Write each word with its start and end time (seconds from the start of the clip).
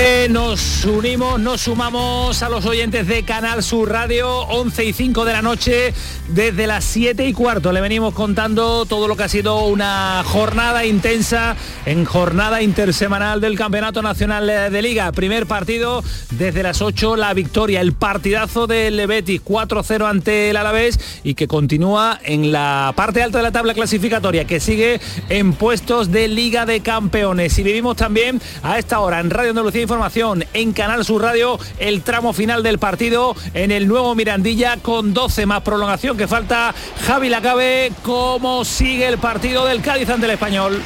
Eh, 0.00 0.28
nos 0.30 0.84
unimos, 0.84 1.40
nos 1.40 1.62
sumamos 1.62 2.44
a 2.44 2.48
los 2.48 2.64
oyentes 2.66 3.08
de 3.08 3.24
Canal 3.24 3.64
Sur 3.64 3.90
Radio, 3.90 4.42
11 4.42 4.84
y 4.84 4.92
5 4.92 5.24
de 5.24 5.32
la 5.32 5.42
noche, 5.42 5.92
desde 6.28 6.68
las 6.68 6.84
7 6.84 7.26
y 7.26 7.32
cuarto. 7.32 7.72
Le 7.72 7.80
venimos 7.80 8.14
contando 8.14 8.86
todo 8.86 9.08
lo 9.08 9.16
que 9.16 9.24
ha 9.24 9.28
sido 9.28 9.64
una 9.64 10.22
jornada 10.24 10.86
intensa 10.86 11.56
en 11.84 12.04
jornada 12.04 12.62
intersemanal 12.62 13.40
del 13.40 13.58
Campeonato 13.58 14.00
Nacional 14.00 14.46
de 14.46 14.82
Liga. 14.82 15.10
Primer 15.10 15.46
partido 15.46 16.04
desde 16.30 16.62
las 16.62 16.80
8, 16.80 17.16
la 17.16 17.34
victoria, 17.34 17.80
el 17.80 17.92
partidazo 17.92 18.68
del 18.68 19.04
Betis 19.08 19.42
4-0 19.44 20.08
ante 20.08 20.50
el 20.50 20.58
Alavés 20.58 21.00
y 21.24 21.34
que 21.34 21.48
continúa 21.48 22.20
en 22.22 22.52
la 22.52 22.92
parte 22.94 23.20
alta 23.20 23.38
de 23.38 23.44
la 23.44 23.52
tabla 23.52 23.74
clasificatoria, 23.74 24.44
que 24.44 24.60
sigue 24.60 25.00
en 25.28 25.54
puestos 25.54 26.12
de 26.12 26.28
Liga 26.28 26.66
de 26.66 26.82
Campeones. 26.82 27.58
Y 27.58 27.64
vivimos 27.64 27.96
también 27.96 28.40
a 28.62 28.78
esta 28.78 29.00
hora 29.00 29.18
en 29.18 29.30
Radio 29.30 29.50
Andalucía 29.50 29.87
Información, 29.88 30.44
en 30.52 30.74
Canal 30.74 31.02
Sur 31.02 31.22
Radio, 31.22 31.58
el 31.78 32.02
tramo 32.02 32.34
final 32.34 32.62
del 32.62 32.78
partido 32.78 33.34
en 33.54 33.72
el 33.72 33.88
nuevo 33.88 34.14
Mirandilla 34.14 34.76
con 34.76 35.14
12 35.14 35.46
más 35.46 35.62
prolongación 35.62 36.14
que 36.18 36.28
falta. 36.28 36.74
Javi 37.06 37.30
Lacabe, 37.30 37.90
¿cómo 38.02 38.66
sigue 38.66 39.08
el 39.08 39.16
partido 39.16 39.64
del 39.64 39.80
Cádiz 39.80 40.10
ante 40.10 40.26
el 40.26 40.32
Español? 40.32 40.82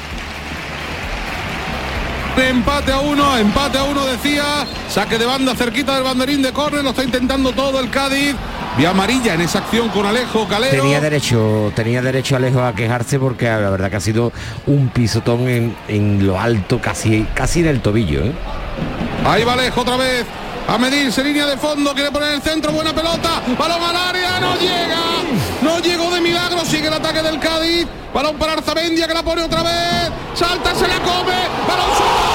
Empate 2.37 2.93
a 2.93 3.01
uno, 3.01 3.37
empate 3.37 3.79
a 3.79 3.83
uno 3.83 4.07
decía, 4.07 4.69
saque 4.89 5.19
de 5.19 5.27
banda 5.27 5.57
cerquita 5.57 5.97
del 5.97 6.05
banderín 6.05 6.41
de 6.41 6.53
córner, 6.53 6.85
lo 6.85 6.91
está 6.91 7.03
intentando 7.03 7.51
todo 7.51 7.81
el 7.81 7.91
Cádiz. 7.91 8.37
Vía 8.77 8.91
amarilla 8.91 9.35
en 9.35 9.43
esa 9.43 9.59
acción 9.59 9.91
con 9.91 10.07
Alejo 10.07 10.49
Calero. 10.49 10.83
Tenía 10.83 10.99
derecho, 11.01 11.71
tenía 11.77 12.01
derecho 12.01 12.37
Alejo 12.37 12.63
a 12.63 12.75
quejarse 12.75 13.19
porque 13.19 13.45
la 13.45 13.69
verdad 13.69 13.91
que 13.91 13.97
ha 13.97 14.01
sido 14.01 14.33
un 14.67 14.89
pisotón 14.89 15.47
en, 15.47 15.77
en 15.89 16.27
lo 16.27 16.41
alto, 16.41 16.81
casi, 16.81 17.27
casi 17.35 17.61
en 17.61 17.67
el 17.67 17.81
tobillo. 17.83 18.25
¿eh? 18.25 18.33
Ahí 19.27 19.45
va 19.45 19.53
Alejo 19.53 19.83
otra 19.83 19.97
vez. 19.97 20.25
A 20.69 20.79
medirse 20.79 21.23
línea 21.25 21.45
de 21.45 21.59
fondo, 21.59 21.93
quiere 21.93 22.11
poner 22.11 22.35
el 22.35 22.41
centro, 22.41 22.71
buena 22.73 22.95
pelota, 22.95 23.43
balón 23.59 23.83
al 23.83 23.97
área, 23.97 24.39
no 24.39 24.55
llega, 24.55 25.01
no 25.61 25.81
llegó 25.81 26.15
de 26.15 26.21
milagro, 26.21 26.65
sigue 26.65 26.87
el 26.87 26.95
ataque 26.95 27.21
del 27.21 27.41
Cádiz, 27.41 27.85
balón 28.15 28.37
para 28.37 28.53
Arzamendia 28.53 29.09
que 29.09 29.13
la 29.13 29.25
pone 29.25 29.43
otra 29.43 29.65
vez, 29.65 30.11
salta, 30.35 30.73
se 30.77 30.87
la 30.87 31.01
come, 31.01 31.35
balón 31.67 31.91
solo. 31.99 32.32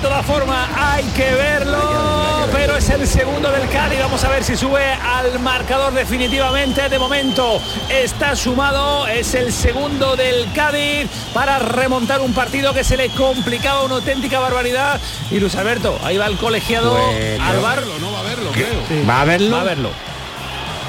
Todas 0.00 0.24
formas, 0.26 0.68
hay 0.76 1.04
que 1.16 1.30
verlo, 1.34 2.46
pero 2.52 2.76
es 2.76 2.88
el 2.90 3.06
segundo 3.06 3.50
del 3.50 3.68
Cádiz. 3.68 3.98
Vamos 4.00 4.22
a 4.24 4.28
ver 4.28 4.42
si 4.44 4.56
sube 4.56 4.84
al 4.92 5.38
marcador 5.40 5.92
definitivamente. 5.92 6.88
De 6.88 6.98
momento 6.98 7.60
está 7.88 8.34
sumado, 8.34 9.06
es 9.06 9.34
el 9.34 9.52
segundo 9.52 10.16
del 10.16 10.50
Cádiz 10.52 11.08
para 11.34 11.58
remontar 11.58 12.20
un 12.20 12.32
partido 12.32 12.72
que 12.72 12.84
se 12.84 12.96
le 12.96 13.10
complicaba 13.10 13.82
una 13.84 13.96
auténtica 13.96 14.40
barbaridad. 14.40 15.00
Y 15.30 15.38
Luis 15.38 15.54
Alberto, 15.56 15.98
ahí 16.02 16.16
va 16.16 16.26
el 16.26 16.36
colegiado 16.38 16.92
Bueno. 16.92 17.44
al 17.44 17.60
bar. 17.60 17.82
No 18.00 18.12
va 18.12 18.20
a 18.20 18.22
verlo, 18.22 18.50
creo. 18.52 19.06
¿Va 19.08 19.20
a 19.20 19.24
verlo? 19.24 19.56
Va 19.56 19.60
a 19.60 19.64
verlo. 19.64 19.90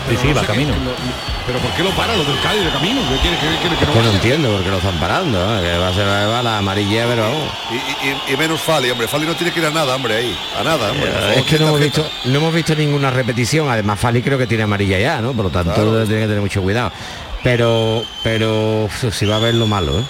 Sí, 0.09 0.17
sí, 0.22 0.28
No 0.29 0.35
va 0.35 0.41
qué- 0.41 0.47
camino. 0.47 0.73
lo- 0.73 0.91
pero 1.47 1.59
¿por 1.59 1.72
qué 1.72 1.84
lo 1.84 1.91
para 1.91 2.16
lo 2.16 2.23
del 2.23 2.39
Cádiz 2.41 2.63
de 2.66 2.69
camino? 2.72 3.01
¿Qué 3.09 3.17
quiere, 3.22 3.38
qué 3.38 3.47
quiere 3.62 3.75
que 3.78 3.85
no 3.85 3.91
Que 3.94 4.00
no 4.00 4.06
vaya? 4.06 4.16
entiendo 4.16 4.50
por 4.51 4.63
qué 4.63 4.69
lo 4.69 4.78
están 4.78 5.00
parando, 5.00 5.39
¿eh? 5.57 5.62
que 5.62 5.78
va 5.78 5.88
a 5.88 5.94
ser 5.94 6.06
va 6.07 6.41
la 6.44 6.57
amarilla, 6.57 7.06
pero 7.07 7.23
vamos. 7.23 7.44
Y, 7.72 8.31
y- 8.31 8.34
y 8.34 8.38
menos 8.38 8.62
Fali, 8.62 8.89
hombre. 8.89 9.07
Fali 9.07 9.25
no 9.25 9.35
tiene 9.35 9.53
que 9.53 9.59
ir 9.59 9.66
a 9.67 9.69
nada, 9.72 9.95
hombre, 9.95 10.16
ahí. 10.16 10.38
A 10.59 10.63
nada, 10.63 10.91
hombre. 10.91 11.12
Favor, 11.12 11.29
Es 11.38 11.44
que 11.45 11.59
no 11.59 11.67
hemos 11.67 11.79
visto, 11.79 12.09
no 12.25 12.38
hemos 12.39 12.53
visto 12.53 12.75
ninguna 12.75 13.09
repetición. 13.12 13.69
Además, 13.69 14.00
Fali 14.00 14.22
creo 14.22 14.38
que 14.38 14.47
tiene 14.47 14.63
amarilla 14.63 14.97
ya, 15.00 15.22
¿no? 15.22 15.34
Por 15.34 15.45
lo 15.45 15.51
tanto, 15.51 15.73
Claro. 15.73 16.03
tiene 16.06 16.22
que 16.22 16.28
tener 16.28 16.41
mucho 16.41 16.62
cuidado. 16.62 16.91
Pero, 17.44 18.03
pero 18.23 18.88
si 19.12 19.25
va 19.25 19.38
a 19.38 19.39
ver 19.39 19.56
lo 19.56 19.66
malo, 19.68 20.00
¿eh? 20.00 20.03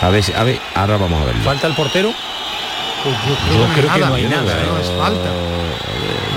A 0.00 0.08
ver, 0.10 0.22
si- 0.22 0.32
a 0.32 0.42
ver, 0.44 0.58
ahora 0.74 0.96
vamos 0.96 1.22
a 1.22 1.24
verlo. 1.26 1.42
Falta 1.44 1.66
el 1.66 1.74
portero. 1.74 2.12
Pues 3.02 3.14
yo 3.28 3.34
creo, 3.36 3.52
Yo 3.52 3.52
que, 3.52 3.58
no 3.68 3.74
creo 3.74 3.90
hay 3.90 3.94
que 3.94 4.00
nada, 4.00 4.08
no 4.10 4.14
hay 4.16 4.24
¿eh? 4.24 4.66
No 4.72 4.78
es 4.80 4.98
falta. 4.98 5.30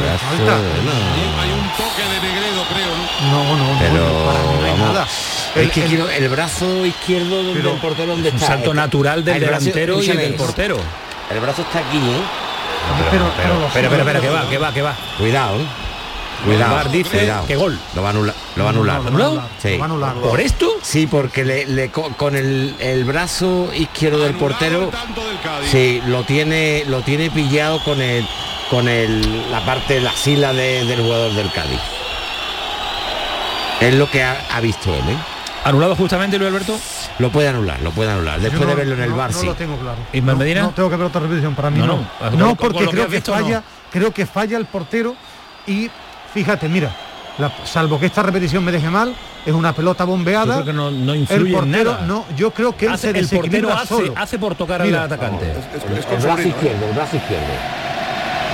No 0.10 0.16
es 0.16 0.22
falta. 0.22 0.56
Hay 0.56 1.50
un 1.52 1.70
toque 1.78 2.04
de 2.04 2.20
Negredo, 2.28 2.64
creo, 2.74 2.92
¿no? 2.96 3.44
No, 3.44 3.58
no, 3.58 3.74
no, 3.74 3.80
Pero 3.80 4.26
para 4.26 4.40
no 4.44 4.52
hay 4.66 4.72
vamos, 4.72 4.88
nada. 4.94 5.04
es 5.06 5.62
El- 5.64 5.72
que 5.72 5.82
el- 5.84 5.88
quiero 5.90 6.10
el 6.10 6.30
brazo 6.30 6.86
izquierdo 6.86 7.36
donde 7.44 7.54
Pero 7.60 7.74
el 7.74 7.80
portero 7.80 8.08
donde 8.12 8.30
Un 8.30 8.36
está. 8.36 8.48
salto 8.48 8.64
Es 8.66 8.70
que- 8.72 8.76
natural 8.76 9.26
del 9.26 9.40
brazo- 9.44 9.66
delantero 9.66 10.02
y 10.04 10.08
del 10.08 10.34
portero. 10.36 10.78
El 11.32 11.40
brazo 11.42 11.62
está 11.64 11.80
aquí, 11.80 11.98
¿eh? 11.98 12.22
pero, 13.12 13.26
pero 13.36 13.66
espera, 13.68 13.88
espera, 13.98 14.22
que 14.22 14.30
va, 14.30 14.50
que 14.50 14.58
va, 14.58 14.74
que 14.74 14.82
va. 14.82 14.96
Cuidado, 15.18 15.58
¿eh? 15.60 15.66
Cuidado. 16.46 16.76
VAR 16.76 16.92
dice 16.92 17.18
cuidado. 17.18 17.48
que 17.48 17.56
gol. 17.56 17.80
Lo 17.96 18.02
va 18.04 18.10
a 18.10 18.12
anular. 18.12 18.36
Lo 18.56 18.64
va 18.64 18.70
a 18.70 18.74
anular. 18.74 19.02
No, 19.02 19.02
lo 19.02 19.02
va 19.02 19.08
a 19.08 19.10
¿Anulado? 19.10 19.32
anular, 19.32 19.50
Sí. 19.62 19.70
lo 19.72 19.78
va 19.80 19.84
a 19.84 19.86
anular. 19.88 20.14
¿Por 20.30 20.40
esto? 20.40 20.70
Sí, 20.84 21.08
porque 21.08 21.44
le, 21.44 21.66
le 21.66 21.90
co- 21.90 22.12
con 22.16 22.36
el, 22.36 22.76
el 22.80 23.04
brazo 23.06 23.70
izquierdo 23.74 24.20
del 24.20 24.36
portero, 24.36 24.84
el 24.84 24.90
tanto 24.92 25.26
del 25.28 25.40
Cádiz. 25.42 25.70
sí, 25.72 26.00
lo 26.06 26.24
tiene, 26.24 26.84
lo 26.88 27.02
tiene 27.02 27.32
pillado 27.32 27.84
con 27.84 28.00
el, 28.02 28.26
con 28.70 28.88
el, 28.88 29.50
la 29.52 29.62
parte, 29.66 30.00
la 30.02 30.12
sila 30.12 30.54
de- 30.54 30.86
del 30.86 31.02
jugador 31.02 31.34
del 31.34 31.52
Cádiz. 31.52 31.80
Es 33.80 33.94
lo 33.94 34.10
que 34.10 34.24
ha, 34.24 34.38
ha 34.54 34.60
visto 34.60 34.94
él, 34.94 35.02
¿eh? 35.10 35.18
Anulado 35.64 35.96
justamente 35.96 36.38
Luis 36.38 36.50
Alberto. 36.50 36.78
Lo 37.20 37.30
puede 37.32 37.50
anular, 37.50 37.82
lo 37.82 37.92
puede 37.92 38.12
anular. 38.12 38.40
Después 38.40 38.68
de 38.68 38.76
verlo 38.76 38.96
en 38.96 39.02
el 39.02 39.10
no- 39.12 39.18
bar, 39.18 39.32
no 39.32 39.40
sí. 39.40 39.46
lo 39.46 39.54
tengo 39.56 39.78
claro. 39.78 39.98
Ismael 40.14 40.38
No, 40.38 40.44
Medina. 40.44 40.62
No 40.62 40.70
tengo 40.72 40.90
que 40.90 40.96
ver 40.96 41.06
otra 41.08 41.22
repetición, 41.22 41.56
para 41.56 41.70
mí 41.70 41.80
No, 41.80 41.88
no. 42.38 42.56
porque 42.56 42.86
creo 42.88 43.06
que 43.08 43.16
visto, 43.16 43.36
no. 43.36 43.44
falla, 43.44 43.64
creo 43.92 44.12
que 44.12 44.26
falla 44.26 44.58
el 44.58 44.66
portero 44.66 45.16
y 45.66 45.90
fíjate, 46.34 46.68
mira, 46.70 46.92
la- 47.38 47.52
salvo 47.66 48.00
que 48.00 48.06
esta 48.08 48.24
repetición 48.24 48.64
me 48.64 48.72
deje 48.72 48.90
mal, 48.90 49.14
es 49.46 49.54
una 49.54 49.74
pelota 49.74 50.04
Yo 50.06 50.08
bombeada. 50.08 50.54
creo 50.56 50.66
que 50.66 50.74
no, 50.74 50.90
no 50.92 51.14
el 51.14 51.20
influye 51.22 51.50
en 51.50 51.54
portero 51.56 51.92
nada. 51.94 52.06
no, 52.06 52.26
yo 52.36 52.52
creo 52.52 52.76
que 52.76 52.86
él 52.86 52.94
Hace- 52.94 53.12
se 53.12 53.20
el 53.20 53.28
portero 53.28 53.42
desequilibra 53.42 53.76
hace, 53.82 53.88
solo. 53.88 54.14
hace 54.16 54.40
por 54.40 54.56
tocar 54.56 54.82
Mira. 54.84 55.00
al 55.04 55.06
atacante. 55.12 55.52
Es, 55.52 55.58
es- 55.58 55.98
es 56.00 56.06
El 56.12 56.18
brazo 56.22 56.48
izquierdo, 56.48 56.86
el 56.88 56.94
brazo 56.94 57.16
izquierdo. 57.18 57.54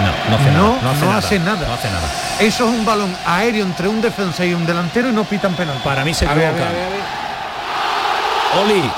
No, 0.02 0.30
no 0.30 0.36
hace 0.42 0.52
No, 0.52 0.68
nada. 0.76 0.81
No 0.81 0.90
hace 0.90 1.00
no 1.02 1.06
nada. 1.08 1.18
hace 1.20 1.40
nada. 1.40 1.68
No 1.68 1.74
hace 1.74 1.88
nada. 1.90 2.08
Eso 2.40 2.66
es 2.68 2.72
un 2.80 2.86
balón 2.86 3.16
aéreo 3.26 3.64
entre 3.66 3.88
un 3.88 4.02
defensa 4.02 4.46
y 4.46 4.54
un 4.54 4.66
delantero 4.66 5.09
y 5.09 5.12
no 5.12 5.24
pitan 5.24 5.54
penal. 5.56 5.78
Para 5.84 6.04
mí 6.04 6.14
se 6.14 6.26
equivoca. 6.26 6.68
Oli. 8.62 8.92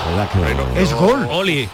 Es 0.76 0.94
gol. 0.94 1.28
Oli. 1.30 1.70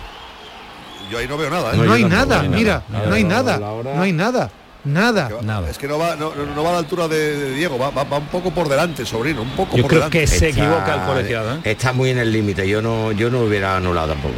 Yo 1.09 1.17
ahí 1.17 1.27
no 1.27 1.37
veo 1.37 1.49
nada, 1.49 1.73
¿eh? 1.73 1.77
No, 1.77 1.91
hay 1.93 2.03
nada, 2.05 2.37
no 2.37 2.41
hay 2.43 2.49
mira, 2.49 2.83
nada. 2.89 3.05
no 3.07 3.13
hay 3.15 3.23
nada, 3.25 3.57
no 3.59 4.01
hay 4.01 4.13
nada, 4.13 4.49
nada. 4.85 5.27
Que 5.27 5.33
va- 5.33 5.41
Nada. 5.41 5.69
Es 5.69 5.77
que 5.77 5.87
no 5.87 5.97
va, 5.99 6.15
no, 6.15 6.33
no- 6.33 6.45
no 6.55 6.63
va 6.63 6.69
a 6.69 6.73
la 6.73 6.79
altura 6.79 7.07
de, 7.09 7.37
de 7.37 7.53
Diego, 7.53 7.77
va, 7.77 7.89
va- 7.89 8.05
va 8.05 8.17
un 8.19 8.27
poco 8.27 8.51
por 8.51 8.69
delante, 8.69 9.05
sobrino, 9.05 9.41
un 9.41 9.49
poco 9.49 9.75
Yo 9.75 9.81
por 9.83 9.89
creo 9.89 9.99
delante. 10.01 10.19
que 10.21 10.27
se 10.27 10.49
Está- 10.49 10.61
equivoca 10.61 10.93
el 10.93 11.01
colegiado. 11.01 11.55
¿eh? 11.55 11.59
Está 11.65 11.91
muy 11.91 12.11
en 12.11 12.19
el 12.19 12.31
límite. 12.31 12.65
Yo 12.67 12.81
no, 12.81 13.11
yo 13.11 13.29
no 13.29 13.39
hubiera 13.41 13.75
anulado 13.75 14.09
tampoco. 14.09 14.35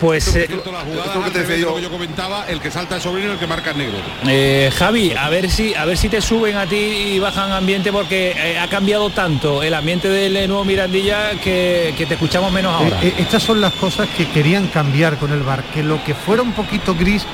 Pues 0.00 0.34
eh, 0.36 0.46
la 0.50 0.80
jugada 0.80 1.24
que 1.32 1.40
te 1.40 1.60
yo. 1.60 1.74
que 1.76 1.82
yo 1.82 1.90
comentaba, 1.90 2.46
el 2.48 2.60
que 2.60 2.70
salta 2.70 2.98
es 2.98 3.02
sobrino 3.02 3.28
y 3.28 3.32
el 3.32 3.38
que 3.38 3.46
marca 3.46 3.70
es 3.70 3.76
negro. 3.76 3.96
eh, 4.26 4.70
Javi, 4.76 5.12
a 5.12 5.28
ver 5.30 5.50
si 5.50 5.74
a 5.74 5.84
ver 5.86 5.96
si 5.96 6.08
te 6.08 6.20
suben 6.20 6.56
a 6.56 6.66
ti 6.66 6.76
y 6.76 7.18
bajan 7.18 7.50
ambiente 7.52 7.90
porque 7.92 8.32
eh, 8.36 8.58
ha 8.58 8.68
cambiado 8.68 9.08
tanto 9.10 9.62
el 9.62 9.72
ambiente 9.72 10.08
del 10.08 10.36
eh, 10.36 10.46
nuevo 10.48 10.64
Mirandilla 10.64 11.30
que, 11.42 11.94
que 11.96 12.04
te 12.06 12.14
escuchamos 12.14 12.52
menos 12.52 12.74
ahora. 12.74 13.02
Eh, 13.02 13.08
eh, 13.08 13.14
estas 13.18 13.42
son 13.42 13.60
las 13.60 13.72
cosas 13.74 14.08
que 14.16 14.26
querían 14.28 14.66
cambiar 14.68 15.16
con 15.16 15.32
el 15.32 15.42
bar, 15.42 15.62
que 15.72 15.82
lo 15.82 16.02
que 16.04 16.14
fuera 16.14 16.42
un 16.42 16.52
poquito 16.52 16.94
gris 16.94 17.24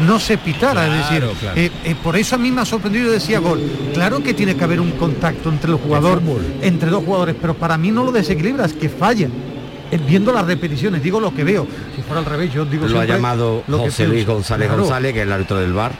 no 0.00 0.18
se 0.18 0.38
pitara, 0.38 0.86
es 0.86 0.92
decir, 1.08 1.22
Claro, 1.38 1.56
eh, 1.56 1.70
eh, 1.84 1.94
por 2.02 2.16
eso 2.16 2.34
a 2.34 2.38
mí 2.38 2.50
me 2.50 2.62
ha 2.62 2.64
sorprendido 2.64 3.08
y 3.08 3.12
decía 3.14 3.38
gol. 3.40 3.60
Claro 3.94 4.22
que 4.22 4.32
tiene 4.34 4.56
que 4.56 4.64
haber 4.64 4.80
un 4.80 4.92
contacto 4.92 5.48
entre 5.48 5.70
el 5.70 5.76
jugador, 5.76 6.22
entre 6.62 6.88
dos 6.90 7.04
jugadores, 7.04 7.36
pero 7.40 7.54
para 7.54 7.76
mí 7.76 7.90
no 7.90 8.04
lo 8.04 8.12
desequilibra, 8.12 8.64
es 8.66 8.72
que 8.72 8.88
falla. 8.88 9.28
Eh, 9.92 9.98
Viendo 10.06 10.32
las 10.32 10.46
repeticiones, 10.46 11.02
digo 11.02 11.20
lo 11.20 11.32
que 11.34 11.44
veo. 11.44 11.66
Si 11.94 12.02
fuera 12.02 12.18
al 12.20 12.24
revés, 12.24 12.52
yo 12.52 12.64
digo 12.64 12.88
Lo 12.88 12.98
ha 13.00 13.04
llamado 13.04 13.62
lo 13.68 13.78
José. 13.78 14.06
Luis 14.08 14.26
González 14.26 14.66
Claro. 14.68 14.82
González, 14.82 15.12
que 15.12 15.20
es 15.20 15.26
el 15.26 15.32
árbitro 15.32 15.58
del 15.58 15.72
bar. 15.72 15.92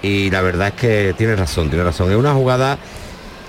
Y 0.00 0.30
la 0.30 0.40
verdad 0.42 0.68
es 0.68 0.74
que 0.74 1.14
tiene 1.18 1.34
razón, 1.34 1.68
tiene 1.68 1.84
razón. 1.84 2.10
Es 2.10 2.16
una 2.16 2.32
jugada 2.32 2.78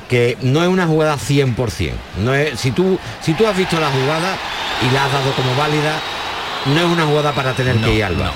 que 0.10 0.36
no 0.42 0.64
es 0.64 0.68
una 0.68 0.88
jugada 0.88 1.16
100%. 1.16 1.92
No 2.24 2.34
es, 2.34 2.60
si, 2.60 2.72
tú, 2.72 2.98
si 3.22 3.34
tú 3.36 3.46
has 3.46 3.56
visto 3.56 3.80
la 3.80 3.92
jugada 3.92 4.36
y 4.82 4.94
la 4.94 5.06
has 5.06 5.14
dado 5.14 5.32
como 5.34 5.56
válida, 5.56 6.00
no 6.66 6.80
es 6.80 6.86
una 6.86 7.06
jugada 7.06 7.32
para 7.34 7.54
tener 7.54 7.76
que 7.78 7.94
ir 7.94 8.04
al 8.04 8.16
bar. 8.16 8.34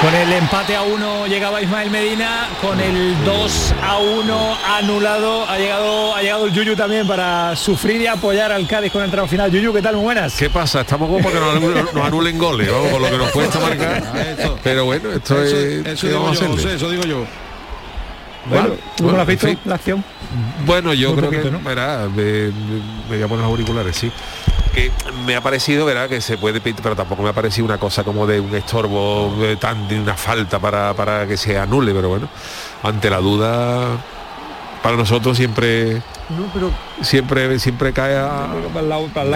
Con 0.00 0.14
el 0.14 0.32
empate 0.32 0.74
a 0.76 0.82
uno 0.82 1.26
llegaba 1.26 1.60
Ismael 1.60 1.90
Medina, 1.90 2.48
con 2.62 2.80
el 2.80 3.22
2 3.22 3.74
a 3.82 3.98
1 3.98 4.56
anulado 4.78 5.46
ha 5.46 5.58
llegado 5.58 6.16
ha 6.16 6.22
llegado 6.22 6.46
el 6.46 6.52
Yuyu 6.54 6.74
también 6.74 7.06
para 7.06 7.54
sufrir 7.54 8.00
y 8.00 8.06
apoyar 8.06 8.50
al 8.50 8.66
Cádiz 8.66 8.92
con 8.92 9.02
el 9.02 9.10
tramo 9.10 9.28
final. 9.28 9.50
Yuyu, 9.50 9.74
¿qué 9.74 9.82
tal? 9.82 9.96
Muy 9.96 10.04
buenas. 10.04 10.34
¿Qué 10.38 10.48
pasa? 10.48 10.80
Estamos 10.80 11.06
como 11.06 11.22
para 11.22 11.34
que 11.34 11.40
nos 11.44 11.54
anulen, 11.56 11.84
nos 11.92 12.04
anulen 12.06 12.38
goles, 12.38 12.72
vamos, 12.72 12.88
con 12.92 13.02
lo 13.02 13.10
que 13.10 13.18
nos 13.18 13.30
cuesta 13.30 13.60
marcar. 13.60 14.02
Pero 14.64 14.86
bueno, 14.86 15.12
esto 15.12 15.42
Eso, 15.42 15.56
es... 15.56 15.86
eso 15.86 16.06
¿qué 16.06 16.12
digo 16.14 16.32
yo? 16.32 16.46
José, 16.48 16.74
eso 16.76 16.90
digo 16.90 17.02
yo. 17.04 17.24
Bueno, 18.46 18.68
¿tú 18.68 18.76
cómo 18.96 19.10
bueno, 19.10 19.16
lo 19.16 19.20
has 19.22 19.28
visto 19.28 19.48
en 19.48 19.56
fin. 19.58 19.62
la 19.68 19.74
acción? 19.74 20.04
Bueno, 20.64 20.94
yo 20.94 21.08
Muy 21.10 21.18
creo 21.18 21.30
poquito, 21.30 21.44
que, 21.44 21.50
¿no? 21.50 21.60
verá, 21.68 22.08
me, 22.08 22.22
me- 22.22 22.50
me 23.10 23.16
voy 23.16 23.22
a 23.22 23.28
poner 23.28 23.42
los 23.44 23.50
auriculares, 23.50 23.96
sí. 23.96 24.10
Que 24.80 24.90
me 25.26 25.36
ha 25.36 25.42
parecido, 25.42 25.84
verá, 25.84 26.08
que 26.08 26.22
se 26.22 26.38
puede, 26.38 26.60
pero 26.60 26.96
tampoco 26.96 27.22
me 27.22 27.28
ha 27.28 27.32
parecido 27.34 27.66
una 27.66 27.76
cosa 27.76 28.02
como 28.02 28.26
de 28.26 28.40
un 28.40 28.54
estorbo 28.54 29.34
eh, 29.42 29.56
tan 29.56 29.86
de 29.88 30.00
una 30.00 30.14
falta 30.14 30.58
para, 30.58 30.94
para 30.94 31.26
que 31.26 31.36
se 31.36 31.58
anule, 31.58 31.92
pero 31.92 32.08
bueno, 32.08 32.28
ante 32.82 33.10
la 33.10 33.18
duda, 33.18 33.98
para 34.82 34.96
nosotros 34.96 35.36
siempre, 35.36 35.96
No, 36.30 36.46
pero 36.54 36.70
siempre, 37.02 37.58
siempre 37.58 37.92
cae 37.92 38.16
a- 38.16 38.46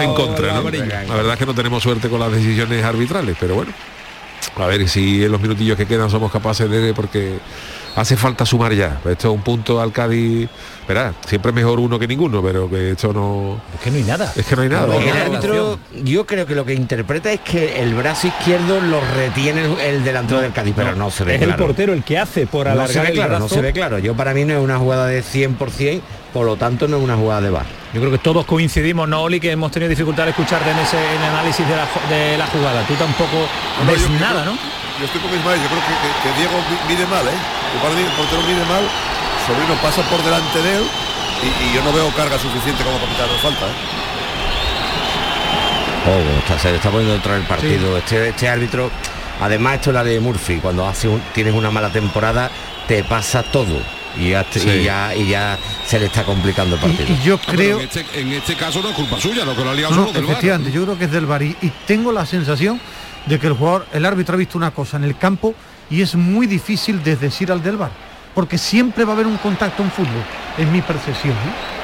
en 0.03 0.13
contra, 0.15 0.47
¿no? 0.55 0.63
La 1.07 1.15
verdad 1.15 1.33
es 1.33 1.39
que 1.39 1.45
no 1.45 1.53
tenemos 1.53 1.83
suerte 1.83 2.09
con 2.09 2.19
las 2.19 2.31
decisiones 2.31 2.83
arbitrales, 2.83 3.37
pero 3.39 3.53
bueno. 3.55 3.71
A 4.57 4.67
ver 4.67 4.87
si 4.87 5.23
en 5.23 5.31
los 5.31 5.41
minutillos 5.41 5.77
que 5.77 5.85
quedan 5.85 6.09
somos 6.09 6.31
capaces 6.31 6.69
de 6.69 6.93
porque 6.93 7.39
hace 7.95 8.15
falta 8.17 8.45
sumar 8.45 8.73
ya. 8.73 8.99
Esto 9.09 9.29
es 9.29 9.35
un 9.35 9.41
punto 9.41 9.81
al 9.81 9.91
Cádiz, 9.91 10.49
verá, 10.87 11.13
siempre 11.25 11.49
es 11.49 11.55
mejor 11.55 11.79
uno 11.79 11.97
que 11.97 12.07
ninguno, 12.07 12.41
pero 12.41 12.69
que 12.69 12.91
esto 12.91 13.13
no. 13.13 13.59
Es 13.73 13.81
que 13.81 13.91
no 13.91 13.97
hay 13.97 14.03
nada. 14.03 14.33
Es 14.35 14.45
que 14.45 14.55
no 14.55 14.61
hay 14.61 14.69
nada. 14.69 14.95
El 14.95 15.09
árbitro, 15.09 15.79
yo 16.03 16.25
creo 16.25 16.45
que 16.45 16.55
lo 16.55 16.65
que 16.65 16.73
interpreta 16.73 17.31
es 17.31 17.39
que 17.41 17.81
el 17.81 17.93
brazo 17.95 18.27
izquierdo 18.27 18.81
lo 18.81 19.01
retiene 19.15 19.65
el, 19.65 19.79
el 19.79 20.03
delantero 20.03 20.41
del 20.41 20.51
Cádiz, 20.51 20.73
pero 20.75 20.95
no, 20.95 21.09
se 21.09 21.23
ve 21.23 21.35
es 21.35 21.41
el 21.41 21.55
portero 21.55 21.93
el 21.93 22.03
que 22.03 22.17
hace 22.17 22.47
por 22.47 22.67
No 22.67 22.73
se 22.73 22.99
alargar 22.99 23.03
ve 23.03 23.09
el 23.09 23.15
claro, 23.15 23.39
no 23.39 23.49
se 23.49 23.61
ve 23.61 23.73
claro. 23.73 23.99
Yo 23.99 24.15
para 24.15 24.33
mí 24.33 24.45
no 24.45 24.53
es 24.53 24.63
una 24.63 24.77
jugada 24.77 25.07
de 25.07 25.23
100%, 25.23 26.01
por 26.35 26.43
lo 26.45 26.57
tanto 26.59 26.83
no 26.91 26.97
es 26.97 27.03
una 27.07 27.15
jugada 27.15 27.39
de 27.39 27.49
bar. 27.49 27.63
Yo 27.93 28.01
creo 28.03 28.11
que 28.11 28.17
todos 28.19 28.43
coincidimos, 28.43 29.07
¿no, 29.07 29.21
Oli? 29.23 29.39
Que 29.39 29.51
hemos 29.55 29.71
tenido 29.71 29.87
dificultad 29.87 30.23
al 30.23 30.35
escucharte 30.35 30.67
en 30.69 30.77
ese 30.79 30.99
en 30.99 31.21
el 31.23 31.29
análisis 31.31 31.63
de 31.65 31.75
la, 31.79 31.87
de 32.11 32.43
jugada. 32.51 32.83
Tú 32.83 32.93
tampoco 32.95 33.47
No, 33.79 33.87
ves 33.89 34.01
yo- 34.03 34.09
nada, 34.19 34.43
¿no? 34.43 34.51
Yo 34.99 35.05
estoy 35.07 35.21
con 35.21 35.31
Ismael, 35.31 35.61
yo 35.63 35.67
creo 35.71 35.79
que, 35.79 35.95
que- 35.95 36.15
que 36.27 36.29
Diego 36.37 36.59
mi- 36.67 36.93
mide 36.93 37.07
mal, 37.07 37.23
¿eh? 37.23 37.31
El 37.31 37.79
portero 38.19 38.41
mide 38.43 38.65
mal, 38.67 38.83
Sobrino 39.47 39.79
pasa 39.81 40.01
por 40.11 40.21
delante 40.23 40.59
de 40.61 40.75
él 40.75 40.83
y, 41.39 41.47
y 41.71 41.73
yo 41.73 41.81
no 41.87 41.93
veo 41.93 42.09
carga 42.19 42.37
suficiente 42.37 42.83
como 42.83 42.97
para 42.99 43.11
quitarle 43.13 43.37
falta, 43.39 43.65
¿eh? 43.65 43.75
Oh, 46.11 46.39
está, 46.39 46.59
se 46.59 46.69
le 46.71 46.75
está 46.77 46.89
poniendo 46.91 47.15
otra 47.15 47.31
vez 47.33 47.41
el 47.43 47.47
partido. 47.47 47.97
Este, 47.97 48.27
este 48.29 48.49
árbitro, 48.49 48.91
además 49.39 49.75
esto 49.75 49.89
es 49.91 49.93
la 49.95 50.03
de 50.03 50.19
Murphy, 50.19 50.57
cuando 50.59 50.85
hace 50.85 51.07
un- 51.07 51.21
tienes 51.33 51.53
una 51.53 51.71
mala 51.71 51.89
temporada, 51.89 52.51
te 52.89 53.03
pasa 53.05 53.41
todo. 53.41 53.79
Y 54.17 54.29
ya, 54.29 54.45
Sí. 54.49 54.67
y 54.69 54.83
ya, 54.83 55.15
y 55.15 55.27
ya 55.27 55.57
se 55.85 55.99
le 55.99 56.05
está 56.05 56.23
complicando 56.23 56.75
el 56.75 56.81
partido. 56.81 57.05
y 57.09 57.23
yo 57.25 57.39
Ah, 57.47 57.51
creo, 57.51 57.79
en, 57.79 57.85
este, 57.85 58.05
en 58.19 58.31
este 58.33 58.55
caso 58.55 58.81
no 58.81 58.89
es 58.89 58.95
culpa 58.95 59.19
suya, 59.19 59.43
lo 59.45 59.55
que 59.55 59.63
lo 59.63 59.69
ha 59.71 59.73
liado 59.73 59.93
no, 59.95 60.01
solo 60.07 60.13
del 60.13 60.23
efectivamente, 60.23 60.71
yo 60.71 60.83
creo 60.83 60.97
que 60.97 61.05
es 61.05 61.11
del 61.11 61.25
VAR 61.25 61.41
y, 61.43 61.55
y 61.61 61.71
tengo 61.85 62.11
la 62.11 62.25
sensación 62.25 62.79
de 63.25 63.39
que 63.39 63.47
el 63.47 63.53
jugador, 63.53 63.85
el 63.93 64.05
árbitro 64.05 64.35
ha 64.35 64.37
visto 64.37 64.57
una 64.57 64.71
cosa 64.71 64.97
en 64.97 65.03
el 65.03 65.17
campo 65.17 65.53
y 65.89 66.01
es 66.01 66.15
muy 66.15 66.47
difícil 66.47 67.03
desdecir 67.03 67.51
al 67.51 67.61
del 67.61 67.77
VAR, 67.77 67.91
porque 68.33 68.57
siempre 68.57 69.03
va 69.03 69.11
a 69.11 69.15
haber 69.15 69.27
un 69.27 69.37
contacto 69.37 69.83
en 69.83 69.91
fútbol, 69.91 70.23
es 70.57 70.67
mi 70.67 70.81
percepción. 70.81 71.33
¿eh? 71.33 71.74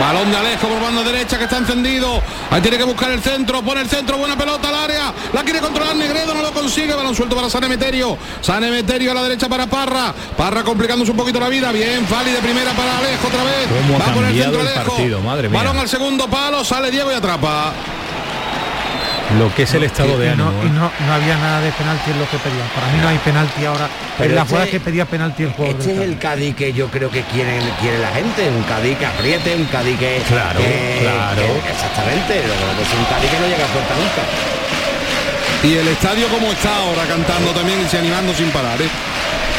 Balón 0.00 0.30
de 0.30 0.36
Alejo 0.36 0.66
por 0.68 0.82
banda 0.82 1.02
derecha 1.04 1.38
que 1.38 1.44
está 1.44 1.58
encendido. 1.58 2.20
Ahí 2.50 2.60
tiene 2.60 2.76
que 2.78 2.84
buscar 2.84 3.10
el 3.10 3.22
centro, 3.22 3.62
pone 3.62 3.80
el 3.80 3.88
centro, 3.88 4.18
buena 4.18 4.36
pelota 4.36 4.68
al 4.68 4.74
área. 4.74 5.12
La 5.32 5.42
quiere 5.44 5.60
controlar 5.60 5.94
Negredo, 5.94 6.34
no 6.34 6.42
lo 6.42 6.52
consigue. 6.52 6.94
Balón 6.94 7.14
suelto 7.14 7.36
para 7.36 7.48
San 7.48 7.62
Emeterio. 7.64 8.18
San 8.40 8.64
Emeterio 8.64 9.12
a 9.12 9.14
la 9.14 9.22
derecha 9.22 9.48
para 9.48 9.66
Parra. 9.66 10.12
Parra 10.36 10.64
complicándose 10.64 11.12
un 11.12 11.16
poquito 11.16 11.38
la 11.38 11.48
vida. 11.48 11.70
Bien, 11.70 12.04
Fali 12.06 12.32
de 12.32 12.38
primera 12.38 12.72
para 12.72 12.98
Alejo 12.98 13.28
otra 13.28 13.44
vez. 13.44 14.00
Va 14.00 14.14
por 14.14 14.24
el 14.24 14.34
centro 14.42 14.60
el 14.60 14.68
Alejo. 14.68 14.92
partido, 14.92 15.20
madre 15.20 15.48
mía. 15.48 15.58
Balón 15.60 15.78
al 15.78 15.88
segundo 15.88 16.28
palo, 16.28 16.64
sale 16.64 16.90
Diego 16.90 17.12
y 17.12 17.14
atrapa. 17.14 17.72
Lo 19.38 19.52
que 19.54 19.62
es 19.64 19.74
el 19.74 19.84
estado 19.84 20.14
y, 20.16 20.18
de 20.20 20.26
y 20.26 20.28
ánimo. 20.28 20.50
no, 20.52 20.62
¿eh? 20.62 20.66
y 20.66 20.70
no, 20.70 20.90
no 21.06 21.12
había 21.12 21.36
nada 21.38 21.60
de 21.60 21.72
penalti 21.72 22.10
en 22.10 22.18
lo 22.18 22.28
que 22.30 22.36
pedían. 22.38 22.68
Para 22.74 22.86
mí 22.88 22.98
no 23.00 23.08
hay 23.08 23.18
penalti 23.18 23.64
ahora. 23.64 23.88
Pero 24.18 24.30
en 24.30 24.36
la 24.36 24.42
este- 24.42 24.50
jugada 24.54 24.70
que 24.70 24.80
pedía 24.80 25.04
penalti 25.06 25.42
el 25.44 25.50
jugador. 25.52 25.80
Este 25.80 25.92
es 25.94 26.00
el 26.00 26.18
Cádiz 26.18 26.54
que 26.54 26.72
yo 26.72 26.86
creo 26.88 27.10
que 27.10 27.22
quiere, 27.22 27.58
quiere 27.80 27.98
la 27.98 28.10
gente, 28.12 28.48
un 28.50 28.62
Cádiz 28.64 28.98
que 28.98 29.06
apriete, 29.06 29.56
un 29.56 29.64
Cádiz 29.64 29.98
que... 29.98 30.22
Claro, 30.28 30.60
que- 30.60 30.98
claro. 31.00 31.42
que- 31.42 31.70
exactamente, 31.72 32.34
lo 32.46 32.54
que 32.76 32.82
es 32.82 32.92
un 32.94 33.04
Cádiz 33.06 33.30
que 33.30 33.38
no 33.40 33.46
llega 33.48 33.64
a 33.64 33.68
puerta 33.72 33.94
nunca. 33.96 34.22
Y 35.64 35.76
el 35.78 35.88
estadio 35.88 36.28
como 36.28 36.52
está 36.52 36.76
ahora 36.76 37.02
cantando 37.08 37.50
también 37.52 37.80
y 37.80 37.88
se 37.88 37.98
animando 37.98 38.34
sin 38.34 38.50
parar. 38.50 38.80
¿eh? 38.82 38.88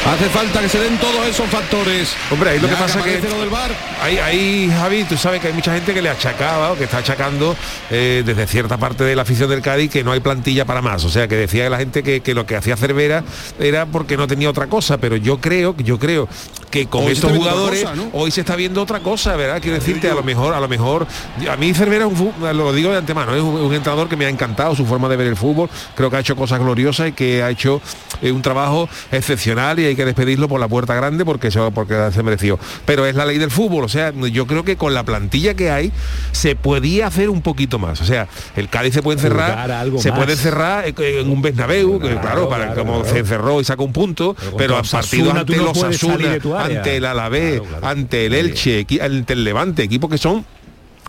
Hace 0.05 0.29
falta 0.29 0.61
que 0.61 0.69
se 0.69 0.79
den 0.79 0.97
todos 0.99 1.25
esos 1.27 1.49
factores. 1.49 2.15
Hombre, 2.29 2.51
ahí 2.51 2.59
lo 2.59 2.67
Ya 2.67 2.75
que 2.75 2.79
pasa 2.81 3.01
que, 3.01 3.09
aparece 3.17 3.29
lo 3.29 3.39
del 3.41 3.49
VAR. 3.49 3.71
ahí, 4.03 4.17
ahí, 4.19 4.69
Javi, 4.71 5.03
tú 5.03 5.17
sabes 5.17 5.41
que 5.41 5.47
hay 5.47 5.53
mucha 5.53 5.73
gente 5.73 5.95
que 5.95 6.01
le 6.01 6.09
achacaba 6.09 6.71
o 6.73 6.77
que 6.77 6.83
está 6.83 6.99
achacando 6.99 7.55
eh, 7.89 8.21
desde 8.23 8.45
cierta 8.45 8.77
parte 8.77 9.03
de 9.03 9.15
la 9.15 9.23
afición 9.23 9.49
del 9.49 9.61
Cádiz 9.63 9.89
que 9.89 10.03
no 10.03 10.11
hay 10.11 10.19
plantilla 10.19 10.63
para 10.63 10.83
más. 10.83 11.03
O 11.05 11.09
sea, 11.09 11.27
que 11.27 11.35
decía 11.35 11.67
la 11.71 11.79
gente 11.79 12.03
que, 12.03 12.21
que 12.21 12.35
lo 12.35 12.45
que 12.45 12.55
hacía 12.55 12.77
Cervera 12.77 13.23
era 13.59 13.87
porque 13.87 14.15
no 14.15 14.27
tenía 14.27 14.47
otra 14.49 14.67
cosa. 14.67 14.97
Pero 14.99 15.15
yo 15.15 15.41
creo, 15.41 15.75
yo 15.79 15.97
creo 15.97 16.29
que 16.69 16.85
con 16.85 17.05
Hoy 17.05 17.13
estos 17.13 17.31
jugadores 17.31 17.81
cosa, 17.83 17.95
¿no? 17.95 18.09
hoy 18.13 18.29
se 18.29 18.41
está 18.41 18.55
viendo 18.55 18.83
otra 18.83 18.99
cosa, 18.99 19.35
¿verdad? 19.35 19.59
Quiero 19.59 19.77
decirte, 19.79 20.09
a 20.09 20.13
lo 20.13 20.21
mejor, 20.23 20.53
a 20.53 20.59
lo 20.59 20.67
mejor, 20.67 21.07
a 21.49 21.55
mí 21.55 21.73
Cervera 21.73 22.05
un 22.05 22.15
fu- 22.15 22.33
lo 22.53 22.73
digo 22.73 22.91
de 22.91 22.97
antemano, 22.97 23.33
es 23.33 23.41
un, 23.41 23.55
un 23.55 23.73
entrenador 23.73 24.07
que 24.07 24.15
me 24.17 24.25
ha 24.25 24.29
encantado 24.29 24.75
su 24.75 24.85
forma 24.85 25.07
de 25.09 25.15
ver 25.15 25.27
el 25.27 25.35
fútbol, 25.37 25.69
creo 25.95 26.09
que 26.11 26.17
ha 26.17 26.19
hecho 26.19 26.35
cosas 26.35 26.59
gloriosas 26.59 27.07
y 27.09 27.11
que 27.13 27.41
ha 27.41 27.49
hecho 27.49 27.81
eh, 28.21 28.31
un 28.31 28.41
trabajo 28.41 28.87
excepcional 29.11 29.79
y 29.79 29.85
hay 29.85 29.94
que 29.95 30.05
despedirlo 30.05 30.47
por 30.47 30.59
la 30.59 30.67
puerta 30.67 30.93
grande 30.95 31.25
porque 31.25 31.47
eso 31.47 31.71
porque 31.71 32.11
se 32.11 32.23
mereció. 32.23 32.59
Pero 32.85 33.05
es 33.05 33.15
la 33.15 33.25
ley 33.25 33.37
del 33.37 33.51
fútbol, 33.51 33.83
o 33.83 33.89
sea, 33.89 34.11
yo 34.13 34.47
creo 34.47 34.63
que 34.63 34.77
con 34.77 34.93
la 34.93 35.03
plantilla 35.03 35.53
que 35.53 35.71
hay 35.71 35.91
se 36.31 36.55
podía 36.55 37.07
hacer 37.07 37.29
un 37.29 37.41
poquito 37.41 37.79
más. 37.79 38.01
O 38.01 38.05
sea, 38.05 38.27
el 38.55 38.69
Cádiz 38.69 38.93
se 38.93 39.01
puede 39.01 39.17
encerrar, 39.17 39.71
a 39.71 39.79
algo 39.79 39.99
se 39.99 40.09
más. 40.09 40.19
puede 40.19 40.33
encerrar 40.33 40.85
eh, 40.87 40.93
en 40.97 41.29
un 41.29 41.41
Bernabéu, 41.41 41.99
que, 41.99 42.05
Claro, 42.15 42.21
claro, 42.21 42.49
para 42.49 42.65
claro, 42.73 42.85
como 42.85 43.05
se 43.05 43.19
encerró 43.19 43.61
y 43.61 43.63
sacó 43.63 43.83
un 43.83 43.93
punto, 43.93 44.35
Pero 44.39 44.57
pero, 44.57 44.77
al 44.77 44.85
partido 44.85 45.31
ante 45.31 45.57
no 45.57 45.63
los 45.63 45.83
Asuna, 45.83 46.37
ante 46.57 46.97
el 46.97 47.05
Alavés, 47.05 47.61
ante 47.81 48.25
el 48.25 48.33
Elche, 48.33 48.85
ante 49.01 49.33
el 49.33 49.43
Levante, 49.43 49.83
equipos 49.83 50.09
que 50.09 50.17
son 50.17 50.45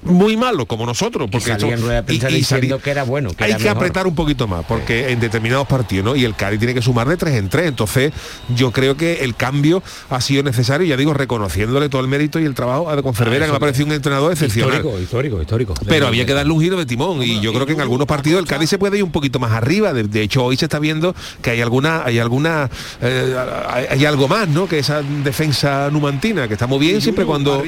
muy 0.06 0.37
malos 0.37 0.67
como 0.67 0.87
nosotros 0.87 1.29
porque 1.31 1.47
salía 1.49 1.75
en 1.75 1.82
rueda 1.82 1.97
de 1.97 2.03
prensa 2.05 2.29
diciendo 2.29 2.79
que 2.79 2.91
era 2.91 3.03
bueno, 3.05 3.31
que 3.35 3.44
hay 3.44 3.50
era 3.50 3.58
que 3.58 3.64
mejor. 3.64 3.76
apretar 3.79 4.06
un 4.06 4.14
poquito 4.14 4.47
más 4.47 4.64
porque 4.64 5.11
en 5.11 5.20
determinados 5.20 5.67
partidos 5.67 6.05
¿no? 6.05 6.17
y 6.17 6.25
el 6.25 6.35
Cádiz 6.35 6.58
tiene 6.58 6.75
que 6.75 6.82
sumar 6.82 7.08
de 7.08 7.17
tres 7.17 7.35
en 7.35 7.49
tres 7.49 7.67
entonces 7.67 8.13
yo 8.55 8.70
creo 8.72 8.96
que 8.96 9.25
el 9.25 9.34
cambio 9.34 9.82
ha 10.10 10.20
sido 10.20 10.43
necesario 10.43 10.86
ya 10.86 10.96
digo 10.96 11.13
reconociéndole 11.15 11.89
todo 11.89 12.01
el 12.03 12.08
mérito 12.08 12.39
y 12.41 12.44
el 12.44 12.55
trabajo 12.55 12.89
a 12.91 12.96
de 12.96 13.03
Confervera 13.03 13.46
que 13.46 13.53
me 13.53 13.56
ha 13.56 13.60
parecido 13.60 13.86
un 13.86 13.93
entrenador 13.93 14.32
excepcional 14.32 14.77
Histórico, 14.77 15.01
histórico, 15.01 15.41
histórico. 15.41 15.75
pero 15.89 16.06
había 16.06 16.25
que 16.27 16.32
darle 16.34 16.53
un 16.53 16.60
giro 16.60 16.77
de 16.77 16.86
timón 16.86 17.22
y 17.22 17.41
yo 17.41 17.53
creo 17.53 17.67
que 17.67 17.72
en 17.72 17.81
algunos 17.81 18.06
partidos 18.06 18.41
el 18.41 18.46
Cádiz 18.46 18.70
se 18.70 18.79
puede 18.79 18.98
ir 18.98 19.05
un 19.05 19.10
poquito 19.13 19.39
más 19.39 19.53
arriba. 19.53 19.93
De, 19.93 20.05
de 20.05 20.22
hecho, 20.22 20.44
hoy 20.44 20.56
se 20.56 20.67
está 20.67 20.79
viendo 20.79 21.15
que 21.43 21.51
hay 21.51 21.60
alguna, 21.60 22.03
hay 22.05 22.19
alguna, 22.19 22.69
eh, 23.01 23.36
hay, 23.69 23.86
hay 23.91 24.05
algo 24.05 24.29
más, 24.29 24.48
¿no? 24.48 24.67
Que 24.69 24.79
esa 24.79 25.03
defensa 25.03 25.89
numantina 25.91 26.46
que 26.48 26.55
está 26.55 26.67
muy 26.67 26.79
bien 26.79 26.98
Y 26.98 27.01
siempre 27.01 27.25
cuando. 27.25 27.63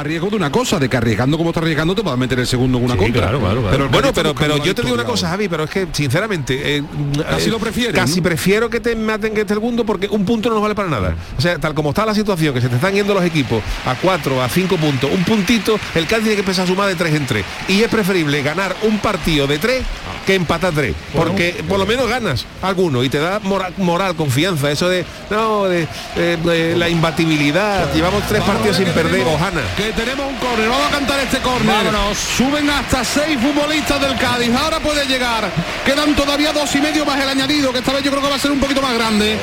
A 0.00 0.02
riesgo, 0.02 0.30
de 0.30 0.36
una 0.36 0.50
cosa, 0.52 0.78
de 0.78 0.88
que 0.88 0.96
arriesgando 0.96 1.36
como 1.36 1.50
está 1.50 1.60
arriesgando 1.60 1.94
te 1.94 2.02
puedas 2.02 2.18
meter 2.18 2.38
el 2.38 2.46
segundo 2.46 2.78
en 2.78 2.84
una 2.84 2.94
Sí, 2.94 3.00
contra. 3.00 3.22
claro, 3.22 3.40
claro, 3.40 3.60
claro. 3.62 3.70
Pero 3.76 3.88
Bueno, 3.88 4.12
pero, 4.14 4.34
pero 4.34 4.56
yo 4.64 4.74
te 4.74 4.82
digo 4.82 4.94
una 4.94 5.04
cosa. 5.04 5.28
Javi, 5.28 5.48
pero 5.48 5.64
es 5.64 5.70
que 5.70 5.86
sinceramente 5.92 6.76
eh, 6.78 6.82
Casi 7.28 7.48
eh, 7.48 7.50
lo 7.50 7.58
prefieres, 7.58 7.94
Casi 7.94 8.16
¿no? 8.16 8.22
prefiero 8.22 8.70
que 8.70 8.80
te 8.80 8.94
maten 8.96 9.34
que 9.34 9.40
el 9.42 9.48
segundo 9.48 9.84
porque 9.84 10.08
un 10.08 10.24
punto 10.24 10.48
no 10.48 10.54
nos 10.56 10.62
vale 10.62 10.74
para 10.74 10.88
nada. 10.88 11.14
O 11.36 11.40
sea, 11.40 11.58
tal 11.58 11.74
como 11.74 11.90
está 11.90 12.04
la 12.06 12.14
situación, 12.14 12.54
que 12.54 12.60
se 12.60 12.68
te 12.68 12.76
están 12.76 12.94
yendo 12.94 13.14
los 13.14 13.24
equipos 13.24 13.62
a 13.86 13.94
cuatro, 13.96 14.42
a 14.42 14.48
cinco 14.48 14.76
puntos, 14.76 15.10
un 15.12 15.24
puntito, 15.24 15.78
el 15.94 16.06
Cádiz 16.06 16.24
tiene 16.24 16.34
que 16.36 16.40
empezar 16.40 16.64
a 16.64 16.68
sumar 16.68 16.88
de 16.88 16.94
tres 16.94 17.14
en 17.14 17.26
tres. 17.26 17.44
Y 17.68 17.82
es 17.82 17.88
preferible 17.88 18.42
ganar 18.42 18.74
un 18.82 18.98
partido 18.98 19.46
de 19.46 19.58
tres 19.58 19.82
que 20.26 20.34
empatar 20.34 20.72
tres. 20.74 20.94
Porque 21.14 21.64
por 21.68 21.78
lo 21.78 21.86
menos 21.86 22.08
ganas 22.08 22.46
alguno 22.62 23.02
y 23.04 23.08
te 23.08 23.18
da 23.18 23.40
moral, 23.40 23.72
moral, 23.78 24.14
confianza. 24.14 24.70
Eso 24.70 24.88
de 24.88 25.04
no, 25.30 25.64
de, 25.64 25.86
de- 26.16 26.36
de 26.36 26.76
la 26.76 26.88
imbatibilidad. 26.88 27.92
Llevamos 27.94 28.22
tres 28.28 28.42
partidos 28.42 28.76
sin 28.76 28.86
perder. 28.88 29.26
Ojana. 29.26 29.60
Que 29.88 29.94
tenemos 29.94 30.26
un 30.26 30.36
córner, 30.36 30.68
vamos 30.68 30.86
a 30.86 30.90
cantar 30.90 31.18
este 31.20 31.38
córner. 31.38 31.74
Vámonos. 31.74 32.18
Suben 32.18 32.68
hasta 32.68 33.02
seis 33.02 33.38
futbolistas 33.40 33.98
del 33.98 34.18
Cádiz. 34.18 34.54
Ahora 34.54 34.80
puede 34.80 35.06
llegar. 35.06 35.50
Quedan 35.82 36.14
todavía 36.14 36.52
dos 36.52 36.74
y 36.74 36.82
medio 36.82 37.06
más 37.06 37.18
el 37.18 37.26
añadido, 37.26 37.72
que 37.72 37.78
esta 37.78 37.94
vez 37.94 38.02
yo 38.02 38.10
creo 38.10 38.22
que 38.22 38.28
va 38.28 38.34
a 38.34 38.38
ser 38.38 38.50
un 38.50 38.60
poquito 38.60 38.82
más 38.82 38.92
grande. 38.92 39.38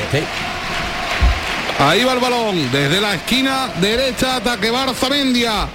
Ahí 1.80 2.04
va 2.04 2.14
el 2.14 2.20
balón, 2.20 2.72
desde 2.72 3.02
la 3.02 3.16
esquina 3.16 3.70
derecha, 3.82 4.36
ataque 4.36 4.70
Barzamendia. 4.70 5.68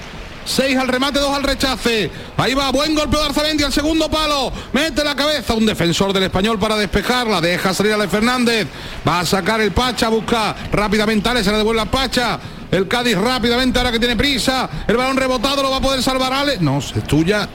Seis 0.44 0.78
al 0.78 0.86
remate, 0.86 1.18
dos 1.18 1.34
al 1.34 1.42
rechace. 1.42 2.08
Ahí 2.36 2.54
va, 2.54 2.70
buen 2.70 2.94
golpe 2.94 3.16
de 3.16 3.24
Arzamendia, 3.24 3.66
al 3.66 3.72
segundo 3.72 4.08
palo. 4.08 4.52
Mete 4.72 5.02
la 5.02 5.16
cabeza, 5.16 5.54
un 5.54 5.66
defensor 5.66 6.12
del 6.12 6.22
español 6.22 6.60
para 6.60 6.76
despejarla. 6.76 7.40
Deja 7.40 7.74
salir 7.74 7.90
a 7.90 7.96
Ale 7.96 8.06
Fernández. 8.06 8.68
Va 9.06 9.18
a 9.18 9.26
sacar 9.26 9.60
el 9.60 9.72
Pacha, 9.72 10.08
busca 10.10 10.54
rápidamente 10.70 11.28
Ale, 11.28 11.42
se 11.42 11.50
le 11.50 11.56
devuelve 11.56 11.82
la 11.82 11.90
Pacha. 11.90 12.38
El 12.70 12.86
Cádiz 12.86 13.16
rápidamente, 13.16 13.78
ahora 13.78 13.90
que 13.92 13.98
tiene 13.98 14.16
prisa. 14.16 14.68
El 14.86 14.96
balón 14.96 15.16
rebotado 15.16 15.62
lo 15.62 15.70
va 15.70 15.78
a 15.78 15.80
poder 15.80 16.02
salvar 16.02 16.32
Ale. 16.32 16.58
No, 16.60 16.78
es 16.78 16.92
tuya. 17.06 17.48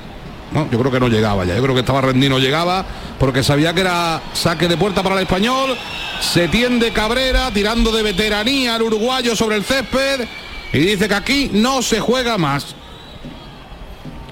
No, 0.52 0.70
yo 0.70 0.80
creo 0.80 0.92
que 0.92 1.00
no 1.00 1.08
llegaba 1.08 1.44
ya. 1.46 1.56
Yo 1.56 1.62
creo 1.62 1.74
que 1.74 1.80
estaba 1.82 2.02
rendido, 2.02 2.32
no 2.32 2.40
llegaba, 2.40 2.86
porque 3.20 3.44
sabía 3.44 3.74
que 3.74 3.82
era 3.82 4.22
saque 4.34 4.68
de 4.68 4.78
puerta 4.78 5.04
para 5.04 5.16
el 5.16 5.22
español. 5.24 5.76
Se 6.22 6.48
tiende 6.48 6.92
Cabrera, 6.92 7.52
tirando 7.52 7.92
de 7.92 8.04
veteranía 8.04 8.76
al 8.76 8.82
uruguayo 8.84 9.36
sobre 9.36 9.56
el 9.56 9.64
césped. 9.64 10.28
Y 10.74 10.80
dice 10.80 11.08
que 11.08 11.14
aquí 11.16 11.50
no 11.54 11.82
se 11.82 12.00
juega 12.00 12.38
más. 12.38 12.76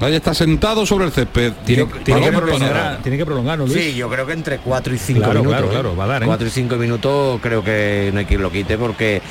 Ahí 0.01 0.15
está 0.15 0.33
sentado 0.33 0.85
sobre 0.85 1.05
el 1.05 1.11
césped. 1.11 1.53
Tiene, 1.65 1.85
tiene 2.03 2.21
que, 2.21 2.31
prolongar, 2.31 2.99
tiene 3.01 3.17
que 3.17 3.25
prolongar, 3.25 3.57
¿no, 3.57 3.65
Luis? 3.67 3.79
Sí, 3.79 3.93
yo 3.95 4.09
creo 4.09 4.25
que 4.25 4.33
entre 4.33 4.57
4 4.57 4.93
y 4.93 4.97
5 4.97 5.19
Claro, 5.19 5.39
minutos. 5.39 5.51
claro, 5.53 5.67
¿eh? 5.67 5.71
claro, 5.71 5.95
va 5.95 6.03
a 6.03 6.07
dar, 6.07 6.23
¿eh? 6.23 6.25
4 6.25 6.47
y 6.47 6.49
5 6.49 6.75
minutos 6.75 7.39
creo 7.41 7.63
que 7.63 8.09
no 8.11 8.19
hay 8.19 8.25
quien 8.25 8.41
lo 8.41 8.51
quite 8.51 8.77
porque 8.77 9.21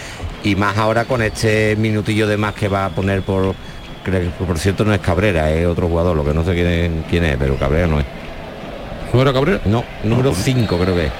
y 0.44 0.56
más 0.56 0.76
ahora 0.76 1.04
con 1.04 1.22
este 1.22 1.76
minutillo 1.76 2.26
de 2.26 2.36
más 2.36 2.54
que 2.54 2.68
va 2.68 2.86
a 2.86 2.90
poner 2.90 3.22
por 3.22 3.54
creo 4.02 4.20
que, 4.20 4.44
por 4.44 4.58
cierto 4.58 4.84
no 4.84 4.92
es 4.92 5.00
Cabrera, 5.00 5.50
es 5.50 5.66
otro 5.66 5.88
jugador, 5.88 6.16
lo 6.16 6.24
que 6.24 6.34
no 6.34 6.44
sé 6.44 6.54
quién, 6.54 7.04
quién 7.08 7.24
es, 7.24 7.36
pero 7.36 7.56
Cabrera 7.56 7.86
no 7.86 8.00
es. 8.00 8.06
¿No 9.12 9.22
era 9.22 9.32
Cabrera? 9.32 9.60
No, 9.64 9.84
número 10.02 10.34
5 10.34 10.78
creo 10.78 10.94
que 10.94 11.06
es. 11.06 11.12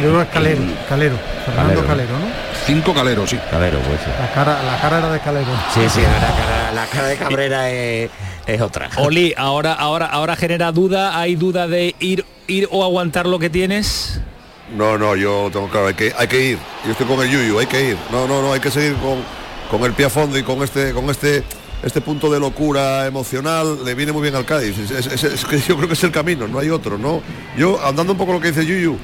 Yo 0.00 0.08
creo 0.08 0.16
que 0.16 0.22
es 0.22 0.28
Calero, 0.28 0.62
Calero, 0.88 1.16
Fernando 1.44 1.82
Calero, 1.82 1.82
¿no? 1.82 1.88
Calero, 1.88 2.18
¿no? 2.18 2.50
Cinco 2.66 2.94
caleros, 2.94 3.30
sí. 3.30 3.38
Calero, 3.50 3.78
pues 3.80 4.00
sí. 4.00 4.10
La 4.18 4.30
cara, 4.32 4.62
la 4.62 4.80
cara 4.80 4.98
era 4.98 5.12
de 5.12 5.20
Calero. 5.20 5.50
Sí, 5.74 5.80
sí, 5.88 6.02
la 6.02 6.20
cara, 6.20 6.72
la 6.72 6.86
cara 6.86 7.08
de 7.08 7.16
Cabrera 7.16 7.70
es, 7.70 8.10
es 8.46 8.60
otra. 8.60 8.90
Oli, 8.96 9.34
ahora, 9.36 9.72
ahora, 9.72 10.06
ahora 10.06 10.36
genera 10.36 10.70
duda, 10.70 11.18
hay 11.18 11.36
duda 11.36 11.66
de 11.66 11.94
ir, 12.00 12.24
ir 12.46 12.68
o 12.70 12.84
aguantar 12.84 13.26
lo 13.26 13.38
que 13.38 13.50
tienes. 13.50 14.20
No, 14.76 14.96
no, 14.96 15.16
yo 15.16 15.50
tengo 15.52 15.68
claro, 15.68 15.88
hay 15.88 15.94
que, 15.94 16.12
hay 16.16 16.28
que 16.28 16.44
ir. 16.50 16.58
Yo 16.84 16.92
estoy 16.92 17.06
con 17.06 17.20
el 17.20 17.30
Yuyu, 17.30 17.58
hay 17.58 17.66
que 17.66 17.90
ir. 17.90 17.96
No, 18.12 18.26
no, 18.28 18.40
no, 18.40 18.52
hay 18.52 18.60
que 18.60 18.70
seguir 18.70 18.94
con, 18.96 19.18
con 19.70 19.84
el 19.84 19.92
pie 19.94 20.06
a 20.06 20.10
fondo 20.10 20.38
y 20.38 20.42
con 20.42 20.62
este, 20.62 20.92
con 20.92 21.10
este, 21.10 21.42
este 21.82 22.00
punto 22.00 22.30
de 22.30 22.38
locura 22.38 23.06
emocional. 23.06 23.84
Le 23.84 23.94
viene 23.94 24.12
muy 24.12 24.22
bien 24.22 24.34
al 24.36 24.44
Cádiz. 24.44 24.78
Es, 24.78 25.06
es- 25.06 25.24
es 25.24 25.44
que 25.44 25.58
yo 25.60 25.76
creo 25.76 25.88
que 25.88 25.94
es 25.94 26.04
el 26.04 26.12
camino, 26.12 26.46
no 26.46 26.58
hay 26.60 26.70
otro, 26.70 26.98
¿no? 26.98 27.20
Yo, 27.56 27.84
andando 27.84 28.12
un 28.12 28.18
poco 28.18 28.32
lo 28.32 28.40
que 28.40 28.48
dice 28.52 28.64
Yuyu, 28.64 28.96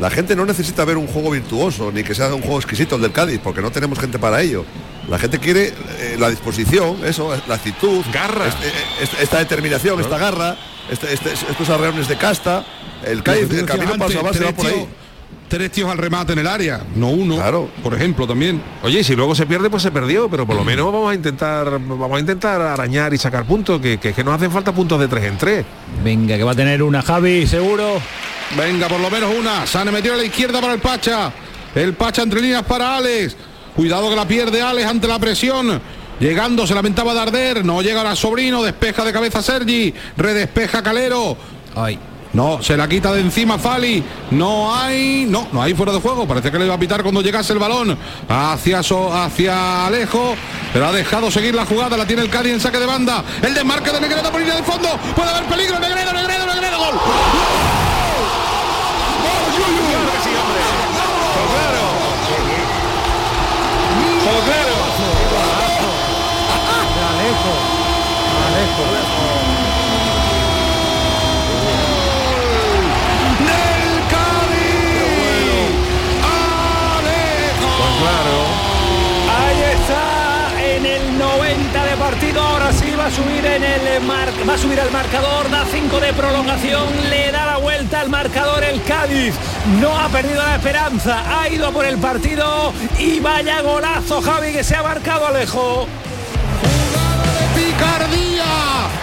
la 0.00 0.10
gente 0.10 0.34
no 0.34 0.44
necesita 0.44 0.84
ver 0.84 0.96
un 0.96 1.06
juego 1.06 1.30
virtuoso, 1.30 1.92
ni 1.92 2.02
que 2.02 2.14
sea 2.16 2.34
un 2.34 2.40
juego 2.42 2.56
exquisito 2.58 2.96
el 2.96 3.02
del 3.02 3.12
Cádiz, 3.12 3.38
porque 3.42 3.60
no 3.62 3.70
tenemos 3.70 3.98
gente 4.00 4.18
para 4.18 4.40
ello. 4.42 4.64
La 5.08 5.18
gente 5.18 5.38
quiere 5.38 5.68
eh, 5.98 6.16
la 6.18 6.30
disposición, 6.30 6.96
eso, 7.04 7.32
la 7.46 7.54
actitud, 7.54 8.04
Garra. 8.12 8.48
este- 8.48 8.72
este- 9.02 9.22
esta 9.22 9.38
determinación, 9.38 10.00
esta 10.00 10.18
garra, 10.18 10.56
este- 10.90 11.12
estos 11.12 11.68
arreones 11.70 12.08
de 12.08 12.16
casta. 12.16 12.64
El 13.04 13.22
Cádiz, 13.22 13.42
el 13.50 13.66
camino 13.66 13.90
salvarse 13.92 14.18
va 14.44 14.52
tres 14.52 14.52
por 14.54 14.66
ahí. 14.66 14.88
Tres 15.52 15.70
tíos 15.70 15.90
al 15.90 15.98
remate 15.98 16.32
en 16.32 16.38
el 16.38 16.46
área, 16.46 16.80
no 16.96 17.08
uno. 17.08 17.34
Claro. 17.34 17.68
Por 17.82 17.92
ejemplo, 17.92 18.26
también. 18.26 18.62
Oye, 18.82 19.00
y 19.00 19.04
si 19.04 19.14
luego 19.14 19.34
se 19.34 19.44
pierde, 19.44 19.68
pues 19.68 19.82
se 19.82 19.90
perdió, 19.90 20.30
pero 20.30 20.46
por 20.46 20.56
lo 20.56 20.64
menos 20.64 20.90
vamos 20.90 21.12
a 21.12 21.14
intentar, 21.14 21.68
vamos 21.72 22.16
a 22.16 22.20
intentar 22.20 22.58
arañar 22.62 23.12
y 23.12 23.18
sacar 23.18 23.44
puntos, 23.44 23.78
que, 23.78 23.98
que, 23.98 24.14
que 24.14 24.24
nos 24.24 24.34
hacen 24.34 24.50
falta 24.50 24.72
puntos 24.72 24.98
de 24.98 25.08
tres 25.08 25.24
en 25.24 25.36
tres. 25.36 25.66
Venga, 26.02 26.38
que 26.38 26.42
va 26.42 26.52
a 26.52 26.54
tener 26.54 26.82
una 26.82 27.02
Javi, 27.02 27.46
seguro. 27.46 28.00
Venga, 28.56 28.88
por 28.88 28.98
lo 28.98 29.10
menos 29.10 29.30
una. 29.38 29.66
Sane 29.66 29.92
metió 29.92 30.14
a 30.14 30.16
la 30.16 30.24
izquierda 30.24 30.58
para 30.58 30.72
el 30.72 30.80
Pacha. 30.80 31.30
El 31.74 31.92
Pacha 31.92 32.22
entre 32.22 32.40
líneas 32.40 32.62
para 32.62 32.96
Alex. 32.96 33.36
Cuidado 33.76 34.08
que 34.08 34.16
la 34.16 34.26
pierde 34.26 34.62
Alex 34.62 34.88
ante 34.88 35.06
la 35.06 35.18
presión. 35.18 35.82
Llegando, 36.18 36.66
se 36.66 36.74
lamentaba 36.74 37.12
de 37.12 37.20
arder. 37.20 37.62
No 37.62 37.82
llega 37.82 37.98
ahora 37.98 38.16
Sobrino. 38.16 38.62
Despeja 38.62 39.04
de 39.04 39.12
cabeza 39.12 39.42
Sergi. 39.42 39.92
Redespeja 40.16 40.82
Calero. 40.82 41.36
Ay. 41.76 41.98
No, 42.32 42.62
se 42.62 42.76
la 42.76 42.88
quita 42.88 43.12
de 43.12 43.20
encima 43.20 43.58
Fali. 43.58 44.02
No 44.30 44.74
hay. 44.74 45.26
No, 45.28 45.48
no 45.52 45.62
hay 45.62 45.74
fuera 45.74 45.92
de 45.92 46.00
juego. 46.00 46.26
Parece 46.26 46.50
que 46.50 46.58
le 46.58 46.64
iba 46.64 46.74
a 46.74 46.78
pitar 46.78 47.02
cuando 47.02 47.20
llegase 47.20 47.52
el 47.52 47.58
balón 47.58 47.96
hacia, 48.28 48.82
So- 48.82 49.12
hacia 49.12 49.86
Alejo. 49.86 50.34
Pero 50.72 50.86
ha 50.86 50.92
dejado 50.92 51.30
seguir 51.30 51.54
la 51.54 51.66
jugada. 51.66 51.96
La 51.96 52.06
tiene 52.06 52.22
el 52.22 52.30
Cádiz 52.30 52.52
en 52.54 52.60
saque 52.60 52.78
de 52.78 52.86
banda. 52.86 53.22
El 53.42 53.52
desmarque 53.54 53.90
de 53.92 54.00
Negredo 54.00 54.30
por 54.30 54.40
línea 54.40 54.56
de 54.56 54.62
fondo. 54.62 54.88
Puede 55.14 55.28
haber 55.30 55.44
peligro. 55.44 55.78
Negredo, 55.78 56.12
Negredo, 56.12 56.46
va 83.02 83.08
a 83.08 83.10
subir 83.10 83.44
en 83.44 83.64
el 83.64 84.00
mar, 84.02 84.28
va 84.48 84.54
a 84.54 84.58
subir 84.58 84.78
al 84.78 84.92
marcador, 84.92 85.50
da 85.50 85.64
5 85.64 85.98
de 85.98 86.12
prolongación, 86.12 86.86
le 87.10 87.32
da 87.32 87.46
la 87.46 87.56
vuelta 87.56 88.00
al 88.00 88.08
marcador 88.08 88.62
el 88.62 88.80
Cádiz, 88.84 89.34
no 89.80 89.98
ha 89.98 90.08
perdido 90.08 90.36
la 90.36 90.54
esperanza, 90.54 91.24
ha 91.26 91.48
ido 91.48 91.72
por 91.72 91.84
el 91.84 91.98
partido 91.98 92.72
y 93.00 93.18
vaya 93.18 93.60
golazo 93.60 94.22
Javi 94.22 94.52
que 94.52 94.62
se 94.62 94.76
ha 94.76 94.84
marcado 94.84 95.26
Alejo. 95.26 95.88
picardía. 97.56 98.44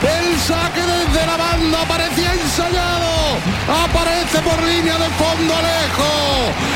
El 0.02 0.40
saque 0.40 0.82
desde 0.82 1.26
la 1.26 1.36
banda 1.36 1.80
parecía 1.86 2.34
ensayado. 2.36 3.59
Aparece 3.70 4.40
por 4.42 4.62
línea 4.64 4.98
de 4.98 5.10
fondo 5.10 5.54
Alejo. 5.56 6.12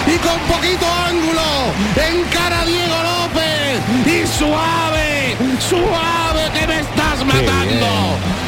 Y 0.07 0.17
con 0.19 0.39
poquito 0.53 0.85
ángulo. 1.09 1.73
Encara 1.95 2.65
Diego 2.65 2.95
López. 3.09 3.81
Y 4.05 4.27
suave, 4.27 5.35
suave 5.59 6.51
que 6.53 6.67
me 6.67 6.79
estás 6.81 7.25
matando. 7.25 7.87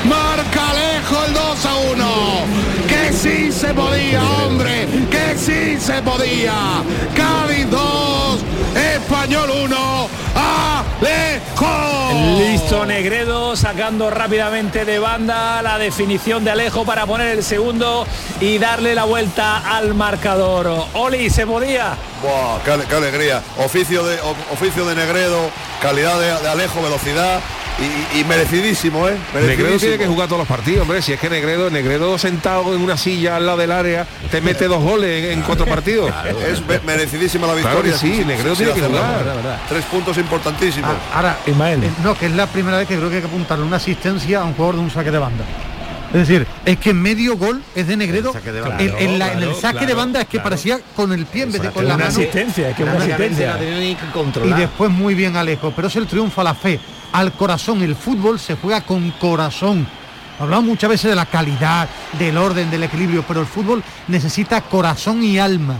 Marca 0.05 0.69
Alejo 0.69 1.25
el 1.25 1.33
2 1.33 1.65
a 1.65 1.75
1. 1.93 2.05
Que 2.87 3.13
sí 3.13 3.51
se 3.51 3.73
podía, 3.73 4.21
hombre. 4.23 4.87
Que 5.09 5.35
sí 5.37 5.79
se 5.79 6.01
podía. 6.03 6.53
Cádiz 7.15 7.69
2. 7.69 8.43
Español 8.95 9.49
1. 9.63 10.09
Alejo. 11.01 12.37
Listo 12.39 12.85
Negredo 12.85 13.55
sacando 13.55 14.09
rápidamente 14.09 14.85
de 14.85 14.99
banda 14.99 15.61
la 15.61 15.77
definición 15.77 16.43
de 16.43 16.51
Alejo 16.51 16.85
para 16.85 17.05
poner 17.05 17.29
el 17.37 17.43
segundo 17.43 18.05
y 18.39 18.57
darle 18.57 18.95
la 18.95 19.03
vuelta 19.03 19.57
al 19.75 19.93
marcador. 19.93 20.85
Oli, 20.93 21.29
se 21.29 21.45
podía. 21.45 21.95
Buah, 22.21 22.59
qué, 22.63 22.85
qué 22.87 22.95
alegría. 22.95 23.41
Oficio 23.57 24.03
de, 24.05 24.19
o- 24.21 24.35
oficio 24.53 24.85
de 24.85 24.95
Negredo, 24.95 25.49
calidad 25.81 26.19
de, 26.19 26.27
de 26.41 26.49
Alejo, 26.49 26.81
velocidad 26.81 27.39
y, 27.77 28.19
y 28.19 28.23
merecidísimo, 28.23 29.07
¿eh? 29.09 29.11
Negredo 29.33 29.41
Merecidísimo. 29.47 29.79
tiene 29.79 29.97
que 29.97 30.07
jugar 30.07 30.27
todos 30.27 30.39
los 30.39 30.47
partidos, 30.47 30.81
hombre. 30.83 31.01
Si 31.01 31.13
es 31.13 31.19
que 31.19 31.29
Negredo, 31.29 31.69
Negredo 31.69 32.17
sentado 32.17 32.73
en 32.73 32.81
una 32.81 32.95
silla 32.97 33.35
al 33.35 33.45
lado 33.45 33.57
del 33.57 33.71
área, 33.71 34.07
te 34.31 34.39
mete 34.41 34.67
dos 34.67 34.81
goles 34.81 35.25
en, 35.25 35.39
en 35.39 35.41
cuatro 35.43 35.65
partidos. 35.65 36.11
Es 36.45 36.61
me- 36.65 36.79
merecidísima 36.79 37.47
la 37.47 37.53
Claro 37.53 37.81
victoria. 37.81 37.91
que 37.93 37.97
sí, 37.97 38.23
Negredo 38.25 38.55
tiene 38.55 38.73
que 38.73 38.81
jugar. 38.81 39.59
Tres 39.67 39.83
puntos 39.85 40.17
importantísimos. 40.17 40.89
Ah, 41.11 41.15
Ahora, 41.17 41.37
Ismael. 41.45 41.83
eh, 41.83 41.89
no, 42.03 42.17
que 42.17 42.27
es 42.27 42.31
la 42.33 42.47
primera 42.47 42.77
vez 42.77 42.87
que 42.87 42.95
creo 42.95 43.09
que 43.09 43.15
hay 43.17 43.21
que 43.21 43.27
apuntarle 43.27 43.65
una 43.65 43.77
asistencia 43.77 44.39
a 44.41 44.43
un 44.45 44.53
jugador 44.53 44.75
de 44.75 44.81
un 44.81 44.91
saque 44.91 45.11
de 45.11 45.17
banda. 45.19 45.43
Es 46.13 46.27
decir, 46.29 46.47
es 46.63 46.77
que 46.77 46.93
medio 46.93 47.35
gol 47.35 47.61
es 47.75 47.87
de 47.87 47.97
Negredo. 47.97 48.29
El 48.29 48.33
saque 48.35 48.51
de 48.53 48.61
banda. 48.61 48.81
En- 48.81 48.95
en, 48.97 49.19
la- 49.19 49.33
en 49.33 49.39
el 49.39 49.43
Claro, 49.49 49.59
saque 49.61 49.79
de 49.79 49.85
claro, 49.87 49.95
banda 49.97 50.21
es 50.21 50.25
que 50.27 50.31
claro. 50.37 50.43
parecía 50.49 50.79
con 50.95 51.11
el 51.11 51.25
pie 51.25 51.43
en 51.43 51.51
vez 51.51 51.61
de 51.61 51.71
con 51.71 51.83
la 51.85 51.95
Una 51.95 52.05
mano. 52.05 52.17
asistencia, 52.17 52.69
es 52.69 52.75
que 52.77 52.83
una 52.83 52.93
asistencia. 52.93 53.57
Y 54.45 54.53
después 54.53 54.89
muy 54.91 55.13
bien 55.13 55.35
Alejo, 55.35 55.73
pero 55.75 55.89
es 55.89 55.95
el 55.97 56.07
triunfo 56.07 56.39
a 56.41 56.43
la 56.45 56.55
fe, 56.55 56.79
al 57.19 57.31
corazón. 57.33 57.81
El 57.81 57.95
fútbol 57.95 58.39
se 58.39 58.55
juega 58.55 58.81
con 58.81 59.11
corazón. 59.11 59.87
Hablamos 60.39 60.65
muchas 60.65 60.89
veces 60.89 61.09
de 61.09 61.15
la 61.15 61.25
calidad, 61.25 61.87
del 62.19 62.37
orden, 62.37 62.69
del 62.69 62.83
equilibrio, 62.83 63.23
pero 63.27 63.39
el 63.41 63.47
fútbol 63.47 63.81
necesita 64.07 64.61
corazón 64.61 65.23
y 65.23 65.39
alma. 65.39 65.75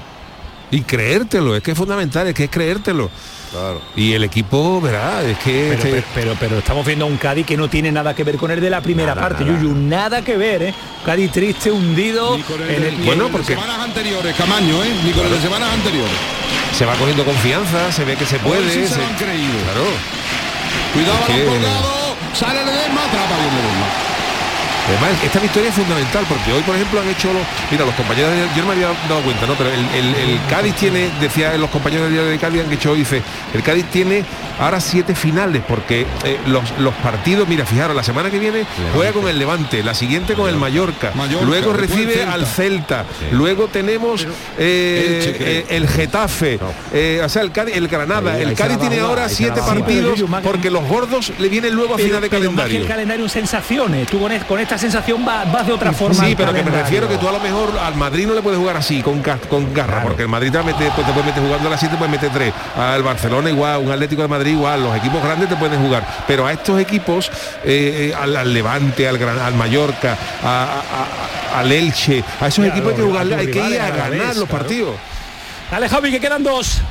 Y 0.72 0.82
creértelo, 0.82 1.56
es 1.56 1.62
que 1.62 1.72
es 1.72 1.78
fundamental, 1.78 2.28
es 2.28 2.34
que 2.34 2.46
es 2.46 2.50
creértelo. 2.50 3.10
Claro. 3.52 3.82
Y 3.96 4.14
el 4.14 4.24
equipo, 4.24 4.82
verá, 4.82 5.22
es 5.24 5.38
que 5.38 5.68
Pero, 5.78 5.84
este- 5.84 5.90
pero, 5.90 6.04
pero, 6.14 6.36
pero 6.40 6.58
estamos 6.58 6.86
viendo 6.86 7.06
a 7.06 7.08
un 7.08 7.16
Cádiz 7.18 7.46
que 7.46 7.56
no 7.56 7.70
tiene 7.70 7.92
nada 7.92 8.14
que 8.14 8.24
ver 8.24 8.36
con 8.38 8.50
el 8.52 8.60
de 8.60 8.70
la 8.70 8.82
primera 8.82 9.14
Nada, 9.16 9.28
parte, 9.30 9.46
nada. 9.46 9.62
Yuyu, 9.62 9.76
nada 9.76 10.22
que 10.24 10.36
ver, 10.36 10.64
¿eh? 10.64 10.74
Cádiz 11.06 11.32
triste, 11.32 11.72
hundido 11.72 12.36
el, 12.36 12.44
en 12.70 12.84
el 12.84 12.96
Bueno, 13.06 13.26
de 13.26 13.32
porque- 13.32 13.54
semanas 13.56 13.80
anteriores, 13.80 14.36
Camaño, 14.36 14.84
¿eh? 14.84 14.92
Ni 15.06 15.12
con 15.12 15.26
el 15.26 15.32
de 15.32 15.40
semanas 15.42 15.70
anteriores. 15.74 16.12
se 16.74 16.86
va 16.86 16.94
cogiendo 16.96 17.24
confianza, 17.24 17.92
se 17.92 18.04
ve 18.04 18.16
que 18.18 18.26
se 18.26 18.38
puede. 18.40 18.70
Sí 18.70 18.82
se 18.82 18.88
se- 18.96 18.98
lo 19.00 19.06
han 19.06 19.16
creído. 19.16 19.54
Claro. 19.64 19.86
Cuidado, 20.96 21.26
que-. 21.28 22.38
Sale 22.40 22.64
Ledesma, 22.64 23.04
atrapa 23.04 23.36
bien 23.38 23.54
Ledesma. 23.54 24.15
Además, 24.88 25.12
esta 25.24 25.40
victoria 25.40 25.70
es 25.70 25.76
fundamental 25.76 26.26
porque 26.30 26.54
hoy, 26.54 26.62
por 26.62 26.76
ejemplo, 26.76 27.02
han 27.02 27.10
hecho 27.10 27.34
los. 27.34 27.42
Mira, 27.72 27.86
los 27.86 27.96
compañeros. 27.96 28.32
de- 28.32 28.48
yo 28.56 28.62
no 28.62 28.68
me 28.68 28.74
había 28.74 28.88
dado 29.10 29.22
cuenta, 29.22 29.46
¿no? 29.48 29.54
Pero 29.56 29.70
el, 29.72 29.80
el- 29.96 30.16
el 30.16 30.40
Cádiz 30.50 30.76
tiene, 30.76 31.10
decía 31.20 31.58
los 31.58 31.70
compañeros 31.72 32.12
del 32.12 32.30
de 32.30 32.38
Cádiz 32.38 32.62
han 32.66 32.72
hecho 32.72 32.92
hoy, 32.92 33.00
dice, 33.00 33.22
el 33.54 33.64
Cádiz 33.64 33.86
tiene 33.92 34.24
ahora 34.60 34.80
siete 34.80 35.16
finales 35.16 35.64
porque 35.68 36.06
eh, 36.24 36.38
los, 36.48 36.64
los 36.80 36.94
partidos, 36.96 37.48
mira, 37.48 37.66
fijaros, 37.66 37.96
la 37.96 38.04
semana 38.04 38.30
que 38.30 38.38
viene 38.40 38.64
juega 38.94 39.12
con 39.12 39.28
el 39.28 39.38
Levante, 39.40 39.84
la 39.84 39.94
siguiente 39.96 40.34
con 40.36 40.48
el 40.50 40.56
Mallorca, 40.56 41.12
Mallorca, 41.16 41.46
luego 41.46 41.74
recibe 41.74 42.14
Celta. 42.14 42.34
al 42.34 42.46
Celta, 42.46 43.06
luego 43.32 43.68
tenemos 43.68 44.24
eh, 44.24 45.36
eh, 45.40 45.66
el 45.70 45.88
Getafe, 45.90 46.60
eh, 46.94 47.22
o 47.24 47.30
sea, 47.30 47.42
el, 47.42 47.52
Cádiz- 47.52 47.76
el 47.76 47.88
Granada. 47.88 48.40
El 48.40 48.54
Cádiz 48.54 48.78
tiene 48.80 49.00
ahora 49.00 49.28
siete 49.30 49.62
partidos 49.62 50.24
porque 50.44 50.70
los 50.70 50.88
gordos 50.88 51.32
le 51.40 51.50
vienen 51.50 51.74
luego 51.74 51.96
a 51.96 51.98
pero, 51.98 52.08
final 52.10 52.22
de 52.22 52.30
pero 52.30 52.42
más 52.44 52.50
que 52.50 52.56
calendario. 52.56 52.82
el 52.82 52.88
calendario 52.88 53.30
sensaciones. 53.30 54.08
Tú 54.08 54.20
con, 54.20 54.32
con 54.48 54.60
esta 54.60 54.75
esta 54.76 54.92
sensación 54.92 55.26
va, 55.28 55.44
va 55.46 55.64
de 55.64 55.72
otra 55.74 55.92
forma. 55.94 56.24
Sí, 56.26 56.36
pero 56.36 56.54
que 56.54 56.64
me 56.64 56.72
refiero 56.72 57.08
que 57.08 57.18
tú 57.18 57.28
a 57.28 57.32
lo 57.32 57.40
mejor 57.40 57.72
al 57.82 57.96
Madrid 57.96 58.28
no 58.28 58.34
le 58.34 58.42
puedes 58.42 58.60
jugar 58.60 58.78
así, 58.78 59.02
con, 59.02 59.22
con 59.50 59.74
garra, 59.74 60.04
porque 60.04 60.24
el 60.24 60.28
Madrid 60.28 60.52
te, 60.52 60.62
mete, 60.64 60.92
pues 60.96 61.08
te 61.08 61.14
puede 61.14 61.26
meter 61.28 61.44
jugando 61.44 61.68
a 61.68 61.72
las 61.72 61.80
7, 61.80 61.96
puede 61.98 62.12
meter 62.12 62.30
3. 62.32 62.54
Al 62.78 63.04
Barcelona 63.04 63.50
igual, 63.50 63.80
un 63.80 63.92
Atlético 63.92 64.22
de 64.22 64.28
Madrid 64.28 64.52
igual, 64.52 64.84
los 64.84 64.96
equipos 64.96 65.24
grandes 65.24 65.50
te 65.50 65.56
pueden 65.56 65.82
jugar. 65.82 66.06
Pero 66.28 66.46
a 66.46 66.52
estos 66.54 66.80
equipos, 66.80 67.30
eh, 67.64 68.12
eh, 68.12 68.16
al, 68.20 68.36
al 68.36 68.54
Levante, 68.54 69.08
al, 69.08 69.18
Gran, 69.18 69.40
al 69.40 69.54
Mallorca, 69.56 70.18
a- 70.44 70.48
a- 70.48 71.56
a- 71.56 71.60
al 71.60 71.72
Elche, 71.72 72.24
a 72.42 72.48
esos 72.48 72.66
equipos 72.66 72.90
hay 72.92 72.96
que 72.98 73.02
jugarle, 73.04 73.36
hay 73.36 73.52
que 73.52 73.60
ir 73.70 73.80
a 73.82 73.90
ganar 73.92 74.36
los 74.36 74.50
partidos. 74.50 74.96
Dale, 75.72 75.90
Javi, 75.90 76.12
que 76.12 76.20
quedan 76.20 76.44
dos. 76.44 76.82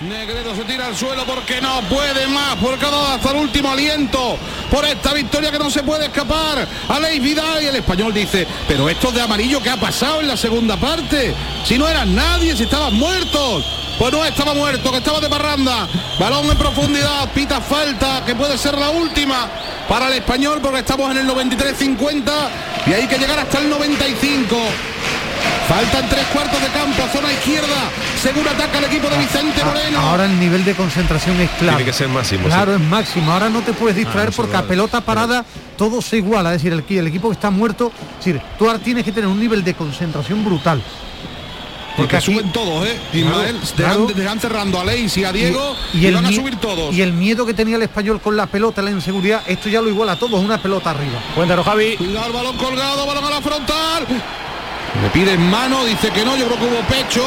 Negredo 0.00 0.56
se 0.56 0.64
tira 0.64 0.86
al 0.86 0.96
suelo 0.96 1.26
porque 1.26 1.60
no 1.60 1.82
puede 1.82 2.26
más, 2.28 2.56
porque 2.56 2.86
ha 2.86 2.90
dado 2.90 3.06
hasta 3.08 3.32
el 3.32 3.36
último 3.36 3.70
aliento 3.70 4.38
por 4.70 4.82
esta 4.86 5.12
victoria 5.12 5.50
que 5.52 5.58
no 5.58 5.68
se 5.68 5.82
puede 5.82 6.06
escapar. 6.06 6.66
Aleix 6.88 7.22
Vidal 7.22 7.62
y 7.62 7.66
el 7.66 7.76
español 7.76 8.14
dice, 8.14 8.46
pero 8.66 8.88
estos 8.88 9.12
de 9.12 9.20
amarillo, 9.20 9.62
¿qué 9.62 9.68
ha 9.68 9.76
pasado 9.76 10.22
en 10.22 10.28
la 10.28 10.38
segunda 10.38 10.78
parte? 10.78 11.34
Si 11.66 11.76
no 11.76 11.86
eran 11.86 12.14
nadie, 12.14 12.56
si 12.56 12.62
estaban 12.62 12.94
muertos. 12.94 13.66
Pues 13.98 14.10
no 14.10 14.24
estaba 14.24 14.54
muerto, 14.54 14.90
que 14.90 14.96
estaba 14.96 15.20
de 15.20 15.28
parranda. 15.28 15.86
Balón 16.18 16.46
en 16.50 16.56
profundidad, 16.56 17.30
pita 17.34 17.60
falta, 17.60 18.24
que 18.24 18.34
puede 18.34 18.56
ser 18.56 18.78
la 18.78 18.88
última 18.88 19.50
para 19.86 20.06
el 20.06 20.14
español 20.14 20.60
porque 20.62 20.78
estamos 20.78 21.10
en 21.10 21.18
el 21.18 21.28
93-50 21.28 22.32
y 22.86 22.92
hay 22.94 23.06
que 23.06 23.18
llegar 23.18 23.38
hasta 23.38 23.58
el 23.58 23.68
95. 23.68 24.56
Faltan 25.68 26.08
tres 26.08 26.24
cuartos 26.32 26.60
de 26.60 26.68
campo, 26.68 27.02
zona 27.12 27.32
izquierda. 27.32 27.90
Según 28.20 28.46
ataca 28.48 28.78
el 28.78 28.84
equipo 28.84 29.08
de 29.08 29.18
Vicente 29.18 29.62
A- 29.62 29.64
Moreno. 29.66 29.98
Ahora 30.00 30.24
el 30.26 30.38
nivel 30.40 30.64
de 30.64 30.74
concentración 30.74 31.40
es 31.40 31.48
claro. 31.58 31.76
Tiene 31.78 31.90
que 31.90 31.96
ser 31.96 32.08
máximo, 32.08 32.46
Claro, 32.48 32.76
sí. 32.76 32.82
es 32.82 32.88
máximo. 32.88 33.32
Ahora 33.32 33.48
no 33.48 33.60
te 33.60 33.72
puedes 33.72 33.96
distraer 33.96 34.26
no 34.26 34.32
se 34.32 34.36
porque 34.36 34.56
a 34.56 34.62
pelota 34.62 35.00
parada 35.00 35.44
todo 35.76 36.02
se 36.02 36.16
iguala. 36.18 36.54
Es 36.54 36.62
decir, 36.62 36.72
el, 36.72 36.98
el 36.98 37.06
equipo 37.06 37.28
que 37.28 37.34
está 37.34 37.50
muerto, 37.50 37.92
es 38.18 38.24
decir, 38.24 38.42
tú 38.58 38.66
ahora 38.66 38.78
tienes 38.80 39.04
que 39.04 39.12
tener 39.12 39.28
un 39.28 39.38
nivel 39.38 39.62
de 39.62 39.74
concentración 39.74 40.44
brutal. 40.44 40.82
Porque 41.96 42.16
aquí- 42.16 42.32
suben 42.32 42.50
todos, 42.52 42.86
¿eh? 42.86 42.96
Ismael, 43.12 43.56
claro. 43.76 44.00
dejan, 44.06 44.16
dejan 44.16 44.40
cerrando 44.40 44.80
a 44.80 44.84
Leis 44.84 45.16
y 45.18 45.24
a 45.24 45.32
Diego 45.32 45.76
y, 45.92 46.06
el 46.06 46.14
van 46.14 46.26
a 46.26 46.32
subir 46.32 46.56
todos. 46.56 46.94
Y 46.94 47.02
el 47.02 47.12
miedo 47.12 47.44
que 47.44 47.52
tenía 47.52 47.76
el 47.76 47.82
español 47.82 48.20
con 48.20 48.36
la 48.36 48.46
pelota, 48.46 48.80
la 48.80 48.90
inseguridad, 48.90 49.42
esto 49.46 49.68
ya 49.68 49.80
lo 49.80 49.88
iguala 49.88 50.12
a 50.12 50.16
todos, 50.18 50.40
una 50.40 50.60
pelota 50.62 50.90
arriba. 50.90 51.18
Cuéntanos, 51.34 51.64
Javi. 51.64 51.96
Cuidado 51.96 52.26
el 52.26 52.32
balón 52.32 52.56
colgado, 52.56 53.06
balón 53.06 53.24
a 53.24 53.30
la 53.30 53.40
frontal. 53.40 54.06
Le 55.02 55.10
piden 55.10 55.40
mano, 55.48 55.84
dice 55.84 56.10
que 56.10 56.24
no, 56.24 56.36
yo 56.36 56.46
creo 56.46 56.58
que 56.58 56.64
hubo 56.66 56.80
pecho 56.88 57.24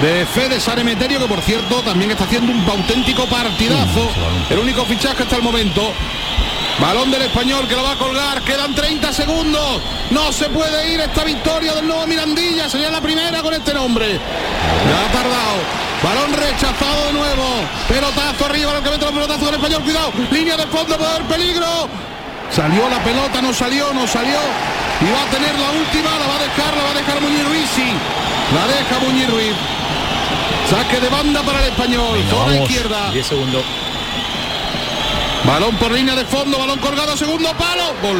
de 0.00 0.26
Fede 0.26 0.58
Sanemeterio, 0.58 1.20
que 1.20 1.26
por 1.26 1.40
cierto 1.42 1.82
también 1.82 2.10
está 2.10 2.24
haciendo 2.24 2.52
un 2.52 2.68
auténtico 2.68 3.26
partidazo. 3.26 4.10
El 4.50 4.58
único 4.58 4.84
fichaje 4.84 5.22
hasta 5.22 5.36
el 5.36 5.42
momento. 5.42 5.92
Balón 6.80 7.10
del 7.10 7.22
español 7.22 7.68
que 7.68 7.76
lo 7.76 7.84
va 7.84 7.92
a 7.92 7.96
colgar, 7.96 8.42
quedan 8.42 8.74
30 8.74 9.12
segundos. 9.12 9.80
No 10.10 10.32
se 10.32 10.48
puede 10.48 10.92
ir 10.92 11.00
esta 11.00 11.22
victoria 11.22 11.72
del 11.74 11.86
nuevo 11.86 12.06
Mirandilla, 12.06 12.68
sería 12.68 12.90
la 12.90 13.00
primera 13.00 13.42
con 13.42 13.54
este 13.54 13.72
nombre. 13.72 14.14
Ya 14.14 15.04
ha 15.04 15.12
tardado. 15.12 15.84
Balón 16.02 16.32
rechazado 16.32 17.06
de 17.06 17.12
nuevo. 17.12 17.44
Pelotazo 17.88 18.46
arriba, 18.46 18.76
el 18.76 18.82
que 18.82 18.90
mete 18.90 19.04
los 19.04 19.14
pelotazos 19.14 19.46
del 19.46 19.54
español, 19.54 19.82
cuidado. 19.82 20.12
Línea 20.32 20.56
de 20.56 20.66
fondo, 20.66 20.94
haber 20.94 21.22
peligro. 21.22 21.88
Salió 22.54 22.88
la 22.88 23.02
pelota, 23.02 23.42
no 23.42 23.52
salió, 23.52 23.92
no 23.92 24.06
salió. 24.06 24.38
Y 25.00 25.10
va 25.10 25.22
a 25.22 25.30
tener 25.30 25.58
la 25.58 25.70
última, 25.72 26.10
la 26.18 26.26
va 26.28 26.36
a 26.36 26.38
dejar, 26.38 26.76
la 26.76 26.82
va 26.84 26.90
a 26.90 26.94
dejar 26.94 27.20
Muñiz 27.20 27.44
Ruiz, 27.48 27.68
sí. 27.74 27.92
La 28.54 28.66
deja 28.68 28.98
Muñiz 29.04 29.28
Ruiz. 29.28 29.54
Saque 30.70 31.00
de 31.00 31.08
banda 31.08 31.42
para 31.42 31.58
el 31.60 31.70
español, 31.70 32.18
zona 32.30 32.52
Vamos, 32.52 32.70
izquierda. 32.70 33.10
10 33.10 33.26
segundos. 33.26 33.64
Balón 35.44 35.74
por 35.76 35.90
línea 35.90 36.14
de 36.14 36.24
fondo, 36.24 36.56
balón 36.58 36.78
colgado, 36.78 37.16
segundo 37.16 37.52
palo. 37.54 37.92
Gol. 38.00 38.18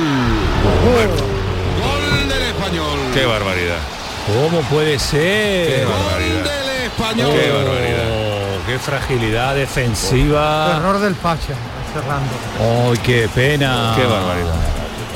Gol 1.81 2.29
del 2.29 2.43
español. 2.43 2.99
Qué 3.15 3.25
barbaridad. 3.25 3.79
¿Cómo 4.27 4.61
puede 4.63 4.99
ser? 4.99 5.87
Gol 5.87 6.43
del 6.43 6.83
español. 6.87 7.33
Qué 7.33 7.51
barbaridad. 7.51 8.05
Oh, 8.11 8.67
qué 8.67 8.79
fragilidad 8.79 9.55
defensiva. 9.55 10.77
Error 10.77 10.99
del 10.99 11.15
Pacha, 11.15 11.55
cerrando. 11.95 12.91
¡Ay, 12.91 12.99
qué 13.03 13.29
pena! 13.35 13.95
Qué 13.97 14.05
barbaridad. 14.05 14.55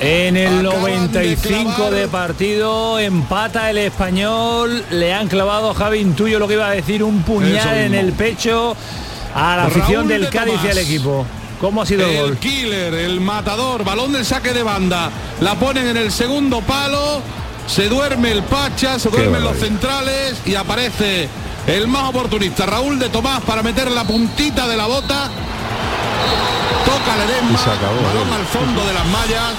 En 0.01 0.37
el 0.37 0.65
Acaban 0.65 1.13
de 1.13 1.19
95 1.19 1.75
clavar. 1.75 1.93
de, 1.93 2.09
partido 2.09 2.99
empata 3.01 3.69
el 3.69 3.79
español, 3.79 4.85
le 4.91 5.13
han 5.13 5.27
clavado 5.27 5.75
Javi 5.75 5.99
Intuyo 5.99 6.39
lo 6.39 6.47
que 6.47 6.55
iba 6.55 6.69
a 6.69 6.71
decir, 6.71 7.03
un 7.03 7.23
puñal 7.23 7.77
en 7.77 7.95
el 7.95 8.13
pecho 8.13 8.77
a 9.35 9.57
la 9.57 9.65
afición 9.65 9.93
Raúl 10.03 10.09
del 10.09 10.23
de 10.23 10.29
Cádiz 10.29 10.61
y 10.65 10.69
al 10.69 10.79
equipo. 10.79 11.27
¿Cómo 11.61 11.83
ha 11.83 11.87
sido 11.87 12.07
el, 12.07 12.15
El 12.15 12.23
gol? 12.23 12.37
killer, 12.39 12.95
el 12.95 13.21
matador, 13.21 13.83
balón 13.85 14.13
del 14.13 14.25
saque 14.25 14.53
de 14.53 14.63
banda. 14.63 15.11
La 15.41 15.57
ponen 15.57 15.89
en 15.89 15.97
el 15.97 16.13
segundo 16.13 16.61
palo. 16.61 17.21
Se 17.67 17.89
duerme 17.89 18.31
el 18.31 18.45
Pacha, 18.45 18.99
se 19.01 19.11
duermen 19.11 19.43
los 19.43 19.57
centrales 19.59 20.41
y 20.47 20.55
aparece 20.55 21.29
el 21.67 21.89
más 21.89 22.09
oportunista, 22.09 22.65
Raúl 22.67 22.99
de 23.01 23.09
Tomás, 23.09 23.43
para 23.43 23.63
meter 23.65 23.91
la 23.91 24.05
puntita 24.05 24.69
de 24.69 24.77
la 24.77 24.87
bota. 24.87 25.29
Toca 26.99 27.17
Ledesma, 27.17 27.59
se 27.59 27.71
acabó, 27.71 28.03
balón 28.03 28.33
al 28.33 28.47
fondo 28.47 28.85
de 28.87 28.93
las 28.95 29.07
mallas. 29.07 29.55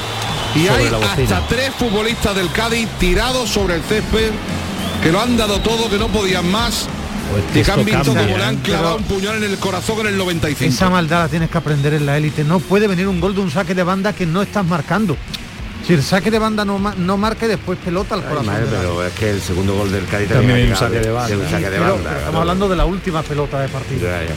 Y 0.56 0.67
hay 0.67 0.88
hasta 0.88 1.47
tres 1.47 1.71
futbolistas 1.78 2.36
del 2.36 2.52
Cádiz 2.52 2.88
tirados 2.99 3.49
sobre 3.49 3.75
el 3.75 3.82
césped 3.84 4.32
que 5.04 5.12
lo 5.12 5.21
han 5.21 5.38
dado 5.38 5.60
todo, 5.60 5.89
que 5.89 5.97
no 5.97 6.08
podían 6.08 6.49
más. 6.49 6.88
Pues 7.32 7.43
Y 7.56 7.63
que 7.63 7.71
han 7.71 7.86
visto 7.86 8.13
cambia, 8.13 8.23
como 8.25 8.38
le 8.38 8.43
han 8.43 8.56
¿eh? 8.56 8.60
clavado 8.63 8.95
un 8.97 9.04
puñal 9.04 9.36
en 9.43 9.43
el 9.52 9.58
corazón 9.60 9.99
en 10.02 10.08
el 10.08 10.17
95. 10.17 10.73
Esa 10.73 10.89
maldad 10.89 11.19
la 11.23 11.28
tienes 11.30 11.49
que 11.52 11.58
aprender 11.60 11.93
en 11.93 12.06
la 12.08 12.17
élite. 12.17 12.43
No 12.43 12.60
puede 12.60 12.88
venir 12.88 13.08
un 13.08 13.21
gol 13.21 13.36
de 13.36 13.41
un 13.41 13.52
saque 13.52 13.75
de 13.75 13.84
banda 13.84 14.13
que 14.13 14.25
no 14.25 14.41
estás 14.41 14.65
marcando. 14.65 15.15
Si 15.86 15.93
el 15.93 16.04
saque 16.04 16.32
de 16.32 16.39
banda 16.39 16.65
no, 16.65 16.78
no 16.80 17.17
marca 17.17 17.45
y 17.45 17.49
después 17.49 17.78
pelota 17.86 18.15
al 18.15 18.21
Ay, 18.21 18.28
corazón. 18.28 18.47
madre, 18.47 18.65
pero 18.69 19.06
es 19.06 19.13
que 19.13 19.30
el 19.30 19.41
segundo 19.41 19.75
gol 19.75 19.91
del 19.91 20.06
Cádiz 20.08 20.30
También 20.30 20.52
ha 20.52 20.56
hay 20.56 20.69
un 20.71 20.75
saque 20.75 20.99
de 20.99 21.12
banda, 21.12 21.38
un 21.38 21.49
saque 21.49 21.69
de 21.69 21.69
Pero- 21.69 21.82
banda, 21.82 21.93
pero 21.95 22.02
claro. 22.04 22.17
estamos 22.19 22.41
hablando 22.41 22.67
de 22.69 22.75
la 22.75 22.86
última 22.86 23.21
pelota 23.23 23.60
de 23.62 23.67
partido. 23.69 24.02
Ya, 24.10 24.23
ya. 24.23 24.34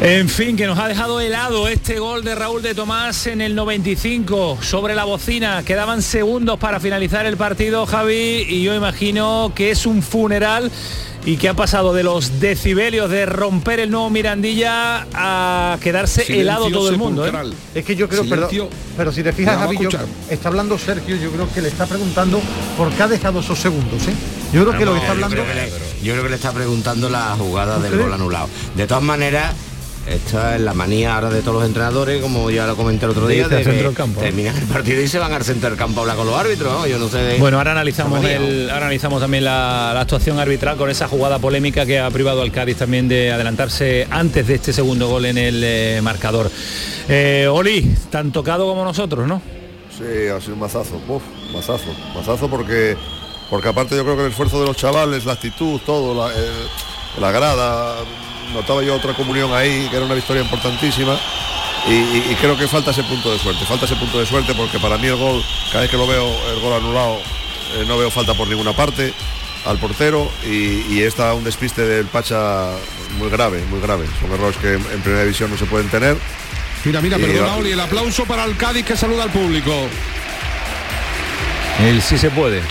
En 0.00 0.28
fin, 0.28 0.56
que 0.56 0.66
nos 0.66 0.78
ha 0.78 0.88
dejado 0.88 1.20
helado 1.20 1.66
este 1.66 1.98
gol 1.98 2.24
de 2.24 2.34
Raúl 2.34 2.60
de 2.62 2.74
Tomás 2.74 3.26
en 3.26 3.40
el 3.40 3.54
95 3.54 4.58
sobre 4.60 4.94
la 4.94 5.04
bocina. 5.04 5.62
Quedaban 5.64 6.02
segundos 6.02 6.58
para 6.58 6.78
finalizar 6.78 7.24
el 7.26 7.36
partido, 7.38 7.86
Javi, 7.86 8.44
y 8.48 8.62
yo 8.62 8.74
imagino 8.74 9.52
que 9.54 9.70
es 9.70 9.86
un 9.86 10.02
funeral 10.02 10.70
y 11.24 11.38
que 11.38 11.48
ha 11.48 11.54
pasado 11.54 11.94
de 11.94 12.02
los 12.02 12.38
decibelios 12.38 13.08
de 13.08 13.24
romper 13.24 13.80
el 13.80 13.90
nuevo 13.90 14.10
Mirandilla 14.10 15.06
a 15.14 15.78
quedarse 15.80 16.22
Silencio 16.22 16.42
helado 16.42 16.68
todo 16.70 16.90
el 16.90 16.98
mundo. 16.98 17.26
¿eh? 17.26 17.32
Es 17.74 17.84
que 17.86 17.96
yo 17.96 18.06
creo, 18.10 18.28
perdón, 18.28 18.50
pero 18.98 19.10
si 19.10 19.22
te 19.22 19.32
fijas, 19.32 19.56
Javi, 19.56 19.78
yo- 19.80 19.88
está 20.28 20.48
hablando 20.50 20.76
Sergio, 20.76 21.16
yo 21.16 21.30
creo 21.30 21.50
que 21.50 21.62
le 21.62 21.68
está 21.68 21.86
preguntando 21.86 22.42
por 22.76 22.90
qué 22.92 23.04
ha 23.04 23.08
dejado 23.08 23.40
esos 23.40 23.58
segundos, 23.58 24.02
¿eh? 24.06 24.12
Yo 24.52 24.66
creo 24.66 24.78
que 24.78 24.84
lo 24.84 24.92
que 24.92 24.98
está 24.98 25.14
Yo 25.14 25.24
hablando... 25.24 25.36
creo 25.36 25.46
que, 25.46 25.54
le, 25.54 26.04
yo 26.04 26.12
creo 26.12 26.22
que 26.24 26.28
le 26.28 26.36
está 26.36 26.52
preguntando 26.52 27.08
la 27.08 27.34
jugada 27.38 27.78
del 27.78 27.96
gol 27.96 28.12
anulado. 28.12 28.50
De 28.76 28.86
todas 28.86 29.02
maneras, 29.02 29.54
esta 30.06 30.56
es 30.56 30.60
la 30.60 30.74
manía 30.74 31.14
ahora 31.14 31.30
de 31.30 31.40
todos 31.40 31.54
los 31.54 31.64
entrenadores, 31.64 32.20
como 32.20 32.50
ya 32.50 32.66
lo 32.66 32.76
comenté 32.76 33.04
el 33.06 33.12
otro 33.12 33.26
día, 33.26 33.48
de 33.48 33.56
centro 33.64 33.72
que 33.72 33.82
del 33.82 33.94
campo. 33.94 34.20
terminan 34.20 34.56
el 34.56 34.64
partido 34.64 35.00
y 35.02 35.08
se 35.08 35.18
van 35.18 35.32
al 35.32 35.44
centro 35.44 35.70
del 35.70 35.78
campo 35.78 36.00
a 36.00 36.02
hablar 36.02 36.16
con 36.16 36.26
los 36.26 36.36
árbitros. 36.36 36.72
¿no? 36.72 36.86
Yo 36.86 36.98
no 36.98 37.08
sé. 37.08 37.36
Bueno, 37.38 37.58
ahora 37.58 37.72
analizamos 37.72 38.24
el, 38.24 38.68
ahora 38.70 38.86
analizamos 38.86 39.20
también 39.20 39.44
la, 39.44 39.92
la 39.94 40.00
actuación 40.02 40.38
arbitral 40.38 40.76
con 40.76 40.90
esa 40.90 41.08
jugada 41.08 41.38
polémica 41.38 41.86
que 41.86 41.98
ha 41.98 42.10
privado 42.10 42.42
al 42.42 42.52
Cádiz 42.52 42.76
también 42.76 43.08
de 43.08 43.32
adelantarse 43.32 44.06
antes 44.10 44.46
de 44.46 44.54
este 44.54 44.72
segundo 44.72 45.08
gol 45.08 45.24
en 45.26 45.38
el 45.38 45.62
eh, 45.64 46.00
marcador. 46.02 46.50
Eh, 47.08 47.48
Oli, 47.50 47.94
tan 48.10 48.32
tocado 48.32 48.66
como 48.66 48.84
nosotros, 48.84 49.26
¿no? 49.26 49.40
Sí, 49.96 50.28
ha 50.28 50.40
sido 50.40 50.54
un 50.54 50.60
mazazo, 50.60 51.00
uf, 51.08 51.22
mazazo, 51.52 51.94
mazazo 52.14 52.48
porque 52.48 52.96
porque 53.50 53.68
aparte 53.68 53.94
yo 53.94 54.02
creo 54.04 54.16
que 54.16 54.22
el 54.24 54.30
esfuerzo 54.30 54.60
de 54.60 54.66
los 54.66 54.76
chavales, 54.76 55.24
la 55.24 55.34
actitud, 55.34 55.80
todo, 55.86 56.14
la, 56.14 56.32
eh, 56.34 56.66
la 57.20 57.30
grada, 57.30 57.94
notaba 58.54 58.82
yo 58.82 58.94
otra 58.96 59.12
comunión 59.14 59.52
ahí, 59.52 59.88
que 59.90 59.96
era 59.96 60.06
una 60.06 60.14
victoria 60.14 60.42
importantísima. 60.42 61.18
Y, 61.86 61.92
y- 61.92 62.26
y 62.30 62.34
creo 62.36 62.56
que 62.56 62.66
falta 62.66 62.92
ese 62.92 63.02
punto 63.02 63.30
de 63.30 63.38
suerte, 63.38 63.64
falta 63.66 63.84
ese 63.84 63.96
punto 63.96 64.18
de 64.18 64.24
suerte 64.24 64.54
porque 64.54 64.78
para 64.78 64.96
mí 64.96 65.06
el 65.08 65.16
gol, 65.16 65.44
cada 65.70 65.82
vez 65.82 65.90
que 65.90 65.98
lo 65.98 66.06
veo, 66.06 66.26
el 66.54 66.60
gol 66.60 66.72
anulado, 66.72 67.18
eh, 67.76 67.84
no 67.86 67.98
veo 67.98 68.10
falta 68.10 68.32
por 68.32 68.48
ninguna 68.48 68.72
parte 68.72 69.12
al 69.66 69.78
portero 69.78 70.30
y, 70.46 70.82
y 70.94 71.02
está 71.02 71.34
un 71.34 71.44
despiste 71.44 71.82
del 71.82 72.06
Pacha 72.06 72.70
muy 73.18 73.28
grave, 73.28 73.62
muy 73.70 73.80
grave. 73.80 74.06
Son 74.20 74.32
errores 74.32 74.56
que 74.56 74.68
en, 74.74 74.86
en 74.92 75.00
primera 75.02 75.22
división 75.24 75.50
no 75.50 75.58
se 75.58 75.66
pueden 75.66 75.88
tener. 75.90 76.16
Mira, 76.84 77.00
mira, 77.02 77.18
Y 77.18 77.22
perdona, 77.22 77.46
va- 77.48 77.56
Oli, 77.56 77.72
el 77.72 77.80
aplauso 77.80 78.24
para 78.24 78.44
el 78.44 78.56
Cádiz 78.56 78.84
que 78.86 78.96
saluda 78.96 79.24
al 79.24 79.30
público. 79.30 79.72
El 81.80 82.00
sí 82.02 82.16
se 82.18 82.30
puede. 82.30 82.62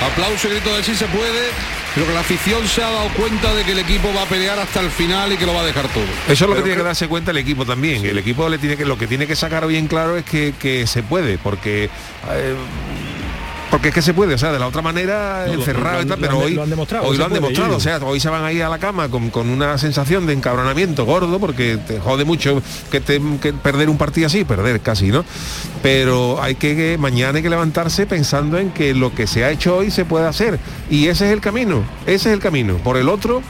Aplauso 0.00 0.48
y 0.48 0.50
grito 0.52 0.76
de 0.76 0.84
sí 0.84 0.94
se 0.94 1.06
puede. 1.06 1.48
Creo 1.94 2.06
que 2.08 2.12
la 2.12 2.20
afición 2.20 2.66
se 2.66 2.82
ha 2.82 2.90
dado 2.90 3.08
cuenta 3.10 3.54
de 3.54 3.62
que 3.62 3.70
el 3.72 3.78
equipo 3.78 4.12
va 4.12 4.22
a 4.22 4.26
pelear 4.26 4.58
hasta 4.58 4.80
el 4.80 4.90
final 4.90 5.32
y 5.32 5.36
que 5.36 5.46
lo 5.46 5.54
va 5.54 5.60
a 5.60 5.64
dejar 5.64 5.86
todo. 5.88 6.02
Eso 6.28 6.44
es 6.44 6.50
lo 6.50 6.56
que 6.56 6.62
tiene 6.62 6.74
que 6.76 6.82
que- 6.82 6.86
darse 6.88 7.06
cuenta 7.06 7.30
el 7.30 7.36
equipo 7.36 7.64
también. 7.64 8.04
El 8.04 8.18
equipo 8.18 8.48
le 8.48 8.58
tiene 8.58 8.76
que 8.76 8.84
lo 8.84 8.98
que 8.98 9.06
tiene 9.06 9.28
que 9.28 9.36
sacar 9.36 9.64
bien 9.68 9.86
claro 9.86 10.16
es 10.16 10.24
que, 10.24 10.54
que 10.58 10.88
se 10.88 11.04
puede, 11.04 11.38
porque 11.38 11.84
eh, 11.84 12.54
porque 13.74 13.88
es 13.88 13.94
que 13.94 14.02
se 14.02 14.14
puede, 14.14 14.34
o 14.34 14.38
sea, 14.38 14.52
de 14.52 14.60
la 14.60 14.68
otra 14.68 14.82
manera, 14.82 15.46
No, 15.48 15.54
encerrado 15.54 16.02
y 16.02 16.06
tal, 16.06 16.20
pero 16.20 16.38
hoy 16.38 16.54
lo 16.54 16.62
han 16.62 16.70
demostrado, 16.70 17.08
hoy 17.08 17.16
lo 17.16 17.24
han 17.24 17.32
demostrado, 17.32 17.74
o 17.74 17.80
sea, 17.80 17.98
hoy 18.04 18.20
se 18.20 18.28
van 18.28 18.44
ahí 18.44 18.60
a 18.60 18.68
la 18.68 18.78
cama 18.78 19.08
con, 19.08 19.30
con 19.30 19.50
una 19.50 19.78
sensación 19.78 20.26
de 20.26 20.32
encabronamiento 20.32 21.04
gordo, 21.04 21.40
porque 21.40 21.76
te 21.84 21.98
jode 21.98 22.24
mucho 22.24 22.62
que, 22.92 23.00
te, 23.00 23.20
que 23.42 23.52
perder 23.52 23.90
un 23.90 23.98
partido 23.98 24.28
así, 24.28 24.44
perder 24.44 24.80
casi, 24.80 25.08
¿no? 25.08 25.24
Pero 25.82 26.40
hay 26.40 26.54
que, 26.54 26.76
que 26.76 26.98
mañana 26.98 27.38
hay 27.38 27.42
que 27.42 27.50
levantarse 27.50 28.06
pensando 28.06 28.58
en 28.58 28.70
que 28.70 28.94
lo 28.94 29.12
que 29.12 29.26
se 29.26 29.44
ha 29.44 29.50
hecho 29.50 29.78
hoy 29.78 29.90
se 29.90 30.04
puede 30.04 30.28
hacer. 30.28 30.60
Y 30.88 31.08
ese 31.08 31.26
es 31.26 31.32
el 31.32 31.40
camino, 31.40 31.82
ese 32.06 32.28
es 32.28 32.34
el 32.34 32.38
camino. 32.38 32.76
Por 32.76 32.96
el 32.96 33.08
otro, 33.08 33.42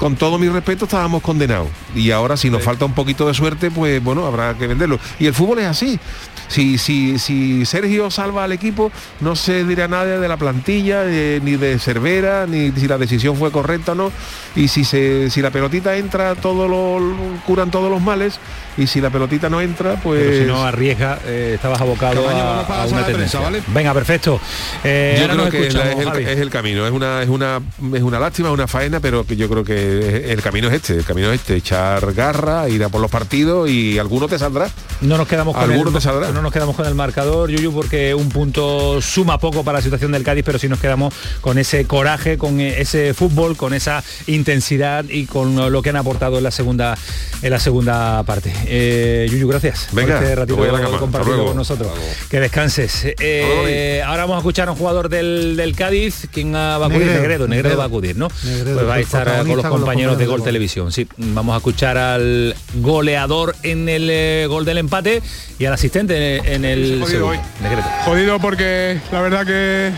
con 0.00 0.16
todo 0.16 0.38
mi 0.38 0.48
respeto, 0.48 0.86
estábamos 0.86 1.22
condenados. 1.22 1.68
Y 1.94 2.10
ahora 2.10 2.38
si 2.38 2.48
nos 2.48 2.62
falta 2.62 2.86
un 2.86 2.94
poquito 2.94 3.28
de 3.28 3.34
suerte, 3.34 3.70
pues 3.70 4.02
bueno, 4.02 4.24
habrá 4.24 4.54
que 4.54 4.66
venderlo. 4.66 4.98
Y 5.18 5.26
el 5.26 5.34
fútbol 5.34 5.58
es 5.58 5.66
así. 5.66 6.00
Si, 6.48 6.78
si, 6.78 7.18
si 7.18 7.66
Sergio 7.66 8.10
salva 8.10 8.44
al 8.44 8.52
equipo, 8.52 8.90
no 9.20 9.36
se 9.36 9.62
dirá 9.64 9.88
nada 9.88 10.18
de 10.18 10.26
la 10.26 10.38
plantilla, 10.38 11.04
ni 11.04 11.56
de 11.56 11.78
Cervera, 11.78 12.46
ni 12.46 12.72
si 12.72 12.88
la 12.88 12.96
decisión 12.96 13.36
fue 13.36 13.52
correcta 13.52 13.92
o 13.92 13.94
no. 13.94 14.12
Y 14.56 14.68
si 14.68 14.84
se, 14.84 15.28
si 15.28 15.42
la 15.42 15.50
pelotita 15.50 15.94
entra, 15.94 16.34
todo 16.34 16.66
lo, 16.66 16.98
curan 17.46 17.70
todos 17.70 17.90
los 17.90 18.00
males. 18.00 18.40
Y 18.80 18.86
si 18.86 19.00
la 19.00 19.10
pelotita 19.10 19.48
no 19.50 19.60
entra, 19.60 19.96
pues. 20.02 20.20
Pero 20.22 20.38
si 20.42 20.44
no 20.46 20.64
arriesga, 20.64 21.18
eh, 21.26 21.52
estabas 21.54 21.80
abocado 21.80 22.24
Camaño, 22.24 22.42
a, 22.44 22.60
a 22.82 22.86
una 22.86 23.04
tendencia. 23.04 23.14
prensa, 23.14 23.40
¿vale? 23.40 23.62
Venga, 23.68 23.92
perfecto. 23.94 24.40
Eh, 24.84 25.18
yo 25.20 25.28
creo 25.34 25.50
que 25.50 25.66
es, 25.66 25.74
la- 25.74 25.92
es 25.92 25.98
el, 26.06 26.28
es 26.28 26.38
el 26.38 26.50
camino, 26.50 26.86
es 26.86 26.92
una, 26.92 27.22
es 27.22 27.28
una 27.28 27.60
es 27.94 28.02
una 28.02 28.18
lástima, 28.18 28.48
es 28.48 28.54
una 28.54 28.66
faena, 28.66 29.00
pero 29.00 29.24
que 29.24 29.36
yo 29.36 29.48
creo 29.48 29.64
que 29.64 30.32
el 30.32 30.40
camino 30.42 30.68
es 30.68 30.74
este, 30.74 30.94
el 30.96 31.04
camino 31.04 31.30
es 31.32 31.40
este, 31.40 31.56
echar 31.56 32.12
garra, 32.14 32.68
ir 32.68 32.82
a 32.84 32.88
por 32.88 33.00
los 33.00 33.10
partidos 33.10 33.68
y 33.68 33.98
alguno 33.98 34.28
te 34.28 34.38
saldrá. 34.38 34.68
No 35.02 35.16
nos 35.18 35.28
quedamos 35.28 35.54
con 35.54 35.64
Alguno 35.70 35.88
el, 35.90 35.94
te 35.94 36.00
saldrá. 36.00 36.30
no 36.32 36.40
nos 36.42 36.52
quedamos 36.52 36.74
con 36.76 36.86
el 36.86 36.94
marcador, 36.94 37.50
Yuyu, 37.50 37.72
porque 37.72 38.14
un 38.14 38.28
punto 38.30 39.00
suma 39.02 39.38
poco 39.38 39.62
para 39.64 39.78
la 39.78 39.82
situación 39.82 40.12
del 40.12 40.22
Cádiz, 40.22 40.44
pero 40.44 40.58
sí 40.58 40.68
nos 40.68 40.78
quedamos 40.80 41.12
con 41.40 41.58
ese 41.58 41.84
coraje, 41.86 42.38
con 42.38 42.60
eh, 42.60 42.80
ese 42.80 43.12
fútbol, 43.14 43.56
con 43.56 43.74
esa 43.74 44.02
intensidad 44.26 45.04
y 45.08 45.26
con 45.26 45.70
lo 45.70 45.82
que 45.82 45.90
han 45.90 45.96
aportado 45.96 46.38
en 46.38 46.44
la 46.44 46.50
segunda 46.50 46.96
en 47.42 47.50
la 47.50 47.58
segunda 47.58 48.22
parte. 48.24 48.52
Eh, 48.72 49.26
Yuyu, 49.28 49.48
gracias 49.48 49.88
Venga, 49.90 50.14
por 50.14 50.22
este 50.22 50.36
ratito 50.36 50.76
a 50.76 50.98
compartido 50.98 51.46
con 51.46 51.56
nosotros. 51.56 51.90
Que 52.30 52.38
descanses. 52.38 53.04
Eh, 53.18 54.00
ahora 54.06 54.22
vamos 54.22 54.36
a 54.36 54.38
escuchar 54.38 54.68
a 54.68 54.72
un 54.72 54.78
jugador 54.78 55.08
del, 55.08 55.56
del 55.56 55.74
Cádiz, 55.74 56.28
¿quién 56.32 56.54
ah, 56.54 56.78
va 56.78 56.86
a 56.86 56.88
acudir? 56.88 57.08
Negredo, 57.08 57.20
Negredo, 57.20 57.48
Negredo 57.48 57.76
va 57.78 57.84
a 57.84 57.86
acudir, 57.88 58.16
¿no? 58.16 58.28
Negredo, 58.44 58.76
pues 58.76 58.88
va 58.88 58.94
a 58.94 59.00
estar 59.00 59.24
con 59.24 59.26
los 59.26 59.36
protagonista 59.36 59.68
con 59.68 59.80
los 59.80 59.80
compañeros 59.80 60.18
de 60.18 60.26
Gol. 60.26 60.44
Televisión. 60.44 60.92
Sí, 60.92 61.08
vamos 61.16 61.54
a 61.54 61.56
escuchar 61.56 61.98
al 61.98 62.54
goleador 62.76 63.56
en 63.64 63.88
el 63.88 64.08
eh, 64.08 64.46
gol 64.48 64.64
del 64.64 64.78
empate 64.78 65.20
y 65.58 65.64
al 65.64 65.72
asistente 65.72 66.54
en 66.54 66.64
el 66.64 67.00
jodido 67.00 67.06
segundo. 67.06 67.28
hoy. 67.28 67.38
Negredo. 67.60 67.88
Jodido 68.04 68.38
porque 68.38 69.00
la 69.10 69.20
verdad 69.20 69.44
que 69.44 69.90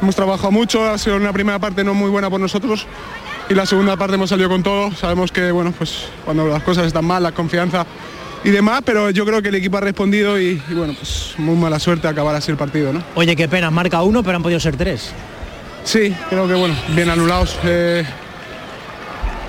hemos 0.00 0.14
trabajado 0.14 0.52
mucho, 0.52 0.88
ha 0.88 0.96
sido 0.96 1.16
una 1.16 1.32
primera 1.32 1.58
parte 1.58 1.82
no 1.82 1.92
muy 1.92 2.08
buena 2.08 2.30
por 2.30 2.40
nosotros 2.40 2.86
y 3.48 3.54
la 3.54 3.66
segunda 3.66 3.96
parte 3.96 4.14
hemos 4.14 4.30
salido 4.30 4.48
con 4.48 4.62
todo. 4.62 4.92
Sabemos 4.92 5.30
que 5.32 5.50
bueno, 5.50 5.72
pues 5.76 6.06
cuando 6.24 6.46
las 6.48 6.62
cosas 6.62 6.86
están 6.86 7.04
mal, 7.04 7.22
la 7.22 7.32
confianza 7.32 7.86
y 8.44 8.50
demás, 8.50 8.82
pero 8.84 9.10
yo 9.10 9.24
creo 9.24 9.42
que 9.42 9.48
el 9.48 9.54
equipo 9.56 9.76
ha 9.78 9.80
respondido 9.80 10.38
y, 10.40 10.62
y, 10.68 10.74
bueno, 10.74 10.94
pues 10.98 11.34
muy 11.38 11.56
mala 11.56 11.78
suerte 11.78 12.06
acabar 12.08 12.34
así 12.36 12.50
el 12.50 12.56
partido, 12.56 12.92
¿no? 12.92 13.02
Oye, 13.14 13.34
qué 13.34 13.48
pena, 13.48 13.70
marca 13.70 14.02
uno, 14.02 14.22
pero 14.22 14.36
han 14.36 14.42
podido 14.42 14.60
ser 14.60 14.76
tres. 14.76 15.12
Sí, 15.84 16.14
creo 16.28 16.46
que 16.46 16.54
bueno, 16.54 16.74
bien 16.94 17.10
anulados. 17.10 17.58
eh, 17.64 18.04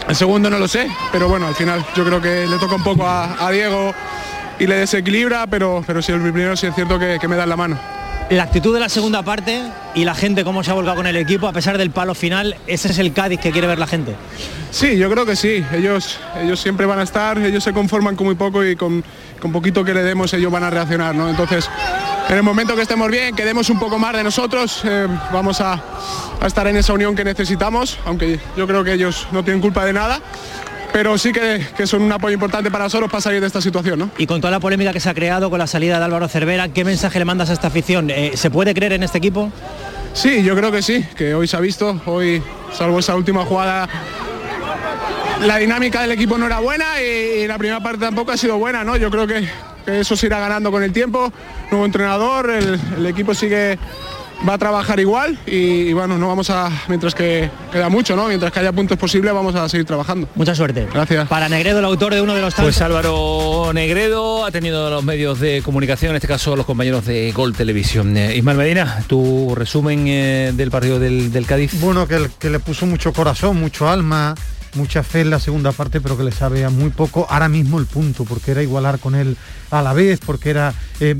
el 0.08 0.16
segundo 0.16 0.50
no 0.50 0.58
lo 0.58 0.68
sé, 0.68 0.88
pero 1.12 1.28
bueno, 1.28 1.48
al 1.48 1.56
final 1.56 1.86
yo 1.96 2.06
creo 2.06 2.22
que 2.22 2.48
le 2.48 2.58
toca 2.60 2.76
un 2.76 2.84
poco 2.84 3.06
a, 3.06 3.46
a 3.46 3.52
Diego 3.52 3.94
y 4.58 4.66
le 4.66 4.76
desequilibra, 4.78 5.48
pero, 5.48 5.84
pero 5.86 6.02
sí, 6.02 6.12
el 6.14 6.22
primero 6.22 6.56
sí 6.56 6.68
es 6.68 6.74
cierto 6.76 6.98
que, 6.98 7.18
que 7.20 7.28
me 7.28 7.36
dan 7.36 7.50
la 7.50 7.58
mano. 7.58 7.78
La 8.30 8.44
actitud 8.44 8.74
de 8.74 8.82
la 8.82 8.90
segunda 8.90 9.24
parte 9.24 9.62
y 9.96 10.04
la 10.04 10.14
gente 10.14 10.44
cómo 10.44 10.62
se 10.62 10.72
ha 10.72 10.74
volcado 10.74 10.98
con 10.98 11.08
el 11.08 11.16
equipo 11.16 11.48
a 11.48 11.54
pesar 11.54 11.78
del 11.78 11.92
palo 11.92 12.14
final, 12.14 12.58
ese 12.68 12.90
es 12.90 13.00
el 13.00 13.14
Cádiz 13.14 13.40
que 13.40 13.52
quiere 13.52 13.68
ver 13.68 13.80
la 13.80 13.88
gente. 13.88 14.16
Sí, 14.70 14.98
yo 14.98 15.10
creo 15.10 15.26
que 15.26 15.38
sí. 15.38 15.64
Ellos, 15.72 16.20
ellos 16.42 16.60
siempre 16.60 16.86
van 16.86 17.00
a 17.00 17.04
estar, 17.04 17.38
ellos 17.38 17.64
se 17.64 17.72
conforman 17.72 18.18
con 18.18 18.26
muy 18.26 18.36
poco 18.36 18.66
y 18.66 18.76
con, 18.76 19.02
con 19.40 19.54
poquito 19.54 19.86
que 19.86 19.94
le 19.94 20.04
demos 20.04 20.34
ellos 20.34 20.52
van 20.52 20.66
a 20.66 20.70
reaccionar, 20.70 21.16
¿no? 21.16 21.30
Entonces, 21.30 21.70
en 22.28 22.36
el 22.36 22.44
momento 22.44 22.76
que 22.76 22.82
estemos 22.82 23.10
bien, 23.10 23.34
que 23.34 23.46
demos 23.46 23.70
un 23.70 23.80
poco 23.80 23.98
más 23.98 24.14
de 24.14 24.26
nosotros, 24.26 24.82
eh, 24.84 25.08
vamos 25.32 25.62
a, 25.62 25.82
a 26.42 26.48
estar 26.48 26.68
en 26.68 26.76
esa 26.76 26.92
unión 26.92 27.16
que 27.16 27.24
necesitamos, 27.24 27.98
aunque 28.06 28.42
yo 28.58 28.68
creo 28.68 28.84
que 28.84 28.92
ellos 28.92 29.26
no 29.32 29.42
tienen 29.46 29.62
culpa 29.62 29.86
de 29.86 29.94
nada, 29.94 30.20
pero 30.98 31.16
sí 31.16 31.32
que, 31.32 31.64
que 31.78 31.86
son 31.86 32.02
un 32.02 32.12
apoyo 32.12 32.34
importante 32.34 32.72
para 32.72 32.86
nosotros 32.86 33.08
para 33.08 33.22
salir 33.22 33.40
de 33.40 33.46
esta 33.46 33.62
situación, 33.62 34.00
¿no? 34.00 34.10
Y 34.18 34.26
con 34.26 34.42
toda 34.42 34.50
la 34.50 34.60
polémica 34.60 34.92
que 34.92 35.00
se 35.00 35.08
ha 35.08 35.14
creado 35.14 35.52
con 35.52 35.60
la 35.60 35.68
salida 35.68 36.00
de 36.00 36.06
Álvaro 36.06 36.28
Cervera, 36.28 36.70
¿qué 36.70 36.84
mensaje 36.84 37.20
le 37.20 37.26
mandas 37.26 37.52
a 37.52 37.54
esta 37.54 37.68
afición? 37.68 38.10
Eh, 38.10 38.32
¿Se 38.34 38.50
puede 38.50 38.74
creer 38.74 38.94
en 38.94 39.04
este 39.04 39.20
equipo? 39.20 39.52
Sí, 40.14 40.42
yo 40.42 40.56
creo 40.56 40.72
que 40.72 40.82
sí, 40.82 41.06
que 41.16 41.36
hoy 41.36 41.48
se 41.48 41.56
ha 41.56 41.60
visto, 41.60 42.02
hoy, 42.08 42.42
salvo 42.74 42.98
esa 42.98 43.16
última 43.16 43.46
jugada, 43.46 43.88
la 45.46 45.58
dinámica 45.58 46.02
del 46.02 46.14
equipo 46.14 46.36
no 46.40 46.48
era 46.48 46.62
buena 46.62 47.00
y, 47.00 47.46
la 47.46 47.60
primera 47.60 47.80
parte 47.80 48.00
tampoco 48.00 48.32
ha 48.32 48.38
sido 48.38 48.58
buena, 48.58 48.84
¿no? 48.84 48.98
Yo 48.98 49.12
creo 49.12 49.28
que, 49.28 49.48
que 49.86 50.00
eso 50.00 50.16
se 50.16 50.26
irá 50.26 50.40
ganando 50.40 50.72
con 50.72 50.82
el 50.82 50.94
tiempo, 50.94 51.32
nuevo 51.70 51.86
entrenador, 51.86 52.50
el, 52.50 52.80
el 52.98 53.06
equipo 53.06 53.36
sigue 53.36 53.78
va 54.48 54.54
a 54.54 54.58
trabajar 54.58 55.00
igual 55.00 55.38
y, 55.48 55.56
y 55.90 55.94
bueno, 55.94 56.18
no 56.18 56.28
vamos 56.28 56.50
a, 56.50 56.70
mientras 56.88 57.16
que 57.16 57.50
queda 57.72 57.90
mucho, 57.90 58.16
¿no? 58.16 58.28
Mientras 58.28 58.52
que 58.52 58.60
haya 58.60 58.72
puntos 58.72 58.98
posibles, 58.98 59.34
vamos 59.34 59.56
a 59.56 59.68
seguir 59.70 59.86
trabajando. 59.86 60.28
Mucha 60.36 60.54
suerte. 60.56 60.88
Gracias. 60.94 61.28
Para 61.28 61.50
Negredo, 61.50 61.80
el 61.80 61.86
autor 61.86 62.14
de 62.14 62.22
uno 62.22 62.36
de 62.36 62.42
los 62.42 62.54
tantos. 62.54 62.76
Pues 62.76 62.82
Álvaro 62.82 63.72
Negredo 63.74 64.46
ha 64.46 64.52
tenido 64.52 64.90
los 64.90 65.04
medios 65.04 65.40
de 65.40 65.62
comunicación, 65.64 66.12
en 66.12 66.18
este 66.18 66.28
caso 66.28 66.56
los 66.56 66.66
compañeros 66.66 67.06
de 67.06 67.32
Gol 67.32 67.54
Televisión. 67.54 68.16
Eh, 68.16 68.36
Ismael 68.38 68.58
Medina, 68.58 69.04
tu 69.08 69.54
resumen 69.56 70.06
eh, 70.08 70.52
del 70.56 70.70
partido 70.72 71.00
del, 71.00 71.32
del 71.32 71.46
Cádiz. 71.46 71.80
Bueno, 71.80 72.08
que, 72.08 72.16
el- 72.16 72.30
que 72.32 72.50
le 72.50 72.60
puso 72.60 72.86
mucho 72.86 73.14
corazón, 73.14 73.60
mucho 73.60 73.90
alma, 73.90 74.36
mucha 74.76 75.02
fe 75.04 75.22
en 75.22 75.32
la 75.32 75.40
segunda 75.40 75.72
parte, 75.72 76.00
pero 76.02 76.16
que 76.18 76.24
le 76.24 76.32
sabe 76.32 76.64
a 76.64 76.70
muy 76.70 76.92
poco 76.92 77.26
ahora 77.30 77.50
mismo 77.50 77.80
el 77.80 77.86
punto, 77.88 78.24
porque 78.26 78.52
era 78.52 78.62
igualar 78.62 79.00
con 79.00 79.16
él 79.16 79.36
a 79.72 79.82
la 79.82 79.94
vez, 79.94 80.20
porque 80.26 80.52
era... 80.52 80.74
eh, 81.00 81.16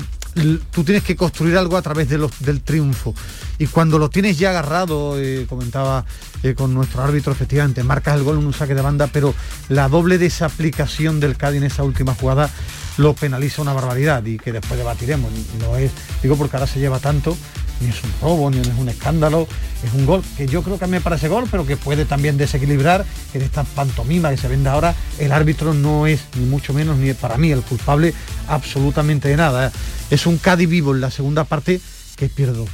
tú 0.70 0.84
tienes 0.84 1.02
que 1.02 1.16
construir 1.16 1.56
algo 1.56 1.76
a 1.76 1.82
través 1.82 2.08
de 2.08 2.18
los, 2.18 2.38
del 2.40 2.60
triunfo. 2.62 3.14
Y 3.58 3.66
cuando 3.66 3.98
lo 3.98 4.10
tienes 4.10 4.38
ya 4.38 4.50
agarrado, 4.50 5.18
eh, 5.18 5.46
comentaba 5.48 6.04
eh, 6.42 6.54
con 6.54 6.74
nuestro 6.74 7.02
árbitro, 7.02 7.32
efectivamente, 7.32 7.82
marcas 7.82 8.16
el 8.16 8.22
gol 8.22 8.38
en 8.38 8.46
un 8.46 8.52
saque 8.54 8.74
de 8.74 8.82
banda, 8.82 9.08
pero 9.12 9.34
la 9.68 9.88
doble 9.88 10.18
desaplicación 10.18 11.20
del 11.20 11.36
Cádiz 11.36 11.58
en 11.58 11.64
esa 11.64 11.82
última 11.82 12.14
jugada 12.14 12.50
lo 12.98 13.14
penaliza 13.14 13.62
una 13.62 13.72
barbaridad 13.72 14.24
y 14.24 14.38
que 14.38 14.52
después 14.52 14.78
debatiremos. 14.78 15.30
No 15.60 15.76
es, 15.76 15.90
digo 16.22 16.36
porque 16.36 16.56
ahora 16.56 16.66
se 16.66 16.80
lleva 16.80 16.98
tanto, 16.98 17.36
ni 17.80 17.88
es 17.88 18.02
un 18.02 18.12
robo, 18.20 18.50
ni 18.50 18.58
es 18.58 18.68
un 18.78 18.88
escándalo, 18.88 19.46
es 19.84 19.92
un 19.94 20.06
gol 20.06 20.22
que 20.36 20.46
yo 20.46 20.62
creo 20.62 20.78
que 20.78 20.86
me 20.86 21.00
parece 21.00 21.28
gol, 21.28 21.44
pero 21.50 21.66
que 21.66 21.76
puede 21.76 22.04
también 22.04 22.36
desequilibrar 22.36 23.04
en 23.34 23.42
esta 23.42 23.64
pantomima 23.64 24.30
que 24.30 24.36
se 24.36 24.48
vende 24.48 24.68
ahora. 24.68 24.94
El 25.18 25.32
árbitro 25.32 25.74
no 25.74 26.06
es 26.06 26.20
ni 26.36 26.46
mucho 26.46 26.72
menos 26.72 26.98
ni 26.98 27.12
para 27.14 27.36
mí 27.36 27.50
el 27.50 27.62
culpable 27.62 28.14
absolutamente 28.48 29.28
de 29.28 29.36
nada. 29.36 29.72
Es 30.10 30.26
un 30.26 30.38
Cádiz 30.38 30.68
vivo 30.68 30.94
en 30.94 31.00
la 31.00 31.10
segunda 31.10 31.44
parte 31.44 31.80
que 32.16 32.28
puntos. 32.28 32.68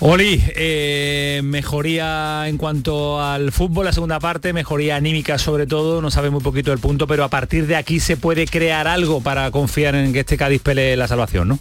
Oli, 0.00 0.42
eh, 0.54 1.40
mejoría 1.44 2.44
en 2.46 2.56
cuanto 2.56 3.22
al 3.22 3.52
fútbol, 3.52 3.86
la 3.86 3.92
segunda 3.92 4.18
parte, 4.18 4.52
mejoría 4.52 4.96
anímica 4.96 5.38
sobre 5.38 5.66
todo, 5.66 6.00
no 6.00 6.10
sabe 6.10 6.30
muy 6.30 6.40
poquito 6.40 6.72
el 6.72 6.78
punto, 6.78 7.06
pero 7.06 7.24
a 7.24 7.28
partir 7.28 7.66
de 7.66 7.76
aquí 7.76 8.00
se 8.00 8.16
puede 8.16 8.46
crear 8.46 8.86
algo 8.86 9.20
para 9.22 9.50
confiar 9.50 9.94
en 9.94 10.12
que 10.12 10.20
este 10.20 10.36
Cádiz 10.36 10.62
pelee 10.62 10.96
la 10.96 11.08
salvación, 11.08 11.48
¿no? 11.48 11.58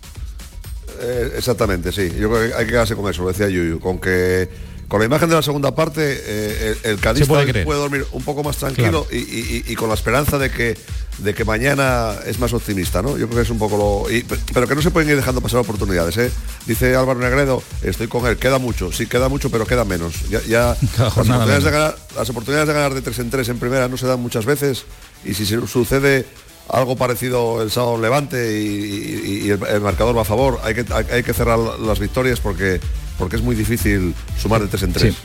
Eh, 1.02 1.34
exactamente, 1.38 1.92
sí. 1.92 2.12
Yo 2.20 2.30
creo 2.32 2.50
que 2.50 2.54
hay 2.56 2.66
que 2.66 2.72
quedarse 2.72 2.96
con 2.96 3.10
eso, 3.10 3.22
lo 3.24 3.30
decía 3.30 3.48
Yuyu, 3.50 3.80
con 3.80 4.00
que 4.00 4.50
con 4.88 5.00
la 5.00 5.06
imagen 5.06 5.30
de 5.30 5.36
la 5.36 5.44
segunda 5.44 5.76
parte 5.76 6.02
eh, 6.04 6.76
el, 6.84 6.92
el 6.94 7.00
Cádiz 7.00 7.22
puede 7.64 7.80
dormir 7.80 8.06
un 8.12 8.24
poco 8.24 8.44
más 8.44 8.58
tranquilo 8.58 9.06
y, 9.12 9.18
y- 9.18 9.64
y- 9.68 9.72
y 9.72 9.76
con 9.76 9.88
la 9.88 9.94
esperanza 9.94 10.40
de 10.40 10.50
que 10.50 10.76
de 11.20 11.34
que 11.36 11.44
mañana 11.46 12.14
es 12.26 12.40
más 12.40 12.54
optimista, 12.54 13.02
¿no? 13.04 13.10
Yo 13.18 13.28
creo 13.28 13.38
que 13.40 13.44
es 13.44 13.50
un 13.52 13.60
poco 13.60 13.78
lo. 14.08 14.12
y- 14.12 14.24
pero 14.54 14.68
que 14.68 14.74
no 14.74 14.82
se 14.82 14.90
pueden 14.90 15.10
ir 15.10 15.16
dejando 15.18 15.42
pasar 15.42 15.60
oportunidades, 15.60 16.18
¿eh? 16.18 16.32
Dice 16.66 16.96
Álvaro 16.96 17.20
Negredo, 17.20 17.62
estoy 17.84 18.08
con 18.08 18.26
él, 18.26 18.38
queda 18.38 18.58
mucho, 18.58 18.92
sí, 18.92 19.06
queda 19.06 19.30
mucho, 19.30 19.52
pero 19.52 19.68
queda 19.68 19.86
menos. 19.86 20.14
Ya, 20.30 20.76
las, 20.98 21.12
oportunidades 21.12 21.64
de 21.66 21.72
ganar, 21.72 21.96
las 22.16 22.30
oportunidades 22.30 22.68
de 22.70 22.74
ganar 22.74 22.94
de 22.96 23.02
tres 23.02 23.20
en 23.20 23.30
tres 23.30 23.48
en 23.50 23.60
primera 23.60 23.88
no 23.90 23.98
se 23.98 24.08
dan 24.08 24.20
muchas 24.22 24.46
veces 24.46 24.86
y 25.24 25.34
si 25.36 25.46
se- 25.46 25.68
sucede 25.68 26.26
algo 26.70 26.96
parecido 26.96 27.62
el 27.62 27.72
sábado 27.72 28.00
Levante 28.00 28.60
y, 28.60 29.50
el, 29.50 29.82
marcador 29.82 30.16
va 30.16 30.22
a 30.22 30.26
favor, 30.26 30.60
hay 30.64 30.76
que, 30.76 30.86
hay, 31.12 31.24
que 31.24 31.34
cerrar 31.34 31.58
las 31.58 32.00
victorias 32.00 32.40
porque, 32.40 32.80
porque 33.18 33.36
es 33.36 33.42
muy 33.42 33.56
difícil 33.56 34.14
sumar 34.40 34.62
de 34.62 34.68
tres 34.68 34.84
en 34.84 34.94
tres. 34.94 35.16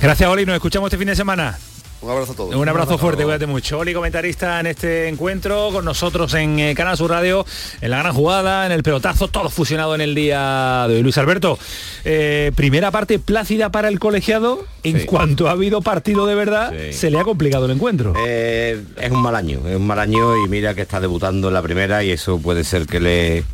Gracias, 0.00 0.28
Oli, 0.28 0.44
nos 0.44 0.56
escuchamos 0.56 0.88
este 0.88 0.98
fin 0.98 1.08
de 1.08 1.16
semana. 1.16 1.58
Un 2.04 2.10
abrazo 2.10 2.32
a 2.32 2.36
todos. 2.36 2.54
Un 2.54 2.68
abrazo 2.68 2.98
fuerte, 2.98 3.24
cuídate 3.24 3.46
mucho. 3.46 3.78
Oli, 3.78 3.94
comentarista 3.94 4.60
en 4.60 4.66
este 4.66 5.08
encuentro, 5.08 5.70
con 5.72 5.84
nosotros 5.86 6.34
en 6.34 6.58
eh, 6.58 6.74
Canal 6.74 6.96
Sur 6.98 7.10
Radio, 7.10 7.46
en 7.80 7.90
la 7.90 7.98
gran 8.00 8.12
jugada, 8.12 8.66
en 8.66 8.72
el 8.72 8.82
pelotazo, 8.82 9.28
todo 9.28 9.48
fusionado 9.48 9.94
en 9.94 10.02
el 10.02 10.14
día 10.14 10.84
de 10.86 10.96
hoy. 10.96 11.02
Luis 11.02 11.16
Alberto, 11.16 11.58
eh, 12.04 12.52
primera 12.54 12.90
parte 12.90 13.18
plácida 13.18 13.70
para 13.70 13.88
el 13.88 13.98
colegiado. 13.98 14.66
En 14.82 15.00
Sí. 15.00 15.06
cuanto 15.06 15.48
ha 15.48 15.52
habido 15.52 15.80
partido 15.80 16.26
de 16.26 16.34
verdad, 16.34 16.72
Sí. 16.90 16.92
se 16.92 17.10
le 17.10 17.18
ha 17.18 17.24
complicado 17.24 17.64
el 17.64 17.70
encuentro. 17.70 18.12
Eh, 18.26 18.82
es 19.00 19.10
un 19.10 19.22
mal 19.22 19.34
año, 19.34 19.60
es 19.66 19.76
un 19.76 19.86
mal 19.86 19.98
año 19.98 20.44
y 20.44 20.48
mira 20.48 20.74
que 20.74 20.82
está 20.82 21.00
debutando 21.00 21.48
en 21.48 21.54
la 21.54 21.62
primera 21.62 22.04
y 22.04 22.10
eso 22.10 22.38
puede 22.38 22.64
ser 22.64 22.86
que 22.86 23.00
le, 23.00 23.44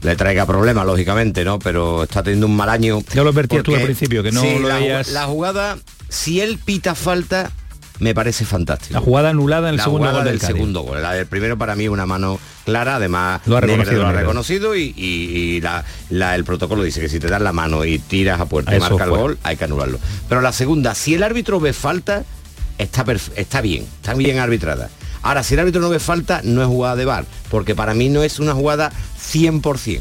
le 0.00 0.16
traiga 0.16 0.46
problemas, 0.46 0.86
lógicamente, 0.86 1.44
¿no? 1.44 1.58
Pero 1.58 2.04
está 2.04 2.22
teniendo 2.22 2.46
un 2.46 2.56
mal 2.56 2.70
año. 2.70 3.00
Ya 3.14 3.22
lo 3.22 3.28
advertías 3.28 3.62
tú 3.62 3.74
al 3.74 3.82
principio, 3.82 4.22
que 4.22 4.32
no 4.32 4.40
Sí, 4.40 4.58
lo 4.58 4.68
la, 4.68 4.78
veías. 4.78 5.08
la 5.10 5.24
jugada, 5.26 5.76
si 6.08 6.40
él 6.40 6.58
pita 6.64 6.94
falta, 6.94 7.50
me 8.00 8.14
parece 8.14 8.44
fantástico. 8.44 8.92
La 8.94 9.00
jugada 9.00 9.30
anulada 9.30 9.68
en 9.68 9.74
el 9.74 9.76
la 9.78 9.84
segundo 9.84 10.10
gol 10.12 10.24
del 10.24 10.38
del 10.38 10.40
segundo 10.40 10.80
gol. 10.82 11.00
La 11.02 11.12
del 11.12 11.26
primero 11.26 11.56
para 11.56 11.76
mí 11.76 11.86
una 11.88 12.06
mano 12.06 12.38
clara, 12.64 12.96
además 12.96 13.40
Lo 13.46 13.56
ha 13.56 13.60
reconocido, 13.60 14.02
lo 14.02 14.08
ha 14.08 14.12
reconocido 14.12 14.74
y, 14.76 14.92
y- 14.96 15.56
y 15.56 15.60
la, 15.60 15.84
la- 16.10 16.34
el 16.34 16.44
protocolo 16.44 16.82
dice 16.82 17.00
que 17.00 17.08
si 17.08 17.20
te 17.20 17.28
dan 17.28 17.44
la 17.44 17.52
mano 17.52 17.84
y 17.84 17.98
tiras 17.98 18.40
a 18.40 18.46
puerta 18.46 18.76
y 18.76 18.80
marca 18.80 19.04
el 19.04 19.10
fue. 19.10 19.18
gol, 19.18 19.38
hay 19.42 19.56
que 19.56 19.64
anularlo. 19.64 19.98
Pero 20.28 20.40
la 20.40 20.52
segunda, 20.52 20.94
si 20.94 21.14
el 21.14 21.22
árbitro 21.22 21.60
ve 21.60 21.72
falta, 21.72 22.24
está, 22.78 23.04
está 23.36 23.60
bien, 23.60 23.86
está 23.96 24.14
bien 24.14 24.38
arbitrada. 24.38 24.90
Ahora, 25.22 25.42
si 25.42 25.54
el 25.54 25.60
árbitro 25.60 25.80
no 25.80 25.88
ve 25.88 26.00
falta, 26.00 26.40
no 26.44 26.60
es 26.62 26.66
jugada 26.68 26.96
de 26.96 27.04
bar, 27.04 27.24
porque 27.50 27.74
para 27.74 27.94
mí 27.94 28.08
no 28.08 28.22
es 28.22 28.40
una 28.40 28.54
jugada 28.54 28.90
100%. 29.32 30.00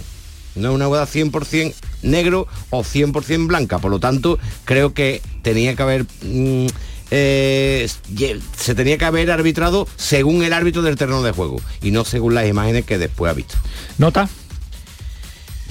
No 0.56 0.70
es 0.70 0.76
una 0.76 0.86
jugada 0.86 1.08
100% 1.08 1.74
negro 2.04 2.48
o 2.70 2.84
100% 2.84 3.48
blanca. 3.48 3.80
Por 3.80 3.90
lo 3.92 4.00
tanto, 4.00 4.38
creo 4.66 4.94
que 4.94 5.22
tenía 5.42 5.76
que 5.76 5.82
haber... 5.84 6.06
mm, 6.24 6.68
eh, 7.16 7.88
se 8.58 8.74
tenía 8.74 8.98
que 8.98 9.06
haber 9.06 9.30
arbitrado 9.30 9.88
según 9.98 10.44
el 10.44 10.52
árbitro 10.52 10.82
del 10.82 10.96
terreno 10.96 11.22
de 11.22 11.32
juego 11.32 11.62
y 11.82 11.92
no 11.92 12.06
según 12.06 12.34
las 12.34 12.48
imágenes 12.48 12.86
que 12.86 12.98
después 12.98 13.30
ha 13.30 13.36
visto. 13.36 13.56
Nota. 14.00 14.28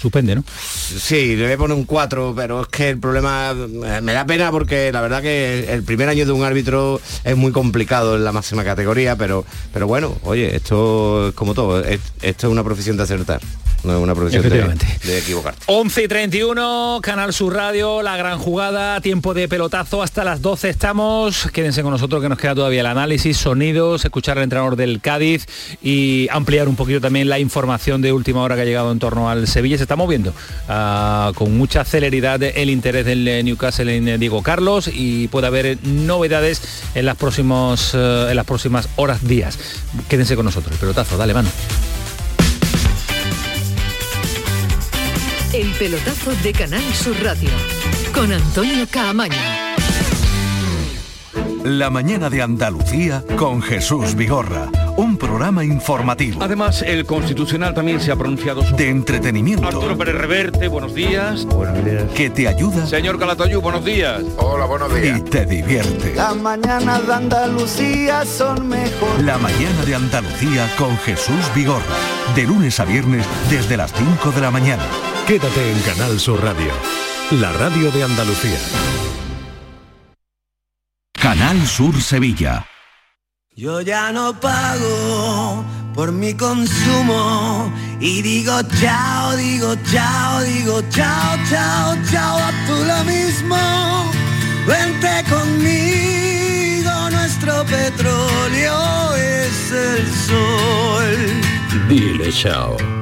Suspende, 0.00 0.34
¿no? 0.34 0.44
Sí, 0.48 1.36
le 1.36 1.44
voy 1.44 1.52
a 1.52 1.56
poner 1.56 1.76
un 1.76 1.84
4, 1.84 2.32
pero 2.36 2.62
es 2.62 2.66
que 2.68 2.88
el 2.90 2.98
problema 2.98 3.54
eh, 3.56 4.00
me 4.02 4.12
da 4.12 4.26
pena 4.26 4.50
porque 4.50 4.90
la 4.90 5.00
verdad 5.00 5.22
que 5.22 5.72
el 5.72 5.84
primer 5.84 6.08
año 6.08 6.26
de 6.26 6.32
un 6.32 6.42
árbitro 6.42 7.00
es 7.22 7.36
muy 7.36 7.52
complicado 7.52 8.16
en 8.16 8.24
la 8.24 8.32
máxima 8.32 8.64
categoría, 8.64 9.14
pero 9.14 9.44
pero 9.72 9.86
bueno, 9.86 10.16
oye, 10.24 10.56
esto 10.56 11.28
es 11.28 11.34
como 11.34 11.54
todo, 11.54 11.84
es- 11.84 12.00
esto 12.20 12.48
es 12.48 12.52
una 12.52 12.64
profesión 12.64 12.96
de 12.96 13.04
acertar, 13.04 13.40
no 13.84 13.96
es 13.96 14.02
una 14.02 14.14
profesión 14.14 14.42
de, 14.42 14.76
de 15.04 15.18
equivocar. 15.18 15.54
11 15.66 16.04
y 16.04 16.08
31, 16.08 17.00
Canal 17.02 17.32
Sur 17.32 17.54
Radio, 17.54 18.02
la 18.02 18.16
gran 18.16 18.38
jugada, 18.38 19.00
tiempo 19.00 19.34
de 19.34 19.48
pelotazo, 19.48 20.02
hasta 20.02 20.24
las 20.24 20.42
12 20.42 20.68
estamos. 20.68 21.48
Quédense 21.52 21.82
con 21.82 21.90
nosotros 21.90 22.22
que 22.22 22.28
nos 22.28 22.38
queda 22.38 22.54
todavía 22.54 22.80
el 22.80 22.86
análisis, 22.86 23.36
sonidos, 23.36 24.04
escuchar 24.04 24.38
al 24.38 24.44
entrenador 24.44 24.76
del 24.76 25.00
Cádiz 25.00 25.46
y 25.82 26.28
ampliar 26.30 26.68
un 26.68 26.76
poquito 26.76 27.00
también 27.00 27.28
la 27.28 27.38
información 27.38 28.02
de 28.02 28.12
última 28.12 28.42
hora 28.42 28.54
que 28.54 28.62
ha 28.62 28.64
llegado 28.64 28.92
en 28.92 28.98
torno 28.98 29.28
al 29.28 29.46
Sevilla. 29.46 29.76
Se 29.76 29.84
está 29.84 29.96
moviendo 29.96 30.32
ah, 30.68 31.32
con 31.34 31.56
mucha 31.56 31.84
celeridad 31.84 32.42
el 32.42 32.70
interés 32.70 33.04
del 33.04 33.26
eh, 33.26 33.42
Newcastle 33.42 33.96
en 33.96 34.08
eh, 34.08 34.18
Diego 34.18 34.42
Carlos 34.42 34.90
y 34.92 35.28
puede 35.28 35.46
haber 35.46 35.78
novedades 35.84 36.62
en 36.94 37.06
las, 37.06 37.16
próximos, 37.16 37.92
eh, 37.94 38.26
en 38.30 38.36
las 38.36 38.46
próximas 38.46 38.88
horas, 38.96 39.26
días. 39.26 39.58
Quédense 40.08 40.36
con 40.36 40.44
nosotros. 40.44 40.72
El 40.72 40.78
pelotazo, 40.78 41.16
dale, 41.16 41.34
mano. 41.34 41.48
El 45.52 45.70
pelotazo 45.72 46.32
de 46.42 46.50
Canal 46.54 46.82
Sur 46.94 47.14
Radio 47.22 47.50
con 48.14 48.32
Antonio 48.32 48.86
Caamaño. 48.90 49.36
La 51.62 51.90
mañana 51.90 52.30
de 52.30 52.40
Andalucía 52.40 53.22
con 53.36 53.60
Jesús 53.60 54.14
Vigorra. 54.14 54.70
Un 54.96 55.18
programa 55.18 55.62
informativo. 55.62 56.42
Además, 56.42 56.80
el 56.80 57.04
Constitucional 57.04 57.74
también 57.74 58.00
se 58.00 58.10
ha 58.10 58.16
pronunciado 58.16 58.62
sobre... 58.62 58.84
De 58.84 58.90
entretenimiento. 58.90 59.66
Arturo 59.66 59.96
Pérez 59.98 60.14
Reverte, 60.14 60.68
buenos 60.68 60.94
días. 60.94 61.44
Buenos 61.44 61.84
días. 61.84 62.04
Que 62.14 62.30
te 62.30 62.48
ayuda 62.48 62.86
Señor 62.86 63.18
Calatayud, 63.18 63.60
buenos 63.60 63.84
días. 63.84 64.22
Hola, 64.38 64.64
buenos 64.64 64.90
y 65.04 65.20
te 65.20 65.44
divierte. 65.44 66.14
Las 66.14 66.34
mañanas 66.34 67.06
de 67.06 67.12
Andalucía 67.12 68.24
son 68.24 68.68
mejor. 68.68 69.22
La 69.22 69.36
mañana 69.36 69.84
de 69.84 69.96
Andalucía 69.96 70.66
con 70.78 70.96
Jesús 70.96 71.50
Vigorra. 71.54 71.84
De 72.34 72.44
lunes 72.44 72.80
a 72.80 72.86
viernes 72.86 73.26
desde 73.50 73.76
las 73.76 73.92
5 73.92 74.30
de 74.30 74.40
la 74.40 74.50
mañana. 74.50 74.82
Quédate 75.26 75.70
en 75.70 75.78
Canal 75.82 76.18
Sur 76.18 76.42
Radio, 76.42 76.72
la 77.30 77.52
radio 77.52 77.92
de 77.92 78.02
Andalucía. 78.02 78.58
Canal 81.12 81.64
Sur 81.64 81.94
Sevilla. 82.02 82.66
Yo 83.54 83.82
ya 83.82 84.10
no 84.10 84.38
pago 84.40 85.64
por 85.94 86.10
mi 86.10 86.34
consumo 86.34 87.72
y 88.00 88.20
digo 88.22 88.52
chao, 88.80 89.36
digo 89.36 89.76
chao, 89.92 90.42
digo 90.42 90.82
chao, 90.90 91.38
chao, 91.48 91.96
chao, 92.10 92.38
a 92.38 92.50
tú 92.66 92.74
lo 92.84 93.04
mismo. 93.04 94.10
Vente 94.66 95.22
conmigo, 95.30 97.10
nuestro 97.10 97.64
petróleo 97.66 99.14
es 99.14 99.70
el 99.70 100.12
sol. 100.26 101.88
Dile 101.88 102.32
chao. 102.32 103.01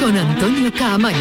con 0.00 0.16
Antonio 0.16 0.72
Caamaño. 0.72 1.18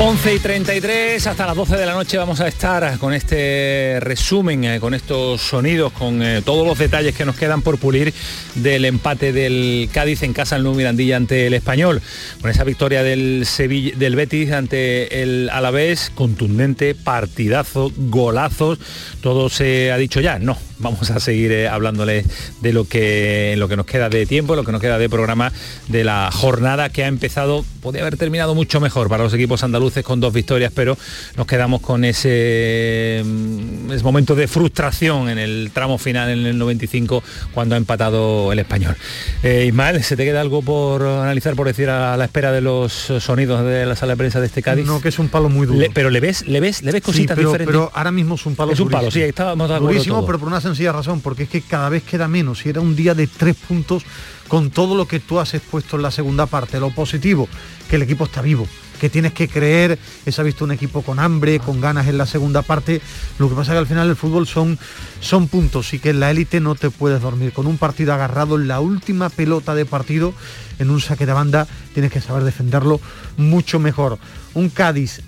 11 0.00 0.34
y 0.34 0.38
33, 0.38 1.26
hasta 1.26 1.46
las 1.46 1.56
12 1.56 1.76
de 1.76 1.84
la 1.84 1.92
noche 1.92 2.16
vamos 2.18 2.40
a 2.40 2.46
estar 2.46 2.98
con 2.98 3.12
este 3.12 3.98
resumen, 4.00 4.64
eh, 4.64 4.80
con 4.80 4.94
estos 4.94 5.40
sonidos, 5.40 5.92
con 5.92 6.22
eh, 6.22 6.40
todos 6.42 6.64
los 6.64 6.78
detalles 6.78 7.16
que 7.16 7.24
nos 7.24 7.34
quedan 7.36 7.62
por 7.62 7.78
pulir 7.78 8.14
del 8.54 8.84
empate 8.84 9.32
del 9.32 9.88
Cádiz 9.92 10.22
en 10.22 10.32
casa 10.32 10.56
en 10.56 10.62
Nuevo 10.62 10.78
Mirandilla 10.78 11.16
ante 11.16 11.48
el 11.48 11.54
Español. 11.54 12.00
Con 12.40 12.50
esa 12.50 12.62
victoria 12.62 13.02
del, 13.02 13.44
Sevilla, 13.44 13.96
del 13.96 14.14
Betis 14.14 14.52
ante 14.52 15.22
el 15.22 15.50
Alavés, 15.50 16.12
contundente, 16.14 16.94
partidazo, 16.94 17.90
golazos, 17.96 18.78
todo 19.20 19.48
se 19.48 19.90
ha 19.90 19.96
dicho 19.96 20.20
ya. 20.20 20.38
No, 20.38 20.56
vamos 20.78 21.10
a 21.10 21.20
seguir 21.20 21.52
eh, 21.52 21.68
hablándole 21.68 22.24
de 22.60 22.72
lo 22.72 22.84
que, 22.84 23.54
lo 23.58 23.68
que 23.68 23.76
nos 23.76 23.86
queda 23.86 24.08
de 24.08 24.26
tiempo, 24.26 24.56
lo 24.56 24.64
que 24.64 24.72
nos 24.72 24.80
queda 24.80 24.98
de 24.98 25.08
programa 25.08 25.52
de 25.88 26.04
la 26.04 26.30
jornada 26.32 26.88
que 26.90 27.04
ha 27.04 27.06
empezado, 27.08 27.64
podría 27.82 28.02
haber 28.02 28.16
terminado 28.16 28.54
mucho 28.54 28.80
mejor 28.80 29.08
para 29.08 29.24
los 29.24 29.34
equipos 29.34 29.62
andaluces 29.64 30.04
con 30.04 30.20
dos 30.20 30.32
victorias, 30.32 30.72
pero 30.74 30.96
nos 31.36 31.46
quedamos 31.46 31.80
con 31.80 32.04
ese, 32.04 33.22
mm, 33.24 33.92
ese 33.92 34.04
momento 34.04 34.34
de 34.34 34.46
frustración 34.48 35.28
en 35.28 35.38
el 35.38 35.70
tramo 35.72 35.98
final 35.98 36.30
en 36.30 36.46
el 36.46 36.58
95 36.58 37.22
cuando 37.52 37.74
ha 37.74 37.78
empatado 37.78 38.52
el 38.52 38.58
español. 38.58 38.96
Eh, 39.42 39.64
Ismael, 39.68 40.02
¿se 40.02 40.16
te 40.16 40.24
queda 40.24 40.40
algo 40.40 40.62
por 40.62 41.02
analizar, 41.02 41.54
por 41.54 41.66
decir 41.66 41.88
a 41.90 42.16
la 42.16 42.24
espera 42.24 42.52
de 42.52 42.60
los 42.60 42.92
sonidos 42.92 43.64
de 43.64 43.86
la 43.86 43.96
sala 43.96 44.12
de 44.12 44.16
prensa 44.18 44.40
de 44.40 44.46
este 44.46 44.62
Cádiz? 44.62 44.86
No, 44.86 45.00
que 45.00 45.08
es 45.08 45.18
un 45.18 45.28
palo 45.28 45.48
muy 45.48 45.66
duro. 45.66 45.78
Le- 45.78 45.90
pero 45.90 46.10
le 46.10 46.20
ves, 46.20 46.46
le 46.46 46.60
ves, 46.60 46.82
le 46.82 46.92
ves 46.92 47.02
Sí, 47.02 47.06
cositas 47.06 47.36
pero, 47.36 47.48
diferentes. 47.50 47.72
pero 47.74 47.90
ahora 47.94 48.10
mismo 48.10 48.34
es 48.34 48.44
un 48.46 48.54
palo 48.54 48.72
Es 48.72 48.80
un 48.80 48.90
palo, 48.90 49.10
sí, 49.10 49.22
estábamos 49.22 49.68
de 49.68 49.74
acuerdo 49.76 49.92
Durísimo, 49.94 50.26
pero 50.26 50.38
por 50.38 50.48
una 50.48 50.60
sencilla 50.68 50.92
razón, 50.92 51.20
porque 51.20 51.44
es 51.44 51.48
que 51.48 51.62
cada 51.62 51.88
vez 51.88 52.02
queda 52.02 52.28
menos. 52.28 52.60
Si 52.60 52.68
era 52.68 52.80
un 52.80 52.96
día 52.96 53.14
de 53.14 53.26
tres 53.26 53.56
puntos 53.56 54.04
con 54.48 54.70
todo 54.70 54.94
lo 54.96 55.06
que 55.06 55.20
tú 55.20 55.38
has 55.38 55.54
expuesto 55.54 55.96
en 55.96 56.02
la 56.02 56.10
segunda 56.10 56.46
parte, 56.46 56.80
lo 56.80 56.90
positivo, 56.90 57.48
que 57.88 57.96
el 57.96 58.02
equipo 58.02 58.24
está 58.24 58.40
vivo, 58.42 58.66
que 58.98 59.08
tienes 59.08 59.32
que 59.32 59.48
creer, 59.48 59.98
se 60.26 60.40
ha 60.40 60.44
visto 60.44 60.64
un 60.64 60.72
equipo 60.72 61.02
con 61.02 61.18
hambre, 61.18 61.60
con 61.60 61.80
ganas 61.80 62.06
en 62.08 62.18
la 62.18 62.26
segunda 62.26 62.62
parte, 62.62 63.00
lo 63.38 63.48
que 63.48 63.54
pasa 63.54 63.72
es 63.72 63.74
que 63.74 63.78
al 63.78 63.86
final 63.86 64.08
el 64.08 64.16
fútbol 64.16 64.46
son, 64.46 64.78
son 65.20 65.48
puntos 65.48 65.92
y 65.94 65.98
que 65.98 66.10
en 66.10 66.20
la 66.20 66.30
élite 66.30 66.60
no 66.60 66.74
te 66.74 66.90
puedes 66.90 67.20
dormir, 67.20 67.52
con 67.52 67.66
un 67.66 67.78
partido 67.78 68.12
agarrado 68.12 68.56
en 68.56 68.68
la 68.68 68.80
última 68.80 69.28
pelota 69.28 69.74
de 69.74 69.86
partido, 69.86 70.34
en 70.78 70.90
un 70.90 71.00
saque 71.00 71.26
de 71.26 71.32
banda, 71.32 71.66
tienes 71.94 72.12
que 72.12 72.20
saber 72.20 72.44
defenderlo 72.44 73.00
mucho 73.36 73.78
mejor. 73.78 74.18
Un 74.54 74.70
Cádiz 74.70 75.22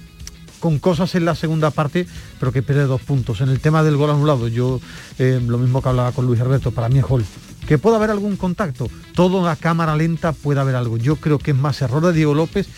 con 0.60 0.78
cosas 0.78 1.14
en 1.14 1.24
la 1.24 1.34
segunda 1.34 1.70
parte, 1.70 2.06
pero 2.38 2.52
que 2.52 2.62
pierde 2.62 2.84
dos 2.84 3.00
puntos. 3.00 3.40
En 3.40 3.48
el 3.48 3.60
tema 3.60 3.82
del 3.82 3.96
gol 3.96 4.10
anulado, 4.10 4.46
yo 4.46 4.80
eh, 5.18 5.40
lo 5.44 5.58
mismo 5.58 5.82
que 5.82 5.88
hablaba 5.88 6.12
con 6.12 6.26
Luis 6.26 6.40
Alberto, 6.40 6.70
para 6.70 6.88
mí 6.88 6.98
es 6.98 7.04
gol. 7.04 7.24
Que 7.66 7.78
pueda 7.78 7.96
haber 7.96 8.10
algún 8.10 8.36
contacto, 8.36 8.88
todo 9.14 9.48
a 9.48 9.56
cámara 9.56 9.96
lenta 9.96 10.32
puede 10.32 10.60
haber 10.60 10.76
algo. 10.76 10.96
Yo 10.96 11.16
creo 11.16 11.38
que 11.38 11.52
es 11.52 11.56
más 11.56 11.80
error 11.82 12.04
de 12.06 12.12
Diego 12.12 12.34
López 12.34 12.68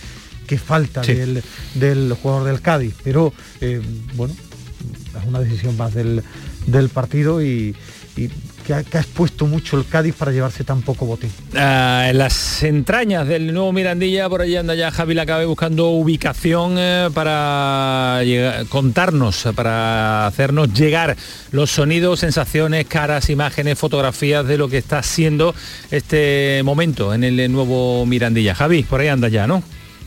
que 0.47 0.59
falta 0.59 1.03
del, 1.03 1.43
del, 1.75 2.13
jugador 2.15 2.45
del 2.45 2.61
Cádiz. 2.61 2.95
Pero 3.03 3.33
eh, 3.61 3.81
bueno, 4.15 4.35
es 4.35 5.27
una 5.27 5.41
decisión 5.41 5.77
más 5.77 5.95
del, 5.95 6.23
del 6.67 6.89
partido 6.89 7.43
y, 7.43 7.75
y 8.17 8.29
que 8.63 8.75
ha, 8.75 8.81
expuesto 8.81 9.47
mucho 9.47 9.79
el 9.79 9.87
Cádiz 9.87 10.15
para 10.15 10.33
llevarse 10.33 10.65
tan 10.65 10.83
poco 10.83 11.07
botín. 11.07 11.31
Ah, 11.55 12.07
en 12.09 12.19
las 12.19 12.63
entrañas 12.63 13.27
del 13.27 13.53
nuevo 13.53 13.73
Mirandilla, 13.73 14.29
por 14.29 14.43
allí 14.43 14.57
anda 14.57 14.75
ya 14.75 14.91
Javi 14.91 15.15
Lacabe 15.15 15.45
buscando 15.45 15.89
ubicación 15.91 16.77
eh, 16.79 17.11
para 17.13 18.21
contarnos, 18.69 19.49
para 19.55 20.27
hacernos 20.27 20.73
llegar 20.73 21.17
los 21.51 21.71
sonidos, 21.71 22.21
sensaciones, 22.21 22.87
caras, 22.87 23.31
imágenes, 23.31 23.79
fotografías 23.79 24.47
de 24.47 24.59
lo 24.59 24.69
que 24.69 24.79
está 24.79 25.03
siendo 25.03 25.55
este 25.91 26.63
momento 26.65 27.15
en 27.15 27.25
el 27.25 27.51
nuevo 27.53 28.07
Mirandilla. 28.07 28.55
Javi, 28.55 28.83
por 28.83 29.01
ahí 29.01 29.09
anda 29.09 29.29
ya, 29.29 29.47
¿no? 29.47 29.63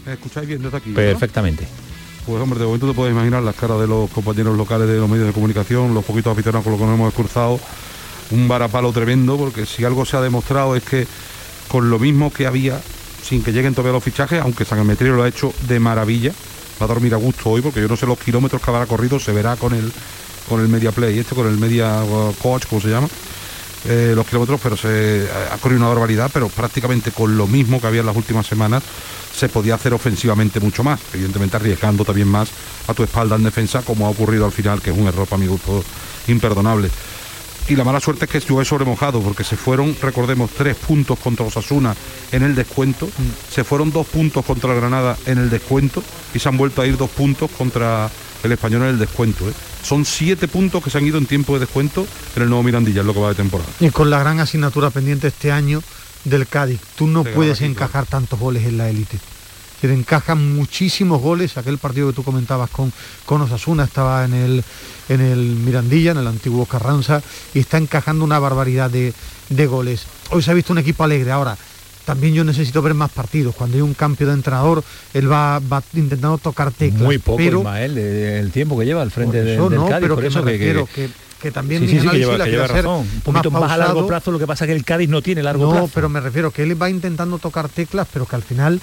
escucháis 0.05 0.47
bien 0.47 0.61
desde 0.61 0.77
aquí? 0.77 0.91
Perfectamente. 0.91 1.67
Pues 2.25 2.41
hombre, 2.41 2.59
de 2.59 2.65
momento 2.65 2.87
te 2.87 2.93
puedes 2.93 3.13
imaginar 3.13 3.43
las 3.43 3.55
caras 3.55 3.79
de 3.79 3.87
los 3.87 4.09
compañeros 4.09 4.57
locales 4.57 4.87
de 4.87 4.97
los 4.97 5.07
medios 5.07 5.27
de 5.27 5.33
comunicación, 5.33 5.93
los 5.93 6.03
poquitos 6.03 6.33
aficionados 6.33 6.63
con 6.63 6.71
los 6.73 6.79
que 6.79 6.87
nos 6.87 6.95
hemos 6.95 7.13
cruzado 7.13 7.59
un 8.31 8.47
varapalo 8.47 8.91
tremendo, 8.91 9.37
porque 9.37 9.65
si 9.65 9.83
algo 9.83 10.05
se 10.05 10.17
ha 10.17 10.21
demostrado 10.21 10.75
es 10.75 10.83
que 10.83 11.07
con 11.67 11.89
lo 11.89 11.99
mismo 11.99 12.31
que 12.31 12.47
había, 12.47 12.79
sin 13.23 13.43
que 13.43 13.51
lleguen 13.51 13.73
todavía 13.73 13.93
los 13.93 14.03
fichajes, 14.03 14.41
aunque 14.41 14.65
San 14.65 14.85
lo 14.85 15.23
ha 15.23 15.27
hecho 15.27 15.53
de 15.67 15.79
maravilla, 15.79 16.31
va 16.81 16.85
a 16.85 16.87
dormir 16.87 17.13
a 17.13 17.17
gusto 17.17 17.49
hoy, 17.49 17.61
porque 17.61 17.81
yo 17.81 17.87
no 17.87 17.97
sé 17.97 18.05
los 18.05 18.19
kilómetros 18.19 18.61
que 18.61 18.69
habrá 18.69 18.85
corrido, 18.85 19.19
se 19.19 19.31
verá 19.31 19.55
con 19.55 19.73
el 19.73 19.91
con 20.47 20.61
el 20.61 20.67
media 20.67 20.91
play, 20.91 21.17
este 21.17 21.33
con 21.33 21.47
el 21.47 21.57
media 21.57 22.03
uh, 22.03 22.31
coach, 22.39 22.67
como 22.67 22.79
se 22.79 22.89
llama, 22.89 23.07
eh, 23.85 24.13
los 24.15 24.27
kilómetros, 24.27 24.59
pero 24.61 24.77
se 24.77 25.27
ha 25.51 25.57
corrido 25.57 25.79
una 25.79 25.89
barbaridad, 25.89 26.29
pero 26.31 26.49
prácticamente 26.49 27.11
con 27.11 27.35
lo 27.35 27.47
mismo 27.47 27.81
que 27.81 27.87
había 27.87 28.01
en 28.01 28.05
las 28.05 28.15
últimas 28.15 28.45
semanas, 28.45 28.83
se 29.35 29.49
podía 29.49 29.73
hacer 29.73 29.93
ofensivamente 29.93 30.59
mucho 30.59 30.83
más, 30.83 30.99
evidentemente 31.13 31.57
arriesgando 31.57 32.05
también 32.05 32.27
más 32.27 32.49
a 32.87 32.93
tu 32.93 33.03
espalda 33.03 33.35
en 33.35 33.43
defensa, 33.43 33.81
como 33.81 34.05
ha 34.05 34.09
ocurrido 34.09 34.45
al 34.45 34.51
final, 34.51 34.81
que 34.81 34.91
es 34.91 34.97
un 34.97 35.07
error 35.07 35.27
para 35.27 35.41
mi 35.41 35.47
gusto 35.47 35.83
imperdonable 36.27 36.89
y 37.67 37.75
la 37.75 37.83
mala 37.83 37.99
suerte 37.99 38.25
es 38.25 38.31
que 38.31 38.41
sobre 38.41 38.65
sobremojado 38.65 39.21
porque 39.21 39.43
se 39.43 39.55
fueron, 39.55 39.95
recordemos, 40.01 40.51
tres 40.51 40.75
puntos 40.75 41.17
contra 41.19 41.45
Osasuna 41.45 41.95
en 42.31 42.43
el 42.43 42.55
descuento, 42.55 43.07
mm. 43.07 43.51
se 43.53 43.63
fueron 43.63 43.91
dos 43.91 44.05
puntos 44.07 44.45
contra 44.45 44.73
Granada 44.73 45.17
en 45.25 45.39
el 45.39 45.49
descuento 45.49 46.03
y 46.33 46.39
se 46.39 46.49
han 46.49 46.57
vuelto 46.57 46.81
a 46.81 46.87
ir 46.87 46.97
dos 46.97 47.09
puntos 47.09 47.49
contra 47.51 48.09
el 48.43 48.51
español 48.51 48.83
en 48.83 48.89
el 48.89 48.99
descuento. 48.99 49.49
¿eh? 49.49 49.53
Son 49.83 50.05
siete 50.05 50.47
puntos 50.47 50.83
que 50.83 50.89
se 50.89 50.97
han 50.97 51.05
ido 51.05 51.17
en 51.17 51.25
tiempo 51.25 51.53
de 51.53 51.61
descuento 51.61 52.05
en 52.35 52.43
el 52.43 52.49
nuevo 52.49 52.63
Mirandilla, 52.63 53.01
es 53.01 53.07
lo 53.07 53.13
que 53.13 53.19
va 53.19 53.29
de 53.29 53.35
temporada. 53.35 53.69
Y 53.79 53.89
con 53.89 54.09
la 54.09 54.19
gran 54.19 54.39
asignatura 54.39 54.91
pendiente 54.91 55.27
este 55.27 55.51
año 55.51 55.81
del 56.23 56.47
Cádiz, 56.47 56.81
tú 56.95 57.07
no 57.07 57.23
puedes 57.23 57.61
encajar 57.61 58.05
tantos 58.05 58.39
goles 58.39 58.65
en 58.65 58.77
la 58.77 58.89
élite 58.89 59.17
que 59.87 59.93
encajan 59.93 60.55
muchísimos 60.55 61.21
goles. 61.21 61.57
Aquel 61.57 61.77
partido 61.77 62.07
que 62.07 62.13
tú 62.13 62.23
comentabas 62.23 62.69
con, 62.69 62.91
con 63.25 63.41
Osasuna 63.41 63.83
estaba 63.83 64.25
en 64.25 64.33
el, 64.33 64.63
en 65.09 65.21
el 65.21 65.39
Mirandilla, 65.39 66.11
en 66.11 66.17
el 66.17 66.27
antiguo 66.27 66.65
Carranza, 66.65 67.21
y 67.53 67.59
está 67.59 67.77
encajando 67.77 68.23
una 68.23 68.39
barbaridad 68.39 68.89
de, 68.89 69.13
goles. 69.67 70.05
Hoy 70.31 70.41
se 70.41 70.51
ha 70.51 70.53
visto 70.53 70.73
un 70.73 70.79
equipo 70.79 71.03
alegre. 71.03 71.31
Ahora, 71.31 71.57
también 72.05 72.33
yo 72.33 72.43
necesito 72.43 72.81
ver 72.81 72.93
más 72.93 73.11
partidos. 73.11 73.55
Cuando 73.55 73.77
hay 73.77 73.81
un 73.81 73.93
cambio 73.93 74.27
de 74.27 74.33
entrenador, 74.33 74.83
él 75.13 75.31
va, 75.31 75.59
va 75.59 75.83
intentando 75.93 76.37
tocar 76.37 76.71
teclas. 76.71 77.01
Muy 77.01 77.17
poco, 77.17 77.37
pero, 77.37 77.75
el 77.75 78.51
tiempo 78.51 78.77
que 78.77 78.85
lleva 78.85 79.01
al 79.01 79.11
frente 79.11 79.43
de, 79.43 79.51
del 79.51 79.59
no, 79.59 79.87
Cádiz, 79.87 80.01
pero 80.01 80.15
por 80.15 80.23
que 80.23 80.27
eso 80.27 80.43
que, 80.43 81.09
que, 81.41 81.51
también 81.51 81.81
sí, 81.87 81.99
sí, 81.99 82.07
que 82.07 82.17
lleva, 82.17 82.43
que 82.43 82.51
lleva 82.51 82.67
razón. 82.67 82.99
Un 83.01 83.21
poquito 83.21 83.51
más, 83.51 83.71
a 83.71 83.77
largo 83.77 84.07
plazo, 84.07 84.31
lo 84.31 84.39
que 84.39 84.47
pasa 84.47 84.65
es 84.65 84.69
que 84.69 84.75
el 84.75 84.83
Cádiz 84.83 85.09
no 85.09 85.21
tiene 85.21 85.43
largo 85.43 85.69
plazo. 85.69 85.85
No, 85.85 85.91
pero 85.93 86.09
me 86.09 86.19
refiero 86.19 86.51
que 86.51 86.63
él 86.63 86.79
va 86.79 86.89
intentando 86.89 87.37
tocar 87.39 87.69
teclas, 87.69 88.07
pero 88.11 88.25
que 88.25 88.35
al 88.35 88.43
final 88.43 88.81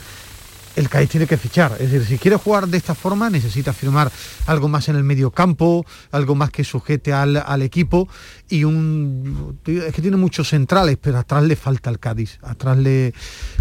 el 0.77 0.89
Cádiz 0.89 1.11
tiene 1.11 1.27
que 1.27 1.37
fichar. 1.37 1.73
Es 1.79 1.91
decir, 1.91 2.07
si 2.07 2.19
quiere 2.19 2.37
jugar 2.37 2.69
de 2.69 2.77
esta 2.77 2.95
forma, 2.95 3.31
necesita 3.31 3.73
firmar 3.73 4.11
algo 4.47 4.69
más 4.69 4.89
en 4.89 4.97
el 4.97 5.05
medio 5.05 5.31
campo, 5.31 5.85
algo 6.11 6.35
más 6.35 6.51
que 6.51 6.65
sujete 6.65 7.13
al, 7.13 7.63
equipo 7.63 8.09
y 8.49 8.65
un. 8.65 9.59
Es 9.67 9.95
que 9.95 10.03
tiene 10.03 10.17
muchos 10.17 10.49
centrales, 10.49 10.99
pero 11.01 11.19
atrás 11.19 11.43
le 11.45 11.57
falta 11.57 11.91
el 11.91 11.99
Cádiz. 11.99 12.39
Atrás 12.43 12.79
le, 12.79 13.13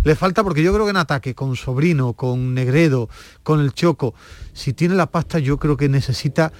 le 0.03 0.15
falta 0.15 0.43
porque 0.43 0.63
yo 0.63 0.73
creo 0.73 0.85
que 0.85 0.91
en 0.91 0.97
ataque, 0.97 1.35
con 1.35 1.55
Sobrino, 1.55 2.13
con 2.13 2.53
Negredo, 2.53 3.09
con 3.43 3.59
el 3.59 3.73
Choco, 3.73 4.13
si 4.53 4.73
tiene 4.73 4.95
la 4.95 5.11
pasta, 5.11 5.39
yo 5.39 5.57
creo 5.57 5.77
que 5.77 5.89
necesita 5.89 6.51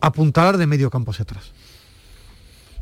apuntalar 0.00 0.58
de 0.58 0.66
medio 0.66 0.90
campo 0.90 1.10
hacia 1.10 1.24
atrás. 1.24 1.52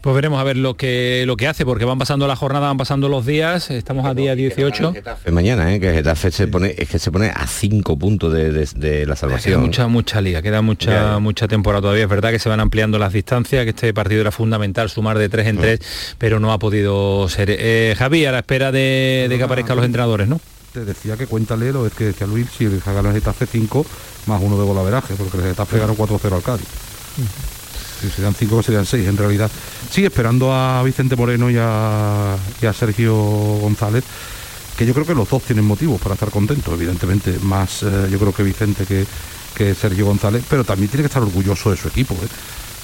Pues 0.05 0.14
veremos 0.14 0.38
a 0.38 0.45
ver 0.45 0.59
lo 0.59 0.77
que 0.77 1.25
lo 1.27 1.35
que 1.35 1.49
hace, 1.49 1.64
porque 1.64 1.87
van 1.87 1.99
pasando 1.99 2.27
la 2.27 2.37
jornada, 2.37 2.67
van 2.67 2.77
pasando 2.77 3.09
los 3.09 3.25
días, 3.25 3.71
estamos 3.71 4.05
a 4.05 4.12
día 4.12 4.35
18. 4.35 4.93
Mañana, 5.33 5.75
¿eh? 5.75 5.81
que 5.81 5.95
Getafe 5.95 6.31
se 6.31 6.47
pone, 6.47 6.75
es 6.77 6.90
que 6.90 6.99
se 6.99 7.11
pone 7.11 7.31
a 7.31 7.47
cinco 7.47 7.97
puntos 7.97 8.31
de, 8.31 9.07
la 9.07 9.17
salvación. 9.17 9.55
Queda 9.55 9.64
mucha, 9.64 9.87
mucha 9.87 10.21
liga, 10.21 10.43
queda 10.43 10.61
mucha, 10.61 11.19
mucha 11.21 11.49
temporada 11.49 11.81
todavía. 11.81 12.03
Es 12.03 12.11
verdad 12.11 12.33
que 12.33 12.38
se 12.38 12.51
van 12.51 12.61
ampliando 12.61 12.99
las 12.99 13.14
distancias, 13.14 13.64
que 13.64 13.71
este 13.71 13.95
partido 13.95 14.21
era 14.21 14.31
fundamental, 14.31 14.90
sumar 14.90 15.17
de 15.17 15.31
tres 15.31 15.47
en 15.47 15.57
mm. 15.57 15.61
tres, 15.61 15.81
pero 16.19 16.38
no 16.38 16.53
ha 16.53 16.59
podido 16.59 17.27
ser. 17.31 17.49
Eh, 17.49 17.95
Javi, 17.97 18.27
a 18.27 18.33
la 18.33 18.40
espera 18.40 18.71
de, 18.73 19.35
que 19.35 19.43
aparezcan 19.43 19.77
los 19.77 19.87
entrenadores, 19.87 20.29
¿no? 20.29 20.38
Te 20.75 20.85
decía 20.85 21.17
que 21.17 21.27
cuéntale 21.27 21.73
lo 21.73 21.87
es 21.87 21.95
que 21.95 22.05
decía 22.05 22.27
Luis, 22.27 22.49
si 22.51 22.67
el 22.67 22.83
Getafe 22.83 23.47
5 23.47 23.87
más 24.27 24.43
uno 24.43 24.59
de 24.59 24.67
golaveraje, 24.67 25.14
porque 25.14 25.38
el 25.38 25.45
Getafe 25.45 25.79
ganó 25.79 25.97
4-0 25.97 26.31
al 26.31 26.43
Cádiz 26.43 26.69
serían 28.11 28.35
cinco, 28.35 28.62
serían 28.62 28.87
seis 28.87 29.07
en 29.07 29.17
realidad. 29.17 29.51
Sí, 29.90 30.05
esperando 30.05 30.53
a 30.53 30.83
Vicente 30.83 31.17
Moreno 31.17 31.51
y 31.51 31.57
a, 31.59 32.37
Sergio 32.77 33.14
González, 33.14 34.05
que 34.77 34.87
yo 34.87 34.95
creo 34.95 35.07
que 35.07 35.14
los 35.14 35.29
dos 35.29 35.43
tienen 35.43 35.64
motivos 35.64 36.01
para 36.01 36.14
estar 36.14 36.31
contentos, 36.31 36.75
evidentemente, 36.75 37.38
más 37.43 37.83
eh, 37.83 38.09
yo 38.11 38.19
creo 38.19 38.33
que 38.33 38.43
Vicente 38.43 38.87
que, 38.87 39.07
que, 39.55 39.75
Sergio 39.75 40.07
González, 40.07 40.45
pero 40.49 40.64
también 40.64 40.88
tiene 40.88 41.03
que 41.03 41.09
estar 41.09 41.23
orgulloso 41.23 41.71
de 41.71 41.77
su 41.77 41.88
equipo, 41.88 42.14
¿eh? 42.14 42.29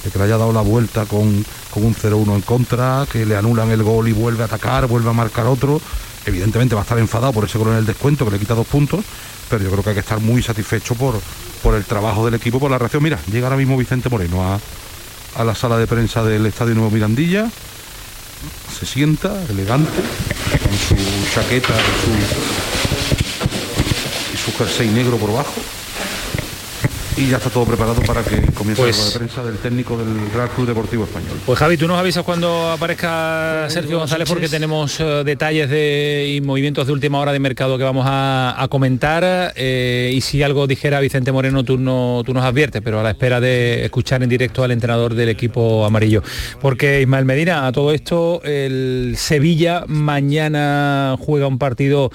de 0.04 0.10
que 0.10 0.18
le 0.18 0.24
haya 0.24 0.38
dado 0.38 0.52
la 0.52 0.60
vuelta 0.60 1.06
con, 1.06 1.26
un 1.26 1.94
0-1 1.94 2.34
en 2.34 2.40
contra, 2.42 3.06
que 3.10 3.26
le 3.26 3.36
anulan 3.36 3.70
el 3.70 3.82
gol 3.82 4.08
y 4.08 4.12
vuelve 4.12 4.42
a 4.42 4.46
atacar, 4.46 4.86
vuelve 4.86 5.10
a 5.10 5.12
marcar 5.12 5.46
otro. 5.46 5.80
Evidentemente 6.26 6.74
va 6.74 6.82
a 6.82 6.84
estar 6.84 6.98
enfadado 6.98 7.32
por 7.32 7.44
ese 7.44 7.58
gol 7.58 7.68
en 7.68 7.76
el 7.76 7.86
descuento 7.86 8.24
que 8.24 8.32
le 8.32 8.38
quita 8.38 8.54
dos 8.54 8.66
puntos, 8.66 9.04
pero 9.48 9.62
yo 9.64 9.70
creo 9.70 9.82
que 9.82 9.90
hay 9.90 9.94
que 9.94 10.00
estar 10.00 10.20
muy 10.20 10.42
satisfecho 10.42 10.94
por, 10.94 11.20
por 11.62 11.74
el 11.74 11.84
trabajo 11.84 12.24
del 12.24 12.34
equipo, 12.34 12.58
por 12.58 12.70
la 12.70 12.78
reacción. 12.78 13.02
Mira, 13.02 13.18
llega 13.30 13.46
ahora 13.46 13.56
mismo 13.56 13.76
Vicente 13.76 14.08
Moreno 14.08 14.42
a, 14.42 14.60
a 15.36 15.44
la 15.44 15.54
sala 15.54 15.78
de 15.78 15.86
prensa 15.86 16.24
del 16.24 16.46
Estadio 16.46 16.74
Nuevo 16.74 16.90
Mirandilla, 16.90 17.48
se 18.78 18.86
sienta, 18.86 19.32
elegante, 19.48 20.02
con 20.62 20.72
su 20.78 20.96
chaqueta 21.34 21.74
y 21.74 21.94
su, 24.32 24.34
y 24.34 24.36
su 24.36 24.52
jersey 24.56 24.88
negro 24.88 25.16
por 25.16 25.32
bajo 25.32 25.79
y 27.16 27.28
ya 27.28 27.36
está 27.36 27.50
todo 27.50 27.64
preparado 27.64 28.00
para 28.02 28.22
que 28.22 28.40
comience 28.52 28.82
la 28.82 28.88
pues- 28.88 29.14
prensa 29.16 29.42
del 29.44 29.56
técnico 29.58 29.96
del 29.96 30.30
Real 30.32 30.48
Club 30.50 30.68
Deportivo 30.68 31.04
Español. 31.04 31.38
Pues 31.44 31.58
Javi, 31.58 31.76
tú 31.76 31.86
nos 31.86 31.98
avisas 31.98 32.24
cuando 32.24 32.70
aparezca 32.70 33.66
Sergio 33.68 33.98
González 33.98 34.28
porque 34.28 34.48
tenemos 34.48 34.98
eh, 35.00 35.22
detalles 35.24 35.68
de, 35.68 36.34
y 36.36 36.40
movimientos 36.40 36.86
de 36.86 36.92
última 36.92 37.18
hora 37.18 37.32
de 37.32 37.38
mercado 37.38 37.78
que 37.78 37.84
vamos 37.84 38.06
a, 38.08 38.66
comentar 38.70 39.52
eh, 39.56 40.12
y 40.14 40.20
si 40.20 40.42
algo 40.42 40.66
dijera 40.66 41.00
Vicente 41.00 41.32
Moreno 41.32 41.64
tú, 41.64 41.76
no, 41.76 42.22
tú 42.24 42.32
nos 42.32 42.44
adviertes, 42.44 42.80
pero 42.82 43.00
a 43.00 43.02
la 43.02 43.10
espera 43.10 43.40
de 43.40 43.84
escuchar 43.84 44.22
en 44.22 44.28
directo 44.28 44.62
al 44.62 44.70
entrenador 44.70 45.14
del 45.14 45.28
equipo 45.28 45.84
amarillo. 45.84 46.22
Porque 46.60 47.00
Ismael 47.00 47.24
Medina, 47.24 47.66
a 47.66 47.72
todo 47.72 47.92
esto, 47.92 48.40
el 48.44 49.14
Sevilla 49.16 49.84
mañana 49.88 51.16
juega 51.18 51.46
un 51.46 51.58
partido 51.58 52.10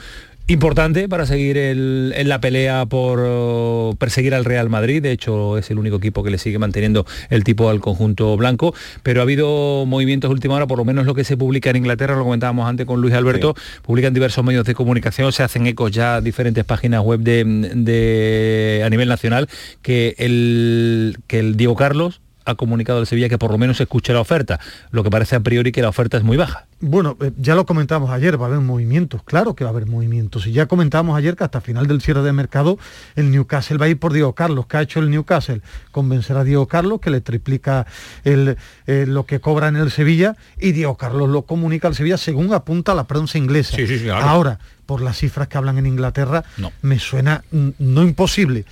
importante 0.47 1.09
para 1.09 1.25
seguir 1.25 1.57
en 1.57 2.29
la 2.29 2.39
pelea 2.39 2.85
por 2.85 3.19
oh, 3.25 3.95
perseguir 3.97 4.35
al 4.35 4.45
Real 4.45 4.69
Madrid. 4.69 5.01
De 5.01 5.11
hecho, 5.11 5.57
es 5.57 5.71
el 5.71 5.79
único 5.79 5.97
equipo 5.97 6.23
que 6.23 6.29
le 6.29 6.37
sigue 6.37 6.59
manteniendo 6.59 7.05
el 7.29 7.43
tipo 7.43 7.69
al 7.69 7.79
conjunto 7.79 8.37
blanco. 8.37 8.73
Pero 9.03 9.21
ha 9.21 9.23
habido 9.23 9.85
movimientos 9.85 10.29
última 10.29 10.55
hora, 10.55 10.67
por 10.67 10.77
lo 10.77 10.85
menos 10.85 11.05
lo 11.05 11.15
que 11.15 11.23
se 11.23 11.37
publica 11.37 11.69
en 11.69 11.77
Inglaterra, 11.77 12.15
lo 12.15 12.23
comentábamos 12.23 12.67
antes 12.67 12.85
con 12.85 13.01
Luis 13.01 13.13
Alberto, 13.13 13.55
publican 13.81 14.13
diversos 14.13 14.43
medios 14.45 14.65
de 14.65 14.75
comunicación, 14.75 15.31
se 15.31 15.43
hacen 15.43 15.65
ecos 15.67 15.91
ya 15.91 16.21
diferentes 16.21 16.63
páginas 16.63 17.01
web 17.01 17.21
de, 17.21 18.81
a 18.85 18.89
nivel 18.89 19.07
nacional, 19.07 19.49
que 19.81 20.15
el, 20.17 21.17
que 21.27 21.39
el 21.39 21.57
Diego 21.57 21.75
Carlos 21.75 22.21
ha 22.45 22.55
comunicado 22.55 22.99
el 22.99 23.07
Sevilla 23.07 23.29
que 23.29 23.37
por 23.37 23.51
lo 23.51 23.57
menos 23.57 23.79
escuche 23.81 24.13
la 24.13 24.21
oferta, 24.21 24.59
lo 24.91 25.03
que 25.03 25.09
parece 25.09 25.35
a 25.35 25.39
priori 25.39 25.71
que 25.71 25.81
la 25.81 25.89
oferta 25.89 26.17
es 26.17 26.23
muy 26.23 26.37
baja. 26.37 26.65
Bueno, 26.79 27.17
eh, 27.21 27.31
ya 27.37 27.55
lo 27.55 27.65
comentamos 27.65 28.09
ayer, 28.11 28.39
va 28.39 28.45
a 28.45 28.49
haber 28.49 28.59
movimientos, 28.61 29.23
claro 29.23 29.55
que 29.55 29.63
va 29.63 29.71
a 29.71 29.73
haber 29.73 29.87
movimientos. 29.87 30.45
Y 30.47 30.51
ya 30.51 30.65
comentábamos 30.67 31.17
ayer 31.17 31.35
que 31.35 31.43
hasta 31.43 31.61
final 31.61 31.87
del 31.87 32.01
cierre 32.01 32.21
de 32.21 32.31
mercado 32.33 32.77
el 33.15 33.31
Newcastle 33.31 33.77
va 33.77 33.85
a 33.85 33.89
ir 33.89 33.99
por 33.99 34.13
Diego 34.13 34.33
Carlos. 34.33 34.67
que 34.67 34.77
ha 34.77 34.81
hecho 34.81 34.99
el 34.99 35.09
Newcastle? 35.09 35.61
Convencer 35.91 36.37
a 36.37 36.43
Diego 36.43 36.67
Carlos, 36.67 36.99
que 37.01 37.09
le 37.09 37.21
triplica 37.21 37.85
el, 38.23 38.57
eh, 38.87 39.05
lo 39.07 39.25
que 39.25 39.39
cobra 39.39 39.67
en 39.67 39.75
el 39.77 39.89
Sevilla, 39.91 40.35
y 40.59 40.71
Diego 40.73 40.97
Carlos 40.97 41.29
lo 41.29 41.43
comunica 41.43 41.87
al 41.87 41.95
Sevilla 41.95 42.17
según 42.17 42.53
apunta 42.53 42.93
la 42.93 43.05
prensa 43.05 43.37
inglesa. 43.37 43.75
Sí, 43.75 43.87
sí, 43.87 43.97
sí, 43.97 44.05
claro. 44.05 44.25
Ahora, 44.25 44.59
por 44.85 45.01
las 45.01 45.17
cifras 45.17 45.47
que 45.47 45.57
hablan 45.57 45.77
en 45.79 45.87
Inglaterra, 45.87 46.43
No. 46.57 46.71
me 46.81 46.99
suena 46.99 47.43
mm, 47.51 47.69
no 47.79 48.03
imposible. 48.03 48.65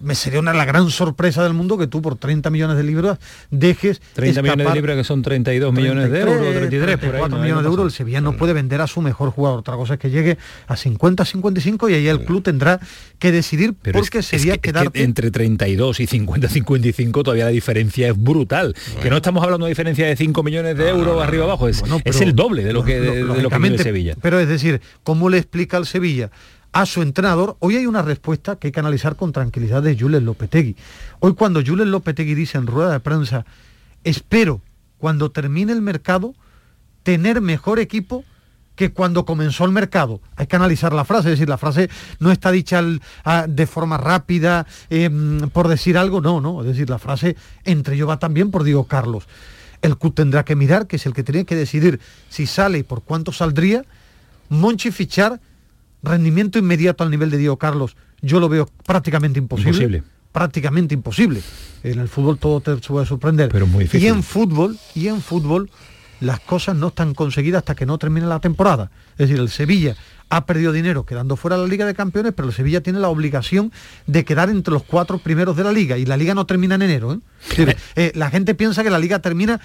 Me 0.00 0.14
sería 0.14 0.38
una 0.38 0.52
la 0.52 0.66
gran 0.66 0.90
sorpresa 0.90 1.42
del 1.42 1.54
mundo 1.54 1.78
que 1.78 1.86
tú 1.86 2.02
por 2.02 2.16
30 2.16 2.50
millones 2.50 2.76
de 2.76 2.82
libras 2.84 3.18
dejes 3.50 4.00
30 4.12 4.42
millones 4.42 4.66
de 4.68 4.74
libras 4.74 4.96
que 4.98 5.04
son 5.04 5.22
32 5.22 5.72
millones 5.72 6.10
de 6.10 6.20
euros, 6.20 6.54
33 6.54 6.80
por 6.80 6.88
ahí. 6.90 6.96
34 6.98 7.28
¿no? 7.38 7.42
Millones 7.42 7.62
de 7.64 7.68
no 7.68 7.72
euros, 7.74 7.86
el 7.86 7.90
Sevilla 7.96 8.20
no 8.20 8.36
puede 8.36 8.52
vender 8.52 8.82
a 8.82 8.86
su 8.86 9.00
mejor 9.00 9.30
jugador. 9.30 9.60
Otra 9.60 9.74
cosa 9.76 9.94
es 9.94 10.00
que 10.00 10.10
llegue 10.10 10.36
a 10.66 10.76
50, 10.76 11.24
55 11.24 11.88
y 11.88 11.94
ahí 11.94 12.06
el 12.06 12.24
club 12.24 12.42
tendrá 12.42 12.78
que 13.18 13.32
decidir 13.32 13.74
Pero 13.80 13.98
es 13.98 14.02
porque 14.04 14.10
que- 14.10 14.18
es 14.20 14.26
sería 14.26 14.58
que- 14.58 14.70
es 14.70 14.90
que 14.90 15.02
entre 15.02 15.30
32 15.30 16.00
y 16.00 16.06
50, 16.06 16.48
55 16.48 17.22
todavía 17.22 17.46
la 17.46 17.50
diferencia 17.50 18.08
es 18.08 18.16
brutal. 18.22 18.74
Que 19.02 19.08
no 19.08 19.16
estamos 19.16 19.42
hablando 19.42 19.64
de 19.66 19.70
diferencia 19.70 20.06
de 20.06 20.16
5 20.16 20.42
millones 20.42 20.76
de 20.76 20.88
euros 20.90 21.22
arriba 21.22 21.44
abajo, 21.44 21.66
es, 21.66 21.82
es 21.82 21.90
pero- 22.04 22.18
el 22.20 22.34
doble 22.34 22.62
de 22.62 22.72
lo 22.74 22.84
que, 22.84 23.00
de, 23.00 23.10
de 23.24 23.42
lo 23.42 23.48
que 23.48 23.58
vive 23.58 23.78
Sevilla. 23.78 24.14
Pero 24.20 24.38
es 24.38 24.48
decir, 24.48 24.82
¿cómo 25.02 25.30
le 25.30 25.38
explica 25.38 25.78
al 25.78 25.86
Sevilla 25.86 26.30
a 26.76 26.84
su 26.84 27.00
entrenador? 27.00 27.56
Hoy 27.60 27.76
hay 27.76 27.86
una 27.86 28.02
respuesta 28.02 28.56
que 28.56 28.68
hay 28.68 28.72
que 28.72 28.80
analizar 28.80 29.16
con 29.16 29.32
tranquilidad 29.32 29.82
de 29.82 29.98
Jules 29.98 30.22
Lopetegui. 30.22 30.76
Hoy 31.20 31.32
cuando 31.32 31.62
Jules 31.64 31.86
Lopetegui 31.86 32.34
dice 32.34 32.58
en 32.58 32.66
rueda 32.66 32.92
de 32.92 33.00
prensa, 33.00 33.46
espero 34.04 34.60
cuando 34.98 35.30
termine 35.30 35.72
el 35.72 35.80
mercado 35.80 36.34
tener 37.02 37.40
mejor 37.40 37.78
equipo 37.78 38.24
que 38.74 38.92
cuando 38.92 39.24
comenzó 39.24 39.64
el 39.64 39.70
mercado. 39.70 40.20
Hay 40.36 40.48
que 40.48 40.56
analizar 40.56 40.92
la 40.92 41.06
frase, 41.06 41.28
es 41.28 41.38
decir, 41.38 41.48
la 41.48 41.56
frase 41.56 41.88
no 42.18 42.30
está 42.30 42.50
dicha 42.50 42.82
de 43.48 43.66
forma 43.66 43.96
rápida 43.96 44.66
eh, 44.90 45.08
por 45.54 45.68
decir 45.68 45.96
algo, 45.96 46.20
no, 46.20 46.42
no, 46.42 46.60
es 46.60 46.66
decir, 46.66 46.90
la 46.90 46.98
frase 46.98 47.36
entre 47.64 47.94
ello 47.94 48.06
va 48.06 48.18
también 48.18 48.50
por 48.50 48.64
Diego 48.64 48.84
Carlos. 48.84 49.26
El 49.80 49.96
club 49.96 50.12
tendrá 50.12 50.44
que 50.44 50.54
mirar, 50.54 50.86
que 50.86 50.96
es 50.96 51.06
el 51.06 51.14
que 51.14 51.22
tiene 51.22 51.46
que 51.46 51.56
decidir 51.56 52.00
si 52.28 52.44
sale 52.44 52.76
y 52.76 52.82
por 52.82 53.02
cuánto 53.02 53.32
saldría. 53.32 53.86
Monchi 54.50 54.90
fichar, 54.90 55.40
rendimiento 56.02 56.58
inmediato 56.58 57.04
al 57.04 57.10
nivel 57.10 57.30
de 57.30 57.38
Diego 57.38 57.56
Carlos, 57.56 57.96
yo 58.22 58.40
lo 58.40 58.48
veo 58.48 58.68
prácticamente 58.84 59.38
imposible. 59.38 59.70
Imposible. 59.70 60.02
Prácticamente 60.32 60.94
imposible. 60.94 61.42
En 61.82 61.98
el 61.98 62.08
fútbol 62.08 62.38
todo 62.38 62.60
te 62.60 62.76
puede 62.76 63.06
sorprender. 63.06 63.48
Pero 63.50 63.66
muy 63.66 63.84
difícil. 63.84 64.06
Y 64.06 64.10
en 64.10 64.22
fútbol, 64.22 64.78
y 64.94 65.08
en 65.08 65.22
fútbol, 65.22 65.70
las 66.20 66.40
cosas 66.40 66.76
no 66.76 66.88
están 66.88 67.14
conseguidas 67.14 67.60
hasta 67.60 67.74
que 67.74 67.86
no 67.86 67.98
termine 67.98 68.26
la 68.26 68.40
temporada. 68.40 68.90
Es 69.12 69.28
decir, 69.28 69.38
el 69.38 69.48
Sevilla 69.48 69.96
ha 70.28 70.44
perdido 70.44 70.72
dinero 70.72 71.06
quedando 71.06 71.36
fuera 71.36 71.56
de 71.56 71.62
la 71.62 71.68
Liga 71.68 71.86
de 71.86 71.94
Campeones, 71.94 72.32
pero 72.34 72.48
el 72.48 72.54
Sevilla 72.54 72.82
tiene 72.82 72.98
la 72.98 73.08
obligación 73.08 73.72
de 74.06 74.24
quedar 74.24 74.50
entre 74.50 74.72
los 74.72 74.82
cuatro 74.82 75.18
primeros 75.18 75.56
de 75.56 75.64
la 75.64 75.72
Liga. 75.72 75.96
Y 75.98 76.04
la 76.04 76.16
Liga 76.16 76.34
no 76.34 76.46
termina 76.46 76.74
en 76.74 76.82
enero. 76.82 77.12
¿eh? 77.12 77.18
Decir, 77.48 77.76
eh, 77.94 78.12
la 78.14 78.30
gente 78.30 78.54
piensa 78.54 78.82
que 78.82 78.90
la 78.90 78.98
Liga 78.98 79.20
termina 79.20 79.60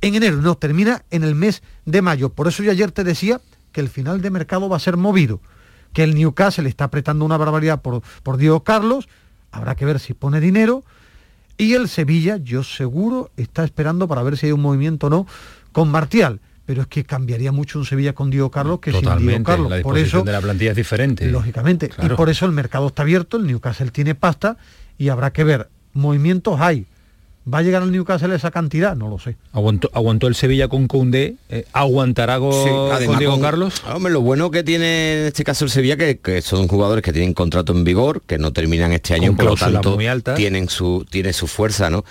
en 0.00 0.14
enero, 0.14 0.36
no, 0.36 0.56
termina 0.56 1.04
en 1.10 1.24
el 1.24 1.34
mes 1.34 1.62
de 1.84 2.02
mayo. 2.02 2.30
Por 2.30 2.48
eso 2.48 2.62
yo 2.62 2.70
ayer 2.70 2.90
te 2.92 3.04
decía 3.04 3.40
que 3.76 3.82
el 3.82 3.90
final 3.90 4.22
de 4.22 4.30
mercado 4.30 4.70
va 4.70 4.78
a 4.78 4.80
ser 4.80 4.96
movido, 4.96 5.38
que 5.92 6.02
el 6.02 6.14
Newcastle 6.14 6.66
está 6.66 6.84
apretando 6.84 7.26
una 7.26 7.36
barbaridad 7.36 7.82
por, 7.82 8.00
por 8.22 8.38
Diego 8.38 8.60
Carlos, 8.64 9.06
habrá 9.52 9.74
que 9.74 9.84
ver 9.84 10.00
si 10.00 10.14
pone 10.14 10.40
dinero, 10.40 10.82
y 11.58 11.74
el 11.74 11.86
Sevilla, 11.90 12.38
yo 12.38 12.62
seguro, 12.64 13.30
está 13.36 13.64
esperando 13.64 14.08
para 14.08 14.22
ver 14.22 14.38
si 14.38 14.46
hay 14.46 14.52
un 14.52 14.62
movimiento 14.62 15.08
o 15.08 15.10
no 15.10 15.26
con 15.72 15.90
Martial. 15.90 16.40
Pero 16.64 16.80
es 16.80 16.88
que 16.88 17.04
cambiaría 17.04 17.52
mucho 17.52 17.78
un 17.78 17.84
Sevilla 17.84 18.14
con 18.14 18.30
Diego 18.30 18.50
Carlos 18.50 18.80
que 18.80 18.92
sin 18.92 19.00
Diego 19.02 19.12
Totalmente, 19.12 19.44
Carlos. 19.44 19.70
la 19.70 19.82
Por 19.82 19.98
eso, 19.98 20.22
de 20.22 20.32
la 20.32 20.40
plantilla 20.40 20.70
es 20.70 20.76
diferente. 20.76 21.30
lógicamente, 21.30 21.90
Claro. 21.90 22.14
y 22.14 22.16
por 22.16 22.30
eso 22.30 22.46
el 22.46 22.52
mercado 22.52 22.86
está 22.86 23.02
abierto, 23.02 23.36
el 23.36 23.46
Newcastle 23.46 23.90
tiene 23.90 24.14
pasta 24.14 24.56
y 24.96 25.10
habrá 25.10 25.34
que 25.34 25.44
ver. 25.44 25.68
Movimientos 25.92 26.58
hay. 26.62 26.86
¿Va 27.52 27.58
a 27.58 27.62
llegar 27.62 27.82
al 27.82 27.92
Newcastle 27.92 28.34
esa 28.34 28.50
cantidad? 28.50 28.96
No 28.96 29.08
lo 29.08 29.20
sé. 29.20 29.36
Aguantó, 29.52 29.88
aguantó 29.94 30.26
el 30.26 30.34
Sevilla 30.34 30.66
con 30.66 30.88
Koundé, 30.88 31.36
eh, 31.48 31.64
aguantará 31.72 32.40
con, 32.40 32.52
Sí, 32.52 32.68
con 32.68 32.90
además 32.92 33.18
Diego 33.20 33.34
con- 33.34 33.42
Carlos. 33.42 33.82
Hombre, 33.94 34.12
lo 34.12 34.20
bueno 34.20 34.50
que 34.50 34.64
tiene 34.64 35.20
en 35.20 35.26
este 35.28 35.44
caso 35.44 35.64
el 35.64 35.70
Sevilla 35.70 35.96
que, 35.96 36.18
que 36.18 36.42
son 36.42 36.66
jugadores 36.66 37.04
que 37.04 37.12
tienen 37.12 37.34
contrato 37.34 37.72
en 37.72 37.84
vigor, 37.84 38.22
que 38.26 38.38
no 38.38 38.52
terminan 38.52 38.92
este 38.92 39.14
año, 39.14 39.36
por 39.36 39.44
lo 39.44 39.54
tanto 39.54 39.94
muy 39.94 40.06
tienen 40.34 40.68
su 40.68 41.06
tiene 41.08 41.32
su 41.32 41.46
fuerza, 41.46 41.88
¿no? 41.88 42.04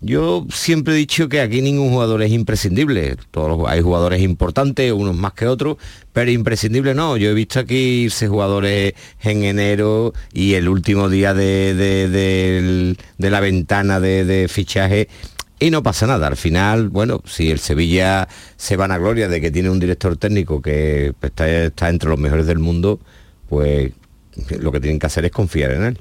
Yo 0.00 0.46
siempre 0.52 0.94
he 0.94 0.96
dicho 0.98 1.28
que 1.28 1.40
aquí 1.40 1.62
ningún 1.62 1.90
jugador 1.90 2.22
es 2.22 2.30
imprescindible. 2.30 3.16
Todos 3.30 3.66
hay 3.68 3.80
jugadores 3.80 4.20
importantes, 4.20 4.92
unos 4.92 5.16
más 5.16 5.32
que 5.32 5.46
otros, 5.46 5.78
pero 6.12 6.30
imprescindible 6.30 6.94
no. 6.94 7.16
Yo 7.16 7.30
he 7.30 7.34
visto 7.34 7.60
aquí 7.60 8.04
irse 8.04 8.28
jugadores 8.28 8.92
en 9.22 9.42
enero 9.44 10.12
y 10.32 10.54
el 10.54 10.68
último 10.68 11.08
día 11.08 11.32
de, 11.34 11.74
de- 11.74 12.96
la 13.30 13.40
ventana 13.40 13.98
de, 13.98 14.46
fichaje 14.50 15.08
y 15.58 15.70
no 15.70 15.82
pasa 15.82 16.06
nada. 16.06 16.26
Al 16.26 16.36
final, 16.36 16.90
bueno, 16.90 17.22
si 17.24 17.50
el 17.50 17.58
Sevilla 17.58 18.28
se 18.56 18.76
van 18.76 18.92
a 18.92 18.98
gloria 18.98 19.28
de 19.28 19.40
que 19.40 19.50
tiene 19.50 19.70
un 19.70 19.80
director 19.80 20.16
técnico 20.18 20.60
que 20.60 21.14
está, 21.22 21.48
está 21.48 21.88
entre 21.88 22.10
los 22.10 22.18
mejores 22.18 22.46
del 22.46 22.58
mundo, 22.58 23.00
pues 23.48 23.92
lo 24.60 24.70
que 24.72 24.80
tienen 24.80 24.98
que 24.98 25.06
hacer 25.06 25.24
es 25.24 25.30
confiar 25.32 25.72
en 25.72 25.82
él. 25.84 25.98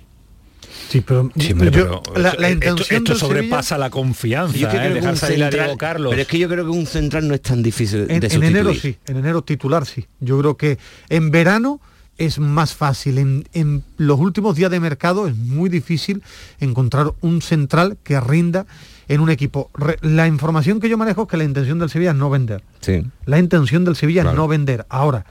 Sí, 0.89 1.01
pero, 1.01 1.29
Sí, 1.37 1.51
hombre, 1.53 1.71
yo- 1.71 2.01
pero 2.03 2.19
la, 2.21 2.29
esto- 2.29 2.41
la 2.41 2.49
esto- 2.49 2.53
intención 2.69 2.97
esto 3.03 3.15
sobrepasa 3.15 3.77
la 3.77 3.89
confianza, 3.89 4.57
Yo 4.57 4.69
¿eh? 4.69 4.89
dejar 4.93 5.15
a 5.23 5.49
Diego 5.49 5.77
Carlos. 5.77 6.09
Pero 6.11 6.21
es 6.21 6.27
que 6.27 6.39
yo 6.39 6.47
creo 6.47 6.63
que 6.65 6.71
un 6.71 6.85
central 6.85 7.27
no 7.27 7.33
es 7.33 7.41
tan 7.41 7.61
difícil 7.63 8.01
En, 8.01 8.07
de 8.07 8.13
en 8.15 8.21
sustituir. 8.21 8.45
enero 8.47 8.73
sí, 8.73 8.97
en 9.07 9.17
enero 9.17 9.41
titular 9.43 9.85
sí. 9.85 10.05
Yo 10.19 10.37
creo 10.39 10.57
que 10.57 10.77
en 11.09 11.31
verano 11.31 11.81
es 12.17 12.39
más 12.39 12.73
fácil. 12.75 13.17
En, 13.17 13.45
en 13.53 13.83
los 13.97 14.19
últimos 14.19 14.55
días 14.55 14.71
de 14.71 14.79
mercado 14.79 15.27
es 15.27 15.35
muy 15.35 15.69
difícil 15.69 16.23
encontrar 16.59 17.11
un 17.21 17.41
central 17.41 17.97
que 18.03 18.19
rinda 18.21 18.65
en 19.07 19.19
un 19.19 19.29
equipo. 19.29 19.69
Re- 19.73 19.97
la 20.01 20.25
información 20.27 20.79
que 20.79 20.87
yo 20.87 20.97
manejo 20.97 21.23
es 21.23 21.27
que 21.27 21.35
la 21.37 21.43
intención 21.43 21.77
del 21.77 21.89
Sevilla 21.89 22.11
es 22.11 22.15
no 22.17 22.29
vender. 22.29 22.63
Sí. 22.79 23.03
La 23.25 23.37
intención 23.37 23.83
del 23.83 23.95
Sevilla 23.97 24.21
es 24.29 24.33
no 24.33 24.47
vender. 24.47 24.85
Ahora, 24.89 25.25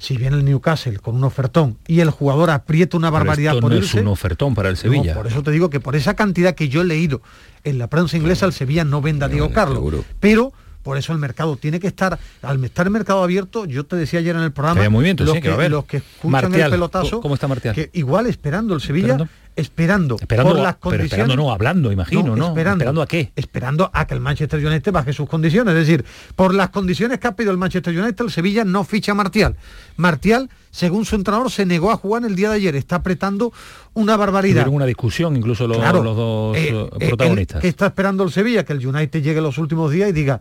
si 0.00 0.16
viene 0.16 0.36
el 0.38 0.44
Newcastle 0.46 0.98
con 0.98 1.14
un 1.14 1.24
ofertón 1.24 1.76
y 1.86 2.00
el 2.00 2.08
jugador 2.10 2.50
aprieta 2.50 2.96
una 2.96 3.10
barbaridad 3.10 3.52
esto 3.52 3.60
por 3.60 3.70
no 3.70 3.76
irse, 3.76 3.98
es 3.98 4.02
un 4.02 4.08
ofertón 4.08 4.54
para 4.54 4.70
el 4.70 4.74
no, 4.74 4.80
Sevilla. 4.80 5.14
por 5.14 5.26
eso 5.26 5.42
te 5.42 5.50
digo 5.50 5.68
que 5.68 5.78
por 5.78 5.94
esa 5.94 6.14
cantidad 6.14 6.54
que 6.54 6.68
yo 6.70 6.80
he 6.80 6.84
leído 6.84 7.20
en 7.64 7.78
la 7.78 7.86
prensa 7.86 8.16
inglesa, 8.16 8.46
el 8.46 8.54
Sevilla 8.54 8.82
no 8.84 9.02
venda 9.02 9.26
a 9.26 9.28
Diego 9.28 9.52
Carlos. 9.52 9.94
Pero 10.18 10.52
por 10.82 10.96
eso 10.96 11.12
el 11.12 11.18
mercado 11.18 11.56
tiene 11.58 11.78
que 11.78 11.86
estar, 11.86 12.18
al 12.40 12.64
estar 12.64 12.86
el 12.86 12.90
mercado 12.90 13.22
abierto, 13.22 13.66
yo 13.66 13.84
te 13.84 13.96
decía 13.96 14.20
ayer 14.20 14.34
en 14.34 14.40
el 14.42 14.52
programa, 14.52 14.80
Que 14.80 14.88
los, 14.88 15.34
sí, 15.34 15.40
que 15.42 15.68
los 15.68 15.84
que 15.84 15.98
escuchan 15.98 16.30
Martial, 16.30 16.62
el 16.62 16.70
pelotazo, 16.70 17.10
¿cómo- 17.10 17.20
cómo 17.22 17.34
está 17.34 17.48
Martial? 17.48 17.74
que 17.74 17.90
igual 17.92 18.26
esperando 18.26 18.72
el 18.74 18.80
Sevilla, 18.80 19.08
¿Esperando? 19.12 19.32
Esperando, 19.60 20.16
Esperando, 20.20 20.52
por 20.52 20.62
las 20.62 20.74
pero 20.74 20.80
condiciones. 20.80 21.12
esperando 21.12 21.36
no, 21.36 21.52
hablando, 21.52 21.92
imagino, 21.92 22.34
¿no? 22.34 22.48
Esperando, 22.48 23.02
a 23.02 23.06
qué? 23.06 23.32
Esperando 23.36 23.90
a 23.92 24.06
que 24.06 24.14
el 24.14 24.20
Manchester 24.20 24.64
United 24.64 24.92
baje 24.92 25.12
sus 25.12 25.28
condiciones. 25.28 25.74
Es 25.74 25.86
decir, 25.86 26.04
por 26.34 26.54
las 26.54 26.70
condiciones 26.70 27.18
que 27.20 27.28
ha 27.28 27.36
pedido 27.36 27.52
el 27.52 27.58
Manchester 27.58 27.96
United, 27.96 28.24
el 28.24 28.30
Sevilla 28.30 28.64
no 28.64 28.84
ficha 28.84 29.12
a 29.12 29.14
Martial. 29.14 29.56
Martial, 29.96 30.50
según 30.70 31.04
su 31.04 31.16
entrenador, 31.16 31.50
se 31.50 31.66
negó 31.66 31.90
a 31.90 31.96
jugar 31.96 32.24
el 32.24 32.34
día 32.34 32.50
de 32.50 32.56
ayer. 32.56 32.76
Está 32.76 32.96
apretando 32.96 33.52
una 33.94 34.16
barbaridad. 34.16 34.62
Tuvieron 34.62 34.74
una 34.74 34.86
discusión 34.86 35.36
incluso 35.36 35.68
los, 35.68 35.76
Claro, 35.76 36.02
los 36.02 36.16
dos 36.16 36.56
eh, 36.56 36.70
eh, 36.70 36.90
eh, 37.00 37.08
protagonistas. 37.08 37.60
¿Qué 37.60 37.68
está 37.68 37.86
esperando 37.86 38.24
el 38.24 38.30
Sevilla? 38.30 38.64
Que 38.64 38.72
el 38.72 38.86
United 38.86 39.22
llegue 39.22 39.40
los 39.40 39.58
últimos 39.58 39.92
días 39.92 40.08
y 40.08 40.12
diga 40.12 40.40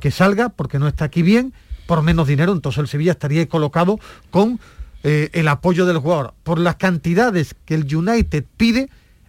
que 0.00 0.10
salga 0.10 0.48
porque 0.48 0.78
no 0.78 0.88
está 0.88 1.04
aquí 1.04 1.22
bien, 1.22 1.52
por 1.86 2.02
menos 2.02 2.28
dinero, 2.28 2.52
entonces 2.52 2.78
el 2.78 2.88
Sevilla 2.88 3.12
estaría 3.12 3.46
colocado 3.48 3.98
con 4.30 4.60
eh, 5.02 5.30
el 5.32 5.48
apoyo 5.48 5.86
del 5.86 5.98
jugador. 5.98 6.34
Por 6.42 6.58
las 6.58 6.76
cantidades 6.76 7.54
que 7.64 7.74
el 7.74 7.94
United 7.94 8.44
pide, 8.56 8.88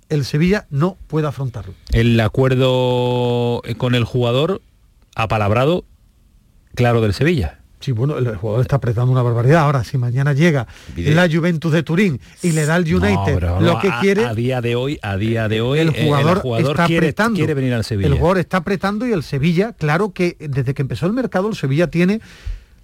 el 0.09 0.25
Sevilla 0.25 0.67
no 0.69 0.97
puede 1.07 1.27
afrontarlo. 1.27 1.73
El 1.91 2.19
acuerdo 2.19 3.61
eh, 3.65 3.75
con 3.75 3.95
el 3.95 4.03
jugador 4.03 4.61
apalabrado, 5.15 5.85
claro, 6.75 7.01
del 7.01 7.13
Sevilla. 7.13 7.59
Sí, 7.79 7.91
bueno, 7.91 8.17
el 8.17 8.37
jugador 8.37 8.61
está 8.61 8.77
apretando 8.77 9.11
una 9.11 9.21
barbaridad. 9.21 9.59
Ahora, 9.63 9.83
si 9.83 9.97
mañana 9.97 10.31
llega 10.31 10.67
la 10.95 11.27
Juventus 11.29 11.69
de 11.73 11.83
Turín 11.83 12.21
y 12.41 12.51
le 12.53 12.65
da 12.65 12.75
al 12.75 12.83
United 12.83 13.41
No, 13.41 13.59
lo 13.59 13.73
no, 13.73 13.79
que 13.79 13.89
a- 13.89 13.99
quiere, 13.99 14.23
a, 14.23 14.33
día 14.33 14.61
de 14.61 14.77
hoy, 14.77 14.99
a 15.01 15.17
día 15.17 15.49
de 15.49 15.59
hoy, 15.59 15.79
el 15.79 15.89
jugador, 15.89 16.39
jugador 16.39 16.71
está 16.71 16.85
quiere, 16.87 17.07
apretando. 17.07 17.35
quiere 17.35 17.53
venir 17.53 17.73
al 17.73 17.83
Sevilla. 17.83 18.07
El 18.07 18.13
jugador 18.13 18.37
está 18.37 18.57
apretando 18.57 19.05
y 19.05 19.11
el 19.11 19.21
Sevilla, 19.21 19.73
claro 19.73 20.13
que 20.13 20.37
desde 20.39 20.73
que 20.73 20.81
empezó 20.81 21.07
el 21.07 21.11
mercado, 21.11 21.49
el 21.49 21.55
Sevilla 21.57 21.87
tiene 21.87 22.21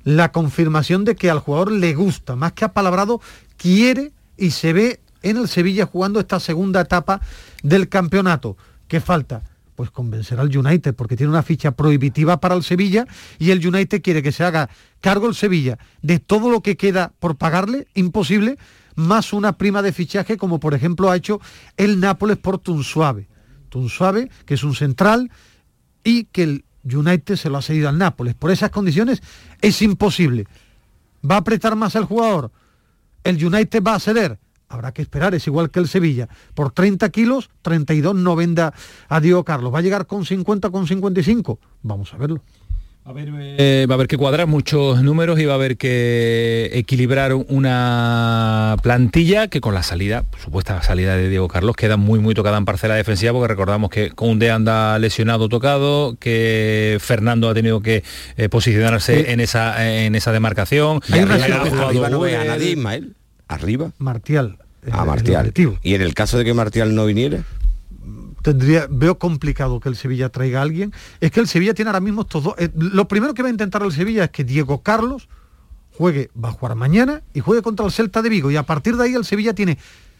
la 0.04 0.32
confirmación 0.32 1.06
de 1.06 1.16
que 1.16 1.30
al 1.30 1.40
jugador 1.40 1.72
le 1.72 1.94
gusta, 1.94 2.36
más 2.36 2.54
que 2.54 2.66
apalabrado, 2.66 3.22
quiere 3.58 4.12
y 4.38 4.52
se 4.52 4.74
ve 4.74 5.00
en 5.22 5.38
el 5.38 5.48
Sevilla 5.48 5.86
jugando 5.86 6.20
esta 6.20 6.40
segunda 6.40 6.82
etapa 6.82 7.22
del 7.64 7.90
campeonato. 7.90 8.58
¿Qué 8.88 9.02
falta? 9.02 9.44
Pues 9.76 9.92
convencer 9.92 10.40
al 10.40 10.56
United, 10.56 10.96
porque 10.96 11.16
tiene 11.16 11.32
una 11.32 11.44
ficha 11.44 11.72
prohibitiva 11.72 12.40
para 12.40 12.56
el 12.56 12.64
Sevilla 12.64 13.06
y 13.38 13.52
el 13.52 13.66
United 13.66 14.02
quiere 14.02 14.24
que 14.24 14.32
se 14.32 14.44
haga 14.44 14.70
cargo 15.02 15.28
el 15.28 15.36
Sevilla 15.36 15.78
de 16.02 16.20
todo 16.20 16.50
lo 16.50 16.62
que 16.62 16.78
queda 16.78 17.14
por 17.20 17.36
pagarle, 17.36 17.88
imposible, 17.94 18.58
más 18.96 19.32
una 19.32 19.54
prima 19.54 19.82
de 19.82 19.94
fichaje 19.94 20.38
como 20.38 20.60
por 20.60 20.74
ejemplo 20.74 21.10
ha 21.10 21.16
hecho 21.16 21.40
el 21.78 22.00
Nápoles 22.00 22.38
por 22.38 22.62
Suave. 22.84 23.28
Tú 23.70 23.88
sabes 23.88 24.30
que 24.46 24.56
es 24.56 24.64
un 24.64 24.76
central 24.76 25.32
y 26.04 26.26
que 26.26 26.44
el 26.44 26.66
United 26.84 27.36
se 27.36 27.50
lo 27.50 27.58
ha 27.58 27.62
cedido 27.62 27.90
al 27.90 27.98
Nápoles. 27.98 28.36
Por 28.36 28.52
esas 28.52 28.70
condiciones 28.70 29.22
es 29.62 29.82
imposible. 29.82 30.48
¿Va 31.30 31.36
a 31.36 31.40
apretar 31.40 31.76
más 31.76 31.96
el 31.96 32.06
jugador? 32.06 32.52
¿El 33.24 33.44
United 33.44 33.84
va 33.84 33.96
a 33.96 34.00
ceder? 34.00 34.40
Habrá 34.70 34.92
que 34.92 35.02
esperar, 35.02 35.34
es 35.34 35.48
igual 35.48 35.72
que 35.72 35.80
el 35.80 35.88
Sevilla. 35.88 36.30
Por 36.54 36.72
30 36.72 37.10
kilos, 37.10 37.50
32 37.64 38.16
no 38.16 38.36
venda 38.36 38.74
a 39.08 39.20
Diego 39.20 39.44
Carlos. 39.44 39.74
¿Va 39.74 39.80
a 39.80 39.82
llegar 39.82 40.06
con 40.06 40.26
50, 40.26 40.70
con 40.70 40.88
55? 40.88 41.60
Vamos 41.82 42.14
a 42.14 42.18
verlo. 42.18 42.44
Eh, 43.16 43.88
va 43.90 43.94
a 43.94 43.96
haber 43.96 44.08
que 44.08 44.18
cuadrar 44.18 44.46
muchos 44.46 45.02
números 45.02 45.40
y 45.40 45.46
va 45.46 45.54
a 45.54 45.56
haber 45.56 45.78
que 45.78 46.70
equilibrar 46.74 47.34
una 47.34 48.76
plantilla 48.84 49.48
que 49.48 49.62
con 49.62 49.74
la 49.74 49.82
salida, 49.82 50.26
supuesta 50.44 50.82
salida 50.84 51.18
de 51.18 51.28
Diego 51.28 51.48
Carlos, 51.48 51.76
queda 51.76 51.98
muy 51.98 52.20
muy 52.20 52.36
tocada 52.36 52.58
en 52.58 52.66
parcela 52.66 52.96
defensiva 52.96 53.34
porque 53.34 53.48
recordamos 53.48 53.90
que 53.90 54.12
Conde 54.12 54.52
anda 54.52 55.00
lesionado 55.00 55.50
tocado, 55.50 56.18
que 56.20 56.98
Fernando 57.00 57.50
ha 57.50 57.56
tenido 57.56 57.82
que 57.82 58.04
eh, 58.38 58.48
posicionarse 58.48 59.32
en 59.32 59.40
esa 59.40 59.90
en 59.90 60.14
esa 60.14 60.32
demarcación. 60.32 61.02
Y 61.08 61.18
arriba, 61.18 61.88
arriba 61.88 62.10
no 62.10 62.20
ve 62.20 62.38
a 62.38 62.44
nadie, 62.44 62.72
Ismael. 62.72 63.16
Arriba. 63.48 63.92
Martial. 63.98 64.58
A 64.92 65.04
Martial. 65.04 65.52
Y 65.82 65.96
en 65.96 66.02
el 66.02 66.14
caso 66.14 66.38
de 66.38 66.46
que 66.46 66.54
Martial 66.54 66.94
no 66.94 67.06
viniera 67.06 67.44
tendría 68.42 68.88
veo 68.90 69.18
complicado 69.18 69.80
que 69.80 69.90
el 69.90 69.96
Sevilla 69.96 70.30
traiga 70.30 70.60
a 70.60 70.64
alguien. 70.64 70.94
Es 71.20 71.32
que 71.32 71.40
el 71.40 71.48
Sevilla 71.48 71.74
tiene 71.74 71.90
ahora 71.90 72.00
mismo 72.00 72.22
estos 72.22 72.44
dos 72.44 72.56
eh, 72.58 72.70
lo 72.76 73.08
primero 73.08 73.34
que 73.34 73.42
va 73.42 73.50
a 73.50 73.52
intentar 73.52 73.84
el 73.84 73.92
Sevilla 73.92 74.26
es 74.26 74.30
que 74.32 74.44
Diego 74.44 74.82
Carlos 74.82 75.28
juegue 75.98 76.32
va 76.42 76.50
a 76.50 76.52
jugar 76.54 76.76
mañana 76.76 77.22
y 77.34 77.42
juegue 77.42 77.62
contra 77.62 77.86
el 77.86 77.92
Celta 77.92 78.22
de 78.22 78.30
Vigo. 78.30 78.52
Y 78.52 78.56
a 78.56 78.64
partir 78.64 78.96
de 78.96 79.04
ahí 79.04 79.14
el 79.14 79.26
Sevilla 79.26 79.54
tiene 79.54 79.78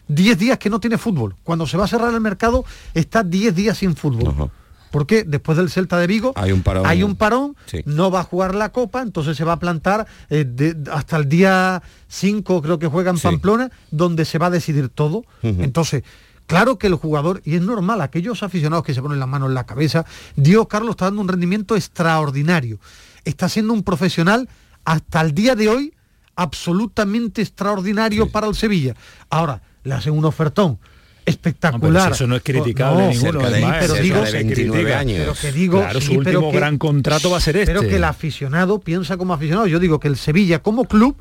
10 0.08 0.38
días 0.38 0.58
que 0.58 0.68
no 0.68 0.80
tiene 0.80 0.98
fútbol. 0.98 1.36
Cuando 1.42 1.66
se 1.66 1.76
va 1.76 1.84
a 1.84 1.88
cerrar 1.88 2.12
el 2.12 2.20
mercado 2.20 2.64
está 2.94 3.22
10 3.22 3.54
días 3.54 3.78
sin 3.78 3.96
fútbol. 3.96 4.50
Porque 4.90 5.22
después 5.22 5.56
del 5.56 5.70
Celta 5.70 5.98
de 5.98 6.08
Vigo 6.08 6.32
hay 6.34 6.50
un 6.50 6.62
parón, 6.62 6.84
hay 6.84 7.04
un 7.04 7.14
parón 7.14 7.56
no 7.84 8.10
va 8.10 8.20
a 8.20 8.24
jugar 8.24 8.56
la 8.56 8.72
Copa, 8.72 9.02
entonces 9.02 9.36
se 9.36 9.44
va 9.44 9.52
a 9.52 9.58
plantar 9.60 10.06
eh, 10.30 10.74
hasta 10.92 11.16
el 11.16 11.28
día 11.28 11.80
5, 12.08 12.60
creo 12.60 12.78
que 12.80 12.88
juega 12.88 13.10
en 13.12 13.18
Pamplona, 13.18 13.70
donde 13.92 14.24
se 14.24 14.38
va 14.38 14.46
a 14.46 14.50
decidir 14.50 14.88
todo. 14.88 15.24
Entonces, 15.42 16.02
Claro 16.50 16.78
que 16.78 16.88
el 16.88 16.96
jugador, 16.96 17.42
y 17.44 17.54
es 17.54 17.62
normal, 17.62 18.00
aquellos 18.00 18.42
aficionados 18.42 18.84
que 18.84 18.92
se 18.92 19.00
ponen 19.00 19.20
las 19.20 19.28
manos 19.28 19.50
en 19.50 19.54
la 19.54 19.66
cabeza, 19.66 20.04
Dios 20.34 20.66
Carlos 20.66 20.94
está 20.94 21.04
dando 21.04 21.20
un 21.20 21.28
rendimiento 21.28 21.76
extraordinario. 21.76 22.80
Está 23.24 23.48
siendo 23.48 23.72
un 23.72 23.84
profesional 23.84 24.48
hasta 24.84 25.20
el 25.20 25.32
día 25.32 25.54
de 25.54 25.68
hoy 25.68 25.94
absolutamente 26.34 27.40
extraordinario 27.40 28.28
para 28.30 28.48
el 28.48 28.56
Sevilla. 28.56 28.96
Ahora, 29.28 29.62
le 29.84 29.94
hacen 29.94 30.12
un 30.12 30.24
ofertón 30.24 30.80
espectacular. 31.24 32.10
eso 32.10 32.26
no 32.26 32.34
es 32.34 32.42
criticable 32.42 33.10
ninguno, 33.10 33.38
pero 33.78 33.94
digo, 33.94 34.20
de 34.20 34.32
29 34.32 34.92
años. 34.92 35.18
Pero 35.20 35.34
que 35.36 35.52
digo, 35.52 35.78
claro, 35.78 36.00
su 36.00 36.14
último 36.14 36.50
gran 36.50 36.78
contrato 36.78 37.30
va 37.30 37.36
a 37.36 37.40
ser 37.40 37.58
este. 37.58 37.72
Pero 37.72 37.88
que 37.88 37.94
el 37.94 38.04
aficionado 38.04 38.80
piensa 38.80 39.16
como 39.16 39.34
aficionado. 39.34 39.68
Yo 39.68 39.78
digo 39.78 40.00
que 40.00 40.08
el 40.08 40.16
Sevilla 40.16 40.58
como 40.58 40.86
club 40.86 41.16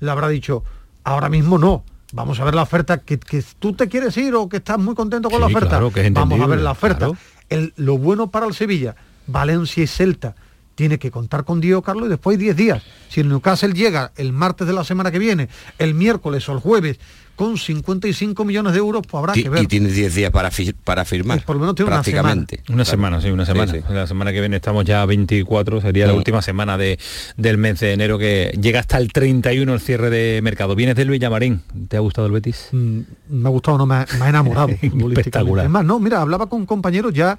le 0.00 0.10
habrá 0.10 0.28
dicho, 0.28 0.64
ahora 1.04 1.28
mismo 1.28 1.58
no 1.58 1.84
Vamos 2.12 2.40
a 2.40 2.44
ver 2.44 2.54
la 2.54 2.62
oferta 2.62 2.98
que, 2.98 3.18
tú 3.58 3.74
te 3.74 3.88
quieres 3.88 4.16
ir 4.16 4.34
o 4.34 4.48
que 4.48 4.58
estás 4.58 4.78
muy 4.78 4.94
contento 4.94 5.28
con 5.30 5.40
la 5.40 5.46
oferta. 5.46 5.80
Vamos 6.12 6.40
a 6.40 6.46
ver 6.46 6.60
la 6.60 6.70
oferta. 6.70 7.10
El, 7.48 7.72
lo 7.76 7.98
bueno 7.98 8.30
para 8.30 8.46
el 8.46 8.54
Sevilla, 8.54 8.94
Valencia 9.26 9.82
y 9.82 9.86
Celta, 9.86 10.34
tiene 10.78 11.00
que 11.00 11.10
contar 11.10 11.42
con 11.42 11.60
Diego 11.60 11.82
Carlos 11.82 12.06
y 12.06 12.10
después 12.10 12.38
10 12.38 12.54
días. 12.54 12.84
Si 13.08 13.20
el 13.20 13.28
Newcastle 13.28 13.72
llega 13.72 14.12
el 14.14 14.32
martes 14.32 14.64
de 14.64 14.72
la 14.72 14.84
semana 14.84 15.10
que 15.10 15.18
viene, 15.18 15.48
el 15.80 15.92
miércoles 15.92 16.48
o 16.48 16.52
el 16.52 16.60
jueves, 16.60 17.00
con 17.34 17.58
55 17.58 18.44
millones 18.44 18.74
de 18.74 18.78
euros, 18.78 19.02
pues 19.04 19.18
habrá 19.18 19.32
que 19.32 19.48
ver. 19.48 19.64
Y 19.64 19.66
tienes 19.66 19.96
10 19.96 20.14
días 20.14 20.30
para, 20.30 20.52
para 20.84 21.04
firmar. 21.04 21.44
por 21.44 21.56
lo 21.56 21.60
menos 21.62 21.74
tiene 21.74 21.90
prácticamente. 21.90 22.62
Una 22.68 22.84
semana. 22.84 23.16
Una 23.16 23.20
semana, 23.20 23.20
sí, 23.20 23.30
una 23.30 23.74
semana. 23.74 23.92
La 23.92 24.06
semana 24.06 24.32
que 24.32 24.38
viene 24.38 24.54
estamos 24.54 24.84
ya 24.84 25.02
a 25.02 25.06
24, 25.06 25.80
sería 25.80 26.06
la 26.06 26.14
última 26.14 26.42
semana 26.42 26.78
de, 26.78 26.96
del 27.36 27.58
mes 27.58 27.80
de 27.80 27.94
enero 27.94 28.16
que 28.16 28.56
llega 28.60 28.78
hasta 28.78 28.98
el 28.98 29.12
31 29.12 29.74
el 29.74 29.80
cierre 29.80 30.10
de 30.10 30.40
mercado. 30.42 30.76
Vienes 30.76 30.94
del 30.94 31.10
Villamarín, 31.10 31.62
¿te 31.88 31.96
ha 31.96 32.00
gustado 32.00 32.28
el 32.28 32.32
Betis? 32.32 32.68
Mm, 32.70 33.00
me 33.30 33.48
ha 33.48 33.50
gustado, 33.50 33.78
no, 33.78 33.86
me 33.86 33.96
ha, 33.96 34.06
me 34.16 34.26
ha 34.26 34.28
enamorado. 34.28 34.68
Espectacular. 34.80 35.64
Es 35.64 35.70
más, 35.72 35.84
no, 35.84 35.98
mira, 35.98 36.20
hablaba 36.20 36.48
con 36.48 36.66
compañeros 36.66 37.12
ya 37.12 37.36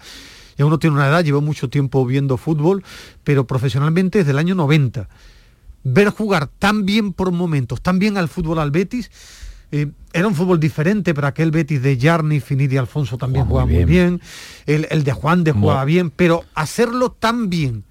ya 0.60 0.66
uno 0.66 0.78
tiene 0.78 0.97
una 0.97 1.07
edad, 1.07 1.24
lleva 1.24 1.39
mucho 1.39 1.70
tiempo 1.70 2.05
viendo 2.05 2.36
fútbol, 2.36 2.84
pero 3.24 3.47
profesionalmente 3.47 4.20
desde 4.20 4.32
el 4.32 4.39
año 4.39 4.55
90. 4.55 5.07
Ver 5.86 6.10
jugar 6.10 6.47
tan 6.60 6.86
bien 6.86 7.14
por 7.14 7.32
momentos, 7.32 7.82
tan 7.82 7.97
bien 7.97 8.18
al 8.18 8.28
fútbol 8.28 8.60
al 8.60 8.70
Betis, 8.70 9.10
eh, 9.72 9.88
era 10.12 10.28
un 10.28 10.36
fútbol 10.36 10.60
diferente, 10.60 11.14
pero 11.14 11.28
aquel 11.28 11.51
Betis 11.51 11.82
de 11.82 11.97
Jarni, 11.97 12.41
Finidi 12.41 12.76
y 12.76 12.78
Alfonso 12.78 13.18
también 13.18 13.45
jugaba 13.45 13.68
muy 13.68 13.86
bien, 13.86 14.20
El, 14.66 15.03
de 15.05 15.12
Juan 15.14 15.45
de 15.45 15.53
jugaba 15.53 15.86
bien, 15.86 16.12
pero 16.12 16.43
hacerlo 16.55 17.12
tan 17.14 17.49
bien 17.49 17.86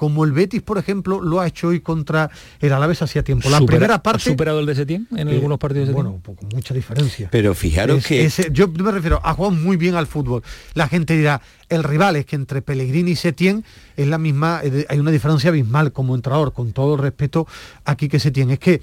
como 0.00 0.24
el 0.24 0.32
Betis, 0.32 0.62
por 0.62 0.78
ejemplo, 0.78 1.20
lo 1.20 1.40
ha 1.40 1.46
hecho 1.46 1.68
hoy 1.68 1.80
contra 1.80 2.30
el 2.58 2.72
Alavés 2.72 3.02
hacía 3.02 3.22
tiempo. 3.22 3.50
La 3.50 3.60
primera 3.60 4.02
parte... 4.02 4.30
¿Ha 4.30 4.32
superado 4.32 4.60
el 4.60 4.64
de 4.64 4.74
Setién 4.74 5.06
en 5.14 5.28
eh, 5.28 5.34
algunos 5.34 5.58
partidos 5.58 5.88
de 5.88 5.92
Bueno, 5.92 6.22
con 6.24 6.36
mucha 6.54 6.72
diferencia. 6.72 7.28
Pero 7.30 7.54
fijaros 7.54 8.06
que... 8.06 8.26
yo 8.50 8.68
me 8.68 8.92
refiero, 8.92 9.20
ha 9.22 9.34
jugado 9.34 9.54
muy 9.54 9.76
bien 9.76 9.96
al 9.96 10.06
fútbol. 10.06 10.42
La 10.72 10.88
gente 10.88 11.14
dirá, 11.18 11.42
el 11.68 11.84
rival 11.84 12.16
es 12.16 12.24
que 12.24 12.36
entre 12.36 12.62
Pellegrini 12.62 13.10
y 13.10 13.16
Setién 13.16 13.62
es 13.94 14.08
la 14.08 14.16
misma, 14.16 14.62
eh, 14.64 14.86
hay 14.88 14.98
una 14.98 15.10
diferencia 15.10 15.50
abismal 15.50 15.92
como 15.92 16.14
entrador, 16.14 16.54
con 16.54 16.72
todo 16.72 16.94
el 16.94 17.02
respeto 17.02 17.46
aquí 17.84 18.08
que 18.08 18.18
Setién. 18.18 18.50
Es 18.52 18.58
que 18.58 18.80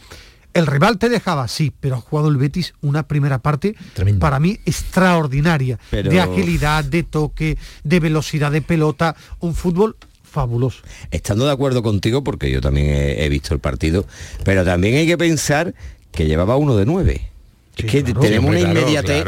el 0.54 0.68
rival 0.68 1.00
te 1.00 1.10
dejaba, 1.10 1.48
sí, 1.48 1.74
pero 1.80 1.96
ha 1.96 2.00
jugado 2.00 2.30
el 2.30 2.38
Betis 2.38 2.76
una 2.82 3.08
primera 3.08 3.40
parte 3.40 3.76
para 4.20 4.40
mí 4.40 4.60
extraordinaria. 4.68 5.80
De 5.90 6.22
agilidad, 6.22 6.84
de 6.84 7.02
toque, 7.02 7.58
de 7.84 8.00
velocidad 8.00 8.52
de 8.52 8.62
pelota, 8.62 9.16
un 9.40 9.56
fútbol 9.56 9.98
fabuloso. 10.38 10.84
Estando 11.10 11.46
de 11.46 11.52
acuerdo 11.52 11.82
contigo, 11.82 12.24
porque 12.24 12.52
yo 12.52 12.62
también 12.62 12.88
he, 12.90 13.28
visto 13.28 13.56
el 13.56 13.60
partido, 13.60 14.06
pero 14.44 14.64
también 14.64 14.96
hay 14.96 15.08
que 15.08 15.18
pensar 15.18 15.74
que 16.12 16.28
llevaba 16.28 16.58
uno 16.58 16.78
de 16.78 16.86
nueve. 16.86 17.32
es 17.76 17.86
que 17.86 18.04
tenemos 18.04 18.52
una 18.52 18.60
inmediatez, 18.60 19.26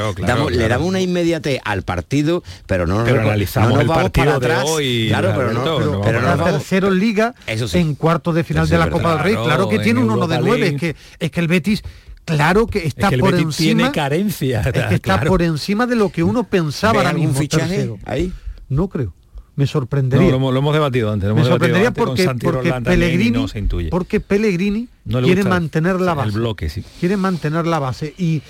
le 0.52 0.68
damos 0.68 0.88
una 0.88 1.02
inmediatez 1.02 1.62
al 1.66 1.82
partido, 1.82 2.44
pero 2.68 2.86
no, 2.86 3.04
pero 3.06 3.22
analizamos 3.22 3.74
no 3.74 3.82
el 3.82 3.88
partido 3.88 4.36
atrás. 4.36 4.66
De 4.66 4.70
hoy, 4.70 5.06
claro, 5.10 5.34
pero 5.36 5.52
no, 5.52 6.02
pero, 6.02 6.22
no, 6.22 6.44
tercero 6.44 6.90
en 6.90 7.00
liga, 7.00 7.34
en 7.48 7.96
cuartos 7.96 8.36
de 8.36 8.44
final 8.44 8.70
de 8.70 8.78
la 8.78 8.92
Copa 8.92 9.16
del 9.16 9.24
Rey, 9.24 9.34
claro 9.34 9.68
que 9.68 9.80
tiene 9.80 10.00
un 10.02 10.12
uno 10.12 10.28
de 10.28 10.40
nueve, 10.40 10.68
es 10.68 10.80
que 10.80 10.96
es 11.18 11.32
que 11.32 11.40
el 11.40 11.48
Betis 11.48 11.84
claro 12.24 12.68
que 12.68 12.86
está 12.86 13.10
por 13.10 13.34
encima 13.34 13.56
tiene 13.56 13.92
carencia 13.92 14.62
es 14.62 14.86
que 14.86 14.96
está 14.96 15.22
por 15.22 15.42
encima 15.42 15.88
de 15.88 15.96
lo 15.96 16.12
que 16.12 16.22
uno 16.22 16.44
pensaba 16.44 17.00
ahora 17.00 17.14
mismo 17.14 17.34
fichaje 17.34 17.90
ahí 18.06 18.32
no 18.70 18.88
creo 18.88 19.14
me 19.60 19.68
sorprendería. 19.68 20.32
lo, 20.32 20.58
hemos 20.58 20.74
debatido 20.74 21.12
antes. 21.12 21.34
me 21.34 21.44
sorprendería 21.44 21.92
porque, 21.92 22.30
porque 22.42 22.72
Pellegrini, 22.82 23.46
porque 23.90 24.22
Pellegrini 24.22 24.88
quiere 25.06 25.44
mantener 25.44 26.00
la 26.00 26.14
base. 26.14 26.30
El 26.30 26.36
bloque, 26.36 26.70
sí. 26.70 26.82
Quiere 27.02 27.18
mantener 27.18 27.68
la 27.68 27.78
base 27.78 28.14
y 28.18 28.42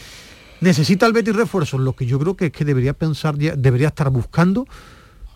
necesita 0.61 1.07
el 1.07 1.13
Betis 1.13 1.35
refuerzos. 1.35 1.81
Lo 1.81 1.93
que 1.93 2.05
yo 2.05 2.19
creo 2.19 2.35
que 2.35 2.45
es 2.47 2.51
que 2.51 2.63
debería 2.63 2.93
pensar, 2.93 3.35
debería 3.37 3.87
estar 3.87 4.11
buscando 4.11 4.67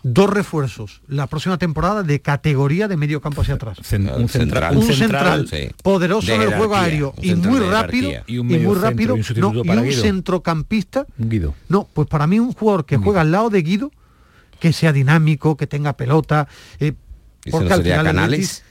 dos 0.04 0.30
refuerzos 0.30 1.00
la 1.08 1.26
próxima 1.26 1.58
temporada 1.58 2.04
de 2.04 2.20
categoría 2.20 2.86
de 2.86 2.96
medio 2.96 3.20
campo 3.20 3.40
hacia 3.40 3.54
atrás. 3.54 3.78
un 3.78 4.28
central, 4.28 4.76
un 4.76 4.92
central, 4.92 5.48
poderoso 5.82 6.32
en 6.32 6.42
el 6.42 6.54
juego 6.54 6.76
aéreo 6.76 7.14
y 7.20 7.34
muy 7.34 7.58
rápido 7.58 8.12
y, 8.28 8.38
muy 8.38 8.76
rápido 8.76 9.16
y 9.16 9.40
un, 9.40 9.92
centrocampista. 9.92 11.04
Guido. 11.18 11.52
No, 11.68 11.88
pues 11.92 12.06
para 12.06 12.28
mí 12.28 12.38
un 12.38 12.52
jugador 12.52 12.84
que 12.84 12.96
juega 12.96 13.22
al 13.22 13.32
lado 13.32 13.50
de 13.50 13.60
Guido 13.62 13.90
que 14.64 14.72
sea 14.72 14.94
dinámico, 14.94 15.58
que 15.58 15.66
tenga 15.66 15.92
pelota, 15.92 16.48
eh, 16.80 16.94
porque 17.50 17.70
al 17.70 17.82
final 17.82 18.06
Canales? 18.06 18.64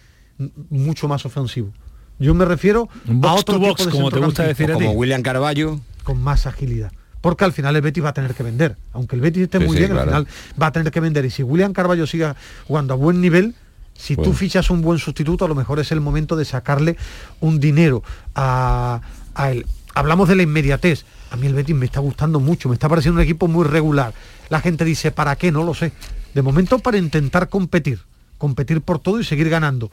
mucho 0.71 1.07
más 1.07 1.23
ofensivo. 1.23 1.71
Yo 2.17 2.33
me 2.33 2.45
refiero 2.45 2.89
a 3.21 3.33
otro 3.35 3.59
box, 3.59 3.85
como 3.89 4.09
te 4.09 4.17
gusta 4.19 4.41
decir, 4.41 4.71
como 4.71 4.89
William 4.93 5.21
Carballo, 5.21 5.79
con 6.01 6.19
más 6.19 6.47
agilidad. 6.47 6.91
Porque 7.21 7.45
al 7.45 7.53
final 7.53 7.75
el 7.75 7.83
Betis 7.83 8.03
va 8.03 8.09
a 8.09 8.13
tener 8.15 8.33
que 8.33 8.41
vender. 8.41 8.75
Aunque 8.91 9.15
el 9.15 9.21
Betis 9.21 9.43
esté 9.43 9.59
muy 9.59 9.77
bien, 9.77 9.91
al 9.91 10.05
final 10.05 10.27
va 10.59 10.65
a 10.65 10.71
tener 10.71 10.91
que 10.91 10.99
vender. 10.99 11.25
Y 11.25 11.29
si 11.29 11.43
William 11.43 11.73
Carballo 11.73 12.07
siga 12.07 12.35
jugando 12.65 12.95
a 12.95 12.97
buen 12.97 13.21
nivel, 13.21 13.53
si 13.93 14.15
tú 14.15 14.33
fichas 14.33 14.71
un 14.71 14.81
buen 14.81 14.97
sustituto, 14.97 15.45
a 15.45 15.47
lo 15.47 15.53
mejor 15.53 15.79
es 15.79 15.91
el 15.91 16.01
momento 16.01 16.35
de 16.35 16.45
sacarle 16.45 16.97
un 17.39 17.59
dinero 17.59 18.01
a, 18.33 18.99
a 19.35 19.51
él. 19.51 19.67
Hablamos 19.93 20.27
de 20.27 20.37
la 20.37 20.41
inmediatez. 20.41 21.05
A 21.33 21.35
mí 21.35 21.47
el 21.47 21.55
Betis 21.55 21.75
me 21.75 21.87
está 21.87 21.99
gustando 21.99 22.39
mucho, 22.39 22.69
me 22.69 22.75
está 22.75 22.87
pareciendo 22.87 23.19
un 23.19 23.23
equipo 23.23 23.47
muy 23.47 23.65
regular. 23.65 24.13
La 24.49 24.61
gente 24.61 24.85
dice, 24.85 25.09
¿para 25.09 25.35
qué? 25.35 25.51
No 25.51 25.63
lo 25.63 25.73
sé. 25.73 25.91
De 26.35 26.43
momento 26.43 26.77
para 26.77 26.99
intentar 26.99 27.49
competir, 27.49 28.01
competir 28.37 28.81
por 28.81 28.99
todo 28.99 29.19
y 29.19 29.23
seguir 29.23 29.49
ganando. 29.49 29.89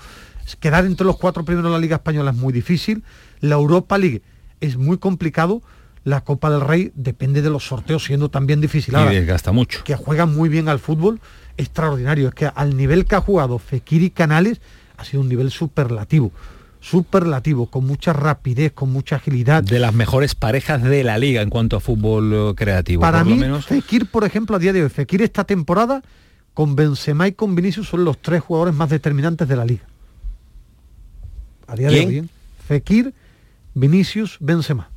Quedar 0.61 0.85
entre 0.85 1.07
los 1.07 1.17
cuatro 1.17 1.43
primeros 1.43 1.69
en 1.69 1.73
la 1.73 1.79
Liga 1.79 1.97
Española 1.97 2.33
es 2.33 2.37
muy 2.37 2.53
difícil. 2.53 3.05
La 3.41 3.55
Europa 3.55 3.97
League 3.97 4.21
es 4.61 4.77
muy 4.77 4.99
complicado. 4.99 5.63
La 6.05 6.21
Copa 6.21 6.51
del 6.51 6.61
Rey 6.61 6.93
depende 6.95 7.41
de 7.41 7.49
los 7.49 7.67
sorteos 7.67 8.05
siendo 8.05 8.29
también 8.29 8.61
difícil. 8.61 8.95
Ahora, 8.95 9.15
y 9.15 9.25
gasta 9.25 9.51
mucho. 9.51 9.83
Que 9.83 9.97
juegan 9.97 10.35
muy 10.35 10.51
bien 10.51 10.69
al 10.69 10.79
fútbol, 10.79 11.21
extraordinario. 11.57 12.29
Es 12.29 12.35
que 12.35 12.51
al 12.55 12.77
nivel 12.77 13.07
que 13.07 13.15
ha 13.15 13.23
jugado 13.23 13.59
Fekiri 13.59 14.11
Canales 14.11 14.61
ha 14.99 15.07
sido 15.07 15.23
un 15.23 15.31
nivel 15.31 15.51
superlativo 15.51 16.33
superlativo, 16.81 17.67
con 17.67 17.87
mucha 17.87 18.13
rapidez, 18.13 18.73
con 18.73 18.91
mucha 18.93 19.17
agilidad. 19.17 19.63
De 19.63 19.79
las 19.79 19.95
mejores 19.95 20.35
parejas 20.35 20.83
de 20.83 21.05
la 21.05 21.19
liga 21.19 21.43
en 21.43 21.51
cuanto 21.51 21.77
a 21.77 21.81
fútbol 21.81 22.33
eh, 22.33 22.55
creativo. 22.57 23.03
Para 23.03 23.19
por 23.19 23.27
mí, 23.27 23.35
lo 23.35 23.41
menos. 23.41 23.67
Fekir, 23.67 24.11
por 24.11 24.25
ejemplo, 24.25 24.57
a 24.57 24.59
día 24.59 24.73
de 24.73 24.83
hoy, 24.83 24.89
Fekir 24.89 25.23
esta 25.23 25.45
temporada 25.45 26.03
con 26.55 26.75
Benzema 26.77 27.29
y 27.29 27.33
con 27.33 27.55
Vinicius 27.55 27.89
son 27.89 28.05
los 28.05 28.19
tres 28.21 28.43
jugadores 28.43 28.75
más 28.75 28.91
determinantes 28.91 29.47
de 29.47 29.57
la 29.57 29.65
liga. 29.65 29.85
A 31.67 31.77
día 31.77 31.89
de 31.91 32.07
hoy, 32.07 32.17
¿eh? 32.19 32.25
Fekir, 32.67 33.15
Vinicius, 33.75 34.39
Benzema. 34.41 34.91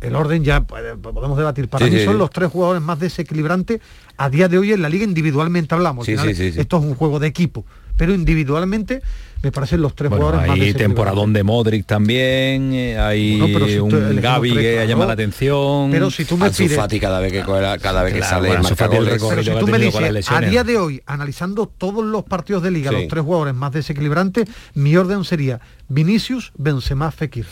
El 0.00 0.16
orden 0.16 0.44
ya 0.44 0.60
podemos 0.62 1.38
debatir. 1.38 1.68
Para 1.68 1.86
Sí, 1.86 1.92
mí 1.92 1.98
sí, 1.98 2.04
son 2.04 2.14
sí. 2.14 2.18
los 2.18 2.30
tres 2.30 2.50
jugadores 2.50 2.82
más 2.82 2.98
desequilibrantes 2.98 3.80
a 4.18 4.28
día 4.28 4.48
de 4.48 4.58
hoy 4.58 4.72
en 4.72 4.82
la 4.82 4.88
liga 4.90 5.04
individualmente 5.04 5.74
hablamos. 5.74 6.06
Al 6.08 6.18
final. 6.18 6.28
Esto 6.58 6.76
es 6.78 6.82
un 6.84 6.94
juego 6.94 7.18
de 7.20 7.26
equipo, 7.28 7.64
pero 7.96 8.12
individualmente 8.12 9.00
me 9.44 9.52
parecen 9.52 9.80
los 9.82 9.94
tres 9.94 10.10
Bueno, 10.10 10.26
jugadores 10.26 10.48
más 10.48 10.58
hay 10.60 10.72
temporadón 10.74 11.32
de 11.32 11.42
Modric 11.42 11.86
también, 11.86 12.72
eh, 12.72 12.98
hay 12.98 13.38
Bueno, 13.38 13.66
si 13.66 13.78
un 13.78 13.88
tres, 13.90 14.14
que 14.14 14.20
claro. 14.20 14.84
llama 14.88 15.06
la 15.06 15.12
atención. 15.12 15.90
Pero 15.90 16.10
si 16.10 16.24
tú 16.24 16.36
me 16.36 16.46
Ansu 16.46 16.64
pides- 16.64 16.76
Fati 16.76 16.98
cada 16.98 17.20
vez 17.20 17.30
que 17.32 17.42
cada 17.42 18.02
vez 18.02 18.14
que 18.14 18.22
sale 18.22 18.48
bueno, 18.48 18.60
Ansu 18.60 18.70
marca 18.70 18.84
Fati 18.84 18.96
el 18.96 19.04
goles. 19.04 19.12
recorrido 19.14 19.42
Pero 19.44 19.58
si 19.58 19.64
tú 19.64 19.70
me 19.70 19.78
dices, 19.78 20.30
a 20.32 20.40
día 20.40 20.64
de 20.64 20.78
hoy, 20.78 21.02
analizando 21.06 21.66
todos 21.66 22.04
los 22.04 22.24
partidos 22.24 22.62
de 22.62 22.70
liga, 22.70 22.90
Sí. 22.90 22.96
los 22.96 23.08
tres 23.08 23.22
jugadores 23.22 23.54
más 23.54 23.72
desequilibrantes, 23.72 24.46
mi 24.74 24.96
orden 24.96 25.24
sería 25.24 25.60
Vinicius, 25.88 26.52
Benzema, 26.56 27.10
Fekir. 27.12 27.44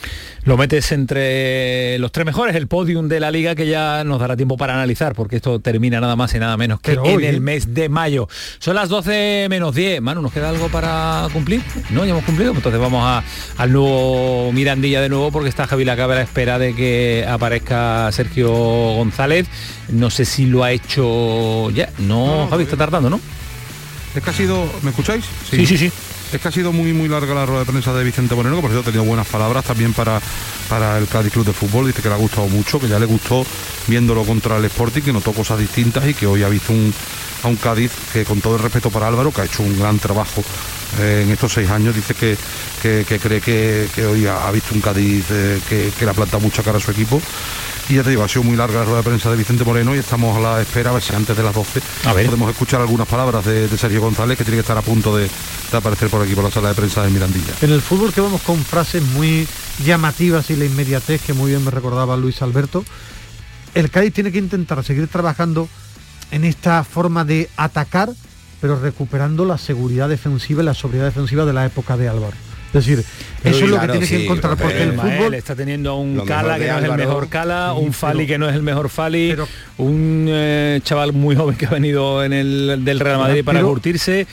Lo 0.45 0.57
metes 0.57 0.90
entre 0.93 1.99
los 1.99 2.11
tres 2.12 2.24
mejores, 2.24 2.57
el 2.57 2.66
podium 2.66 3.07
de 3.07 3.20
la 3.20 3.30
liga 3.30 3.55
que 3.55 3.66
ya 3.68 4.05
nos 4.05 4.18
dará 4.20 4.36
tiempo 4.36 4.57
para 4.57 4.72
analizar, 4.74 5.14
porque 5.14 5.36
esto 5.36 5.61
termina 5.61 6.01
nada 6.01 6.16
más 6.16 6.34
y 6.34 6.38
nada 6.38 6.57
menos 6.57 6.80
que 6.80 6.93
Pero 6.93 7.05
en 7.05 7.16
hoy, 7.16 7.26
el 7.26 7.34
¿eh? 7.36 7.40
mes 7.40 7.74
de 7.74 7.88
mayo. 7.90 8.28
Son 8.59 8.74
las 8.74 8.88
12 8.88 9.47
menos 9.51 9.74
10. 9.74 10.01
Manu, 10.01 10.22
¿nos 10.22 10.32
queda 10.32 10.49
algo 10.49 10.68
para 10.68 11.28
cumplir? 11.32 11.61
No, 11.90 12.04
ya 12.04 12.12
hemos 12.12 12.24
cumplido. 12.24 12.52
Entonces 12.54 12.80
vamos 12.80 13.02
a- 13.04 13.22
al 13.56 13.72
nuevo 13.72 14.50
Mirandilla 14.52 15.00
de 15.00 15.08
nuevo, 15.08 15.30
porque 15.30 15.48
está 15.48 15.66
Javi 15.66 15.84
Lacabe 15.84 16.12
a 16.14 16.16
la 16.16 16.22
espera 16.22 16.58
de 16.58 16.74
que 16.74 17.26
aparezca 17.28 18.10
Sergio 18.12 18.50
González. 18.52 19.46
No 19.90 20.10
sé 20.10 20.24
si 20.24 20.46
lo 20.46 20.64
ha 20.64 20.72
hecho 20.72 21.70
ya. 21.70 21.90
No, 21.98 22.46
Javi, 22.48 22.64
está 22.64 22.76
tardando, 22.76 23.10
¿no? 23.10 23.20
Es 24.14 24.22
que 24.22 24.30
ha 24.30 24.32
sido, 24.32 24.70
¿me 24.82 24.90
escucháis? 24.90 25.24
Sí, 25.50 25.64
sí, 25.66 25.76
sí. 25.78 25.90
Es 26.32 26.40
que 26.40 26.48
ha 26.48 26.52
sido 26.52 26.72
muy 26.72 26.94
muy 26.94 27.08
larga 27.08 27.34
la 27.34 27.44
rueda 27.44 27.60
de 27.60 27.66
prensa 27.66 27.92
de 27.92 28.04
Vicente 28.04 28.34
Moreno, 28.34 28.56
que 28.56 28.62
por 28.62 28.70
cierto 28.70 28.88
ha 28.88 28.92
tenido 28.92 29.04
buenas 29.06 29.26
palabras 29.26 29.64
también 29.64 29.92
para, 29.92 30.18
para 30.68 30.96
el 30.96 31.06
Cádiz 31.06 31.30
Club 31.32 31.44
de 31.46 31.52
Fútbol, 31.52 31.86
dice 31.88 32.00
que 32.00 32.08
le 32.08 32.14
ha 32.14 32.18
gustado 32.18 32.46
mucho, 32.48 32.80
que 32.80 32.88
ya 32.88 32.98
le 32.98 33.04
gustó 33.04 33.44
viéndolo 33.86 34.24
contra 34.24 34.56
el 34.56 34.64
Sporting, 34.64 35.02
que 35.02 35.12
notó 35.12 35.32
cosas 35.32 35.58
distintas 35.58 36.08
y 36.08 36.14
que 36.14 36.26
hoy 36.26 36.42
ha 36.42 36.48
visto 36.48 36.72
un, 36.72 36.92
a 37.43 37.49
un 37.49 37.57
Cádiz 37.57 37.90
que 38.12 38.24
con 38.24 38.40
todo 38.40 38.57
el 38.57 38.62
respeto 38.62 38.90
para 38.90 39.09
Álvaro, 39.09 39.30
que 39.32 39.40
ha 39.43 39.45
hecho 39.45 39.62
un 39.62 39.78
gran 39.78 39.99
trabajo 39.99 40.43
eh, 41.01 41.22
en 41.24 41.30
estos 41.32 41.53
seis 41.53 41.68
años, 41.70 41.95
dice 41.95 42.14
que, 42.14 42.36
que- 42.82 43.05
que 43.09 43.18
cree 43.18 43.40
que, 43.40 43.88
que 43.95 44.05
hoy 44.07 44.26
ha, 44.26 44.47
ha 44.47 44.51
visto 44.51 44.74
un 44.74 44.80
Cádiz 44.80 45.24
eh, 45.30 45.61
que, 45.68 45.90
que 45.99 46.05
le 46.05 46.11
ha 46.11 46.14
plantado 46.14 46.40
mucha 46.40 46.62
cara 46.62 46.78
a 46.78 46.80
su 46.80 46.90
equipo. 46.90 47.20
Y 47.88 47.95
ya 47.97 48.05
te 48.05 48.11
digo, 48.11 48.22
ha 48.22 48.28
sido 48.28 48.45
muy 48.45 48.57
larga 48.57 48.78
la 48.78 48.84
rueda 48.84 48.99
de 48.99 49.03
prensa 49.03 49.28
de 49.28 49.36
Vicente 49.36 49.64
Moreno 49.64 49.95
y 49.95 49.99
estamos 49.99 50.36
a 50.36 50.40
la 50.40 50.62
espera, 50.62 50.90
a 50.90 50.93
ver 50.95 51.03
si 51.03 51.12
antes 51.14 51.36
de 51.36 51.43
las 51.43 51.53
12 51.53 51.80
A 52.05 52.12
ver. 52.12 52.26
podemos 52.26 52.49
escuchar 52.51 52.80
algunas 52.80 53.09
palabras 53.09 53.45
de, 53.45 53.66
de 53.66 53.76
Sergio 53.76 54.01
González, 54.01 54.38
que 54.38 54.45
tiene 54.45 54.59
que 54.59 54.61
estar 54.61 54.78
a 54.78 54.82
punto 54.82 55.16
de, 55.16 55.24
de 55.70 55.76
aparecer 55.76 56.09
por 56.09 56.22
aquí, 56.22 56.32
por 56.34 56.45
la 56.45 56.51
sala 56.51 56.68
de 56.68 56.74
prensa 56.76 57.03
de 57.03 57.11
Mirandilla. 57.11 57.53
En 57.61 57.72
el 57.72 57.82
fútbol 57.82 58.12
que 58.12 58.20
vamos 58.20 58.40
con 58.43 58.64
frases 58.64 59.03
muy 59.03 59.49
llamativas 59.84 60.49
y 60.51 60.57
la 60.57 60.64
inmediatez 60.64 61.22
que 61.22 61.32
muy 61.32 61.51
bien 61.51 61.64
me 61.64 61.72
recordaba 61.72 62.16
Luis 62.16 62.40
Alberto, 62.40 62.84
el 63.74 63.90
Cádiz 63.90 64.14
tiene 64.14 64.30
que 64.30 64.38
intentar 64.38 64.82
seguir 64.84 65.09
trabajando 65.09 65.68
en 66.32 66.44
esta 66.44 66.82
forma 66.82 67.24
de 67.24 67.48
atacar, 67.56 68.10
pero 68.60 68.80
recuperando 68.80 69.44
la 69.44 69.58
seguridad 69.58 70.08
defensiva 70.08 70.62
y 70.62 70.66
la 70.66 70.74
sobriedad 70.74 71.06
defensiva 71.06 71.44
de 71.44 71.52
la 71.52 71.64
época 71.64 71.96
de 71.96 72.08
Álvaro. 72.08 72.36
Es 72.74 72.86
decir, 72.86 73.04
eso 73.44 73.56
es 73.56 73.60
lo 73.60 73.66
que 73.66 73.72
claro, 73.72 73.92
tiene 73.92 74.06
que 74.08 74.24
encontrar, 74.24 74.56
porque 74.56 74.82
el 74.82 74.92
Ismael 74.94 75.18
fútbol 75.18 75.34
está 75.34 75.54
teniendo 75.54 75.90
a 75.90 75.94
un 75.98 76.24
Cala 76.24 76.58
que 76.58 76.68
no 76.68 76.78
es 76.78 76.84
el 76.84 76.92
mejor 76.96 77.28
Cala, 77.28 77.72
un 77.74 77.92
Fali 77.92 78.18
pero- 78.20 78.26
que 78.28 78.38
no 78.38 78.48
es 78.48 78.54
el 78.54 78.62
mejor 78.62 78.88
Fali, 78.88 79.36
un 79.78 80.26
eh, 80.28 80.80
chaval 80.82 81.12
muy 81.12 81.36
joven 81.36 81.56
que 81.56 81.66
ha 81.66 81.70
venido 81.70 82.24
en 82.24 82.32
el 82.32 82.80
del 82.84 83.00
Real 83.00 83.18
Madrid 83.18 83.44
para 83.44 83.58
Pero- 83.58 83.68
curtirse. 83.68 84.26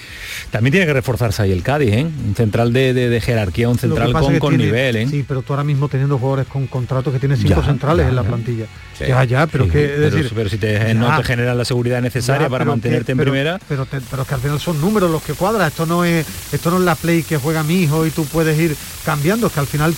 También 0.51 0.71
tiene 0.71 0.85
que 0.87 0.93
reforzarse 0.93 1.41
ahí 1.41 1.51
el 1.51 1.63
Cádiz, 1.63 1.91
¿eh? 1.93 2.03
Un 2.05 2.33
central 2.35 2.71
de, 2.71 2.93
de- 2.93 3.09
de 3.09 3.21
jerarquía, 3.21 3.67
un 3.69 3.77
central 3.77 4.13
con, 4.13 4.39
con 4.39 4.49
tiene- 4.51 4.65
nivel, 4.65 4.95
¿eh? 4.95 5.07
Sí, 5.09 5.25
pero 5.27 5.41
tú 5.41 5.53
ahora 5.53 5.63
mismo 5.63 5.89
teniendo 5.89 6.17
jugadores 6.17 6.47
con 6.47 6.67
contratos 6.67 7.11
que 7.13 7.19
tienen 7.19 7.37
cinco 7.37 7.59
Ya, 7.61 7.67
centrales 7.67 8.05
ya, 8.05 8.09
en 8.09 8.15
la 8.15 8.21
ya. 8.23 8.27
plantilla. 8.27 8.65
Sí. 8.97 9.05
Ya, 9.07 9.23
ya, 9.23 9.47
pero 9.47 9.63
Sí, 9.65 9.69
que 9.71 9.85
es 9.85 9.91
pero- 9.91 10.09
decir, 10.15 10.31
pero 10.35 10.49
si 10.49 10.57
te- 10.57 10.93
no 10.93 11.15
te 11.15 11.23
generan 11.23 11.57
la 11.57 11.63
seguridad 11.65 12.01
necesaria 12.01 12.47
ya, 12.47 12.49
para 12.49 12.65
mantenerte 12.65 13.05
que- 13.05 13.11
en 13.13 13.17
pero- 13.17 13.31
primera. 13.31 13.59
Pero, 13.67 13.85
te- 13.85 14.01
pero 14.01 14.25
que 14.25 14.33
al 14.33 14.41
final 14.41 14.59
son 14.59 14.79
números 14.81 15.09
los 15.09 15.23
que 15.23 15.33
cuadran. 15.33 15.67
Esto 15.67 15.85
no 15.85 16.03
es 16.03 16.25
esto 16.51 16.69
no 16.71 16.77
es 16.77 16.83
la 16.83 16.95
play 16.95 17.23
que 17.23 17.37
juega 17.37 17.63
mi 17.63 17.81
hijo 17.83 18.05
y 18.05 18.11
tú 18.11 18.25
puedes 18.29 18.57
ir 18.59 18.75
cambiando. 19.05 19.47
Es 19.47 19.53
que 19.53 19.59
al 19.59 19.67
final 19.67 19.95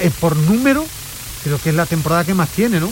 es 0.00 0.12
por 0.14 0.36
número, 0.36 0.84
creo 1.44 1.58
que 1.58 1.70
es 1.70 1.74
la 1.74 1.86
temporada 1.86 2.24
que 2.24 2.34
más 2.34 2.48
tiene, 2.48 2.80
¿no? 2.80 2.90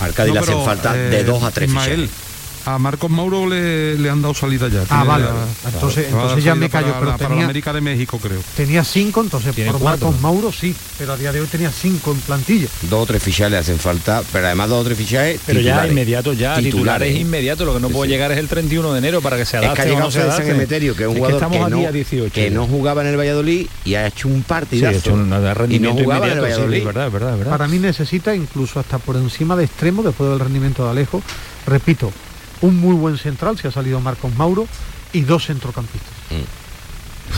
Al 0.00 0.12
Cádiz 0.14 0.32
le 0.34 0.40
No, 0.40 0.44
hacen 0.44 0.54
pero, 0.54 0.64
falta 0.64 0.96
eh, 0.96 1.10
de 1.10 1.24
dos 1.24 1.42
a 1.42 1.50
tres 1.50 1.68
Ismael, 1.68 2.08
fichajes. 2.08 2.29
A 2.66 2.78
Marcos 2.78 3.10
Mauro 3.10 3.48
le, 3.48 3.96
le 3.98 4.10
han 4.10 4.20
dado 4.20 4.34
salida 4.34 4.68
ya. 4.68 4.84
Ah, 4.90 5.04
vale. 5.04 5.24
la- 5.24 5.70
Entonces- 5.72 6.06
entonces 6.08 6.44
ya 6.44 6.54
me 6.54 6.68
callo, 6.68 6.88
para 6.88 6.98
pero 6.98 7.10
la- 7.12 7.16
para 7.16 7.28
tenía- 7.28 7.42
la 7.42 7.44
América 7.46 7.72
de 7.72 7.80
México, 7.80 8.18
creo. 8.18 8.40
Tenía 8.56 8.84
cinco, 8.84 9.22
entonces 9.22 9.54
Tiene 9.54 9.70
por 9.72 9.80
cuatro. 9.80 10.06
Marcos 10.08 10.22
Mauro 10.22 10.52
sí, 10.52 10.74
pero 10.98 11.12
a 11.14 11.16
día 11.16 11.32
de 11.32 11.40
hoy 11.40 11.46
tenía 11.46 11.70
cinco 11.70 12.12
en 12.12 12.18
plantilla. 12.20 12.68
Dos 12.82 13.02
o 13.02 13.06
tres 13.06 13.22
fichajes 13.22 13.50
le 13.52 13.58
hacen 13.58 13.78
falta, 13.78 14.22
pero 14.32 14.46
además 14.46 14.68
dos 14.68 14.82
o 14.82 14.84
tres 14.84 14.98
fichajes 14.98 15.40
Pero 15.46 15.60
ya 15.60 15.86
inmediato, 15.86 16.32
ya 16.32 16.56
titulares, 16.58 17.16
inmediato. 17.18 17.64
Lo 17.64 17.74
que 17.74 17.80
no 17.80 17.88
Sí, 17.88 17.94
puede 17.94 18.08
sí. 18.08 18.12
llegar 18.14 18.32
es 18.32 18.38
el 18.38 18.48
31 18.48 18.92
de 18.92 18.98
enero 18.98 19.20
para 19.22 19.36
que 19.36 19.44
se 19.46 19.56
Es 19.56 19.62
adapte 19.64 19.76
que 19.76 19.82
ha 19.82 19.84
no 19.86 19.90
llegado 19.94 20.10
se 20.10 20.18
César 20.20 20.32
adapte. 20.34 20.50
Emeterio, 20.50 20.94
que 20.96 21.02
es 21.04 21.08
un 21.08 21.14
jugador 21.16 21.36
estamos 21.36 21.58
que, 21.58 21.64
a 21.64 21.68
no, 21.68 21.76
día 21.78 21.92
18. 21.92 22.34
que 22.34 22.50
no 22.50 22.66
jugaba 22.66 23.00
en 23.02 23.08
el 23.08 23.16
Valladolid 23.18 23.66
y 23.84 23.94
ha 23.94 24.06
hecho 24.06 24.28
un 24.28 24.36
Sí, 24.38 24.44
partidazo. 24.46 24.94
ha 24.94 24.98
hecho 24.98 25.14
un 25.14 25.72
y 25.72 25.78
no 25.78 25.92
jugaba 25.94 26.26
en 26.26 26.32
el 26.32 26.38
sí, 26.38 26.42
Valladolid. 26.42 26.78
es 26.78 26.84
verdad, 26.84 27.06
es 27.06 27.12
verdad, 27.12 27.32
es 27.32 27.38
verdad. 27.38 27.50
Para 27.52 27.68
mí 27.68 27.78
necesita 27.78 28.34
incluso 28.34 28.78
hasta 28.80 28.98
por 28.98 29.16
encima 29.16 29.56
de 29.56 29.64
extremo, 29.64 30.02
después 30.02 30.28
del 30.30 30.38
rendimiento 30.40 30.84
de 30.84 30.90
Alejo, 30.90 31.22
repito, 31.66 32.12
un 32.62 32.76
muy 32.78 32.94
buen 32.94 33.18
central, 33.18 33.58
si 33.58 33.68
ha 33.68 33.70
salido 33.70 34.00
Marcos 34.00 34.34
Mauro, 34.36 34.66
y 35.12 35.22
dos 35.22 35.46
centrocampistas. 35.46 36.12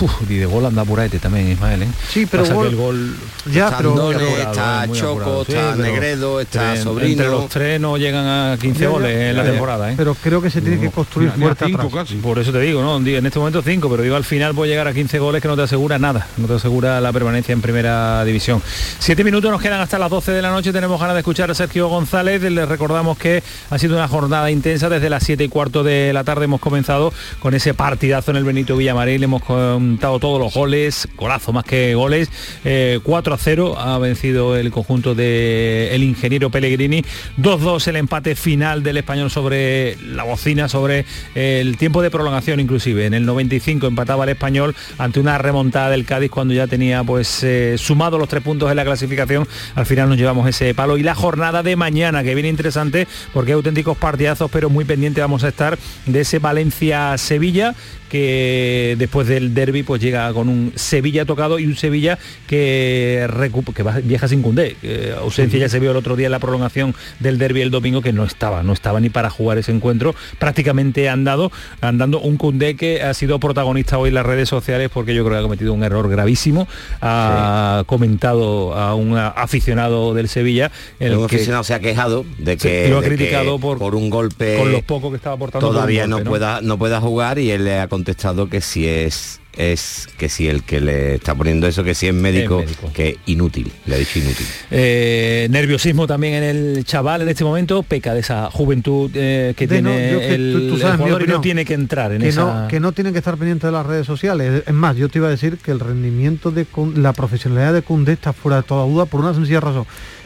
Uf, 0.01 0.30
y 0.30 0.36
de 0.38 0.47
gol 0.47 0.64
anda 0.66 0.84
Puraete 0.84 1.18
también, 1.18 1.51
Ismael, 1.53 1.82
¿eh? 1.82 1.88
Sí, 2.09 2.26
pero 2.26 2.43
Pasa 2.45 2.55
gol- 2.55 2.66
el 2.68 2.76
gol... 2.76 3.16
Ya, 3.53 3.64
Está 3.66 3.76
pero- 3.78 3.90
Andone, 3.90 4.18
Muy 4.18 4.24
apurado, 4.40 4.53
está 4.53 4.84
eh, 4.84 4.88
Choco, 4.93 5.45
sí, 5.45 5.53
está 5.53 5.76
Negredo, 5.76 6.40
está 6.40 6.76
Sobrino. 6.76 7.11
Entre 7.11 7.28
los 7.28 7.49
tres 7.49 7.80
no 7.80 7.97
llegan 7.99 8.24
a 8.26 8.57
15 8.61 8.78
Ya, 8.80 8.84
ya, 8.86 8.90
goles 8.90 9.16
en 9.30 9.36
la 9.36 9.45
temporada, 9.45 9.90
¿eh? 9.93 9.95
Pero 9.97 10.14
creo 10.14 10.40
que 10.40 10.51
se 10.51 10.61
tiene 10.61 10.80
que 10.80 10.90
construir 10.90 11.30
fuerte 11.32 11.66
cinco 11.66 11.82
atrás. 11.82 12.05
casi. 12.05 12.14
Por 12.16 12.38
eso 12.38 12.53
te 12.53 12.61
digo, 12.61 12.82
¿no? 12.82 12.97
En 12.97 13.26
este 13.26 13.38
momento 13.38 13.62
5, 13.62 13.88
pero 13.90 14.03
digo 14.03 14.16
al 14.16 14.24
final 14.24 14.55
puede 14.55 14.70
llegar 14.70 14.88
a 14.88 14.95
15 14.95 15.18
goles 15.18 15.43
que 15.43 15.49
no 15.49 15.57
te 15.57 15.62
asegura 15.62 15.99
nada, 15.99 16.26
no 16.36 16.47
te 16.47 16.55
asegura 16.55 17.01
la 17.01 17.12
permanencia 17.12 17.53
en 17.53 17.61
primera 17.61 18.24
división. 18.24 18.62
Siete 18.99 19.24
minutos 19.24 19.51
nos 19.51 19.61
quedan 19.61 19.80
hasta 19.80 19.99
las 19.99 20.11
12 20.11 20.32
de 20.32 20.43
la 20.43 20.51
noche, 20.51 20.72
tenemos 20.72 21.01
ganas 21.01 21.14
de 21.14 21.20
escuchar 21.20 21.51
a 21.51 21.55
Sergio 21.55 21.88
González, 21.88 22.40
les 22.43 22.68
recordamos 22.68 23.18
que 23.18 23.43
ha 23.70 23.78
sido 23.78 23.97
una 23.97 24.09
jornada 24.09 24.51
intensa, 24.51 24.88
desde 24.88 25.11
las 25.11 25.22
7 25.24 25.45
y 25.45 25.49
cuarto 25.49 25.82
de 25.82 26.12
la 26.12 26.24
tarde 26.24 26.45
hemos 26.45 26.61
comenzado 26.61 27.12
con 27.40 27.55
ese 27.55 27.74
partidazo 27.74 28.30
en 28.30 28.36
el 28.38 28.45
Benito 28.45 28.76
Villamarín, 28.76 29.22
hemos 29.22 29.43
contado 29.91 30.18
todos 30.18 30.41
los 30.41 30.55
goles, 30.55 31.09
golazo 31.16 31.53
más 31.53 31.64
que 31.64 31.95
goles, 31.95 32.30
eh, 32.64 33.01
4 33.03 33.35
a 33.35 33.39
0 33.39 33.78
ha 33.78 33.99
vencido 33.99 34.57
el 34.57 34.70
conjunto 34.70 35.14
del 35.14 35.93
el 35.93 36.03
ingeniero 36.03 36.51
Pellegrini, 36.51 37.03
2-2 37.39 37.89
el 37.89 37.97
empate 37.97 38.35
final 38.35 38.83
del 38.83 38.99
español 38.99 39.30
sobre 39.30 39.97
la 39.97 40.24
bocina, 40.24 40.68
sobre 40.68 41.05
el 41.35 41.76
tiempo 41.76 42.03
de 42.03 42.11
prolongación 42.11 42.61
inclusive. 42.61 43.07
En 43.07 43.14
el 43.14 43.26
95 43.26 43.87
empataba 43.87 44.24
el 44.24 44.30
español 44.30 44.74
ante 44.99 45.20
una 45.20 45.39
remontada 45.39 45.91
del 45.91 46.05
Cádiz 46.05 46.30
cuando 46.30 46.55
ya 46.55 46.66
tenía 46.66 47.05
pues 47.05 47.43
eh, 47.43 47.76
sumado 47.78 48.18
los 48.18 48.28
tres 48.28 48.43
puntos 48.43 48.70
en 48.70 48.76
la 48.76 48.85
clasificación. 48.85 49.47
Al 49.74 49.87
final 49.87 50.09
nos 50.09 50.18
llevamos 50.18 50.49
ese 50.49 50.74
palo. 50.74 50.97
Y 50.97 51.03
la 51.03 51.14
jornada 51.14 51.62
de 51.62 51.76
mañana, 51.76 52.22
que 52.22 52.35
viene 52.35 52.49
interesante 52.49 53.07
porque 53.33 53.53
hay 53.53 53.57
auténticos 53.57 53.97
partidazos, 53.97 54.51
pero 54.51 54.70
muy 54.70 54.85
pendiente 54.85 55.20
vamos 55.20 55.45
a 55.45 55.49
estar 55.49 55.78
de 56.07 56.20
ese 56.20 56.39
Valencia-Sevilla 56.39 57.74
que 58.12 58.94
después 58.98 59.26
del 59.26 59.54
derby 59.54 59.82
pues 59.82 60.02
llega 60.02 60.30
con 60.34 60.50
un 60.50 60.72
Sevilla 60.76 61.24
tocado 61.24 61.58
y 61.58 61.64
un 61.64 61.76
Sevilla 61.76 62.18
que, 62.46 63.26
que 63.74 63.82
va- 63.82 64.00
viaja 64.04 64.28
sin 64.28 64.42
Cundé. 64.42 64.76
Eh, 64.82 65.14
ausencia 65.18 65.58
ya 65.58 65.68
se 65.70 65.80
vio 65.80 65.92
el 65.92 65.96
otro 65.96 66.14
día 66.14 66.26
en 66.26 66.32
la 66.32 66.38
prolongación 66.38 66.94
del 67.20 67.38
derby 67.38 67.62
el 67.62 67.70
domingo 67.70 68.02
que 68.02 68.12
no 68.12 68.24
estaba, 68.24 68.62
no 68.62 68.74
estaba 68.74 69.00
ni 69.00 69.08
para 69.08 69.30
jugar 69.30 69.56
ese 69.56 69.72
encuentro. 69.72 70.14
Prácticamente 70.38 71.08
andado, 71.08 71.50
andando 71.80 72.20
un 72.20 72.36
Cundé 72.36 72.76
que 72.76 73.02
ha 73.02 73.14
sido 73.14 73.40
protagonista 73.40 73.96
hoy 73.96 74.08
en 74.08 74.14
las 74.16 74.26
redes 74.26 74.48
sociales 74.50 74.90
porque 74.92 75.14
yo 75.14 75.24
creo 75.24 75.36
que 75.36 75.40
ha 75.40 75.42
cometido 75.42 75.72
un 75.72 75.82
error 75.82 76.10
gravísimo. 76.10 76.68
Ha 77.00 77.84
comentado 77.86 78.74
a 78.74 78.94
un 78.94 79.16
aficionado 79.16 80.12
del 80.12 80.28
Sevilla. 80.28 80.70
el 81.00 81.14
un 81.16 81.26
que- 81.28 81.36
aficionado 81.36 81.64
se 81.64 81.72
ha 81.72 81.80
quejado 81.80 82.26
de 82.38 82.52
Sí, 82.58 82.68
que, 82.68 82.88
lo 82.90 82.98
ha 82.98 83.00
de 83.00 83.08
que 83.08 83.16
criticado 83.16 83.58
por, 83.58 83.94
un 83.94 84.10
golpe 84.10 84.56
con 84.58 84.70
los 84.70 84.82
pocos 84.82 85.10
que 85.10 85.16
estaba 85.16 85.36
aportando 85.36 85.66
por 85.66 85.74
todavía 85.74 86.06
golpe, 86.06 86.24
no, 86.24 86.30
pueda 86.30 86.60
no 86.60 86.76
pueda 86.78 87.00
jugar 87.00 87.38
y 87.38 87.50
él 87.50 87.64
le 87.64 87.78
ha 87.78 87.88
contestado 88.07 88.48
que 88.48 88.61
si 88.61 88.88
es 88.88 89.38
es 89.55 90.09
que 90.16 90.30
si 90.30 90.48
el 90.48 90.62
que 90.62 90.80
le 90.80 91.16
está 91.16 91.34
poniendo 91.34 91.66
eso, 91.66 91.84
que 91.84 91.94
si 91.94 92.07
es 92.09 92.14
médico, 92.14 92.61
Es 92.61 92.66
médico. 92.70 92.90
que 92.94 93.18
inútil, 93.26 93.70
le 93.84 93.96
ha 93.96 93.98
dicho 93.98 94.18
inútil. 94.18 94.46
Eh, 94.70 95.46
nerviosismo 95.50 96.07
también 96.07 96.34
en 96.34 96.42
el 96.42 96.84
chaval 96.86 97.20
en 97.20 97.28
este 97.28 97.44
momento, 97.44 97.82
peca 97.82 98.14
de 98.14 98.20
esa 98.20 98.50
juventud 98.50 99.11
eh, 99.14 99.53
que 99.55 99.66
De 99.66 99.82
no, 99.82 99.90
tiene 99.90 100.11
yo 100.12 100.18
que 100.20 100.34
el, 100.34 100.53
tú- 100.55 100.68
tú 100.68 100.74
el 100.76 100.80
sabes 100.80 100.94
mi 100.98 101.05
jugador 101.05 101.22
y 101.22 101.26
no 101.30 101.40
tiene 101.42 101.64
que 101.66 101.74
entrar 101.74 102.12
en 102.12 102.22
que 102.22 102.28
esa... 102.28 102.62
no, 102.62 102.68
que 102.68 102.80
no 102.80 102.92
tienen 102.92 103.12
que 103.12 103.18
estar 103.18 103.36
pendientes 103.36 103.68
de 103.68 103.72
las 103.72 103.84
redes 103.84 104.07
sociales. 104.07 104.62
Es 104.66 104.72
más, 104.74 104.96
yo 104.96 105.11
te 105.11 105.18
iba 105.18 105.28
a 105.28 105.30
decir 105.30 105.59
que 105.59 105.70
el 105.70 105.80
rendimiento 105.80 106.50
de 106.50 106.66
la 106.96 107.12
profesionalidad 107.12 107.74
de 107.74 107.82
Cundé 107.82 108.12
está 108.14 108.32
fuera 108.32 108.57
de 108.57 108.62
toda 108.62 108.86
duda 108.86 109.05
por 109.05 109.20
una 109.20 109.34
sencilla 109.34 109.61
razón. 109.61 109.84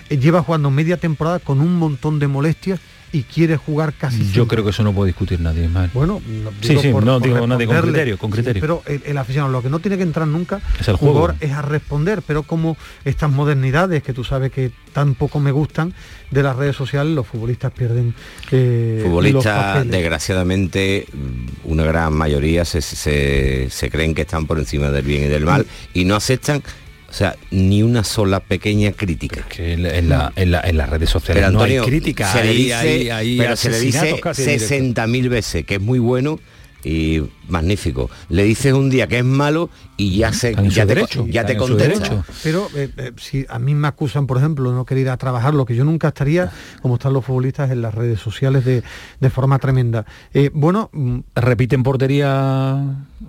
Eh, 0.09 0.19
Lleva 0.19 0.41
jugando 0.45 0.71
media 0.71 0.99
temporada 0.99 1.41
con 1.41 1.61
un 1.61 1.75
montón 1.75 2.21
de 2.21 2.29
molestias 2.29 2.79
y 3.13 3.23
quiere 3.23 3.57
jugar 3.57 3.93
casi 3.95 4.19
Yo 4.19 4.25
siempre. 4.25 4.57
creo 4.57 4.65
que 4.65 4.71
eso 4.71 4.83
no 4.83 4.93
puede 4.93 5.09
discutir 5.11 5.41
nadie, 5.41 5.65
Ismael. 5.65 5.91
Bueno, 5.95 6.21
no, 6.27 6.51
sí, 6.61 6.69
digo 6.71 6.83
sí, 6.83 6.89
por- 6.91 7.05
no 7.05 7.19
por 7.19 7.29
digo 7.29 7.47
nadie 7.47 7.67
con 7.67 7.81
criterio, 7.81 8.19
con 8.19 8.31
Sí, 8.31 8.35
criterio. 8.37 8.61
pero 8.61 8.83
el, 8.87 9.03
el 9.07 9.19
aficionado 9.19 9.53
lo 9.53 9.63
que 9.63 9.71
no 9.71 9.79
tiene 9.79 9.97
que 9.97 10.03
entrar 10.03 10.27
nunca 10.27 10.61
Es 10.81 10.89
el 10.89 10.97
juego. 10.97 11.15
jugador, 11.15 11.37
es 11.41 11.53
a 11.53 11.63
responder, 11.63 12.23
pero 12.27 12.43
como 12.43 12.77
estas 13.05 13.31
modernidades 13.31 14.03
que 14.03 14.13
tú 14.13 14.25
sabes 14.25 14.51
que 14.53 14.71
tampoco 14.93 15.39
me 15.41 15.53
gustan 15.53 15.95
de 16.31 16.43
las 16.43 16.57
redes 16.57 16.75
sociales, 16.77 17.15
los 17.15 17.27
futbolistas 17.27 17.73
pierden 17.73 18.15
eh, 18.51 18.97
los 18.99 19.09
Futbolistas, 19.09 19.87
desgraciadamente, 19.89 21.07
mm, 21.13 21.71
una 21.71 21.85
gran 21.85 22.13
mayoría 22.13 22.65
se, 22.65 22.81
se- 22.83 23.69
se 23.71 23.91
creen 23.91 24.15
que 24.15 24.23
están 24.23 24.47
por 24.47 24.59
encima 24.59 24.91
del 24.91 25.05
bien 25.05 25.23
y 25.25 25.27
del 25.29 25.45
mal 25.45 25.67
y 25.95 26.05
no 26.05 26.17
aceptan, 26.17 26.63
o 27.09 27.13
sea, 27.13 27.37
ni 27.51 27.83
una 27.83 28.03
sola 28.05 28.41
pequeña 28.41 28.93
crítica. 28.93 29.43
Que 29.49 29.75
en, 29.75 29.83
la- 29.85 29.97
en 29.97 30.09
la- 30.09 30.33
en 30.37 30.51
la- 30.51 30.61
en 30.63 30.77
las 30.77 30.89
redes 30.91 31.09
sociales 31.11 31.43
Pero 31.43 31.53
no 31.53 31.61
Antonio, 31.61 31.83
hay 31.83 31.89
crítica, 31.89 32.33
se 32.33 32.45
le 32.45 32.53
dice, 32.53 32.75
hay- 32.75 33.11
hay 33.11 33.39
pero 33.39 33.57
se 33.57 33.71
le 33.71 33.81
dice 33.81 33.99
asesinatos 33.99 34.21
casi 34.23 34.43
en 34.43 34.49
directo. 34.59 35.03
60.000 35.03 35.29
veces 35.29 35.65
que 35.65 35.75
es 35.77 35.81
muy 35.81 35.99
bueno 35.99 36.39
y 36.85 37.21
magnífico. 37.49 38.09
Le 38.29 38.45
dices 38.45 38.73
un 38.73 38.91
día 38.91 39.09
que 39.09 39.19
es 39.19 39.25
malo 39.25 39.71
y 39.97 40.19
ya 40.19 40.33
se 40.33 40.55
ya 40.69 40.87
te, 40.87 40.95
derecho, 40.95 41.27
ya 41.27 41.45
te 41.45 41.57
contesta. 41.57 41.89
derecho. 41.89 42.25
Pero 42.45 42.69
eh, 42.77 42.91
eh, 42.97 43.13
si 43.17 43.45
a 43.49 43.59
mí 43.59 43.75
me 43.75 43.89
acusan, 43.89 44.27
por 44.29 44.39
ejemplo, 44.39 44.71
de 44.71 44.77
no 44.77 44.85
querer 44.85 45.03
ir 45.03 45.09
a 45.11 45.17
trabajar, 45.17 45.53
lo 45.55 45.65
que 45.65 45.75
yo 45.75 45.85
nunca 45.85 46.09
estaría, 46.09 46.53
como 46.83 46.95
están 46.95 47.13
los 47.13 47.25
futbolistas 47.25 47.71
en 47.73 47.83
las 47.83 47.93
redes 47.95 48.21
sociales 48.21 48.65
de, 48.65 48.85
de 49.19 49.31
forma 49.31 49.59
tremenda. 49.59 50.07
Eh, 50.33 50.51
bueno, 50.53 50.91
mm, 50.93 51.19
¿Repite 51.35 51.75
en 51.75 51.83
portería 51.83 52.85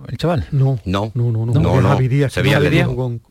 el 0.06 0.16
chaval? 0.18 0.46
no, 0.52 0.78
No, 0.84 1.10
no, 1.14 1.30
no, 1.32 1.46
no, 1.46 1.52
No, 1.52 1.80
no. 1.80 1.96
Díaz, 1.98 2.32
Sevilla 2.32 2.60
no 2.60 2.68
le 2.70 2.70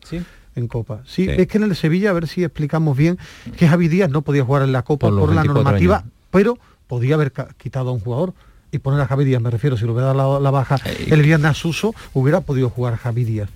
Sí. 0.08 0.20
En 0.58 0.68
Copa. 0.68 1.02
Sí, 1.06 1.24
Sí. 1.24 1.30
es 1.30 1.46
que 1.46 1.58
en 1.58 1.64
el 1.64 1.76
Sevilla, 1.76 2.10
a 2.10 2.12
ver 2.12 2.26
si 2.28 2.44
explicamos 2.44 2.96
bien, 2.96 3.18
que 3.56 3.68
Javi 3.68 3.88
Díaz 3.88 4.10
no 4.10 4.22
podía 4.22 4.44
jugar 4.44 4.62
en 4.62 4.72
la 4.72 4.82
Copa 4.82 5.08
Por 5.08 5.14
la 5.30 5.42
24 5.42 5.54
normativa, 5.54 5.96
años. 5.98 6.10
pero 6.30 6.58
podía 6.86 7.14
haber 7.14 7.32
quitado 7.56 7.90
a 7.90 7.92
un 7.92 8.00
jugador. 8.00 8.34
Y 8.70 8.80
poner 8.80 9.00
a 9.00 9.06
Javi 9.06 9.24
Díaz, 9.24 9.40
me 9.40 9.50
refiero, 9.50 9.78
si 9.78 9.86
lo 9.86 9.92
hubiera 9.92 10.08
dado 10.12 10.34
la, 10.34 10.40
la 10.40 10.50
baja 10.50 10.76
el 11.06 11.22
viernes 11.22 11.50
a 11.50 11.54
Suso, 11.54 11.94
hubiera 12.12 12.42
podido 12.42 12.68
jugar 12.68 12.96
Javi 12.96 13.24
Díaz. 13.24 13.48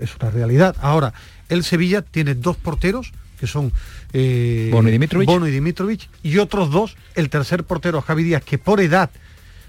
Es 0.00 0.10
una 0.20 0.28
realidad. 0.30 0.74
Ahora, 0.80 1.12
el 1.48 1.62
Sevilla 1.62 2.02
tiene 2.02 2.34
dos 2.34 2.56
porteros, 2.56 3.12
que 3.38 3.46
son 3.46 3.72
eh, 4.12 4.68
Bono 4.72 4.88
y 4.88 4.92
Dimitrovic. 4.92 5.28
Bono 5.28 5.46
y 5.46 5.52
Dimitrovic, 5.52 6.08
y 6.24 6.38
otros 6.38 6.72
dos, 6.72 6.96
el 7.14 7.30
tercer 7.30 7.62
portero, 7.62 8.02
Javi 8.02 8.24
Díaz, 8.24 8.42
que 8.42 8.58
por 8.58 8.80
edad 8.80 9.10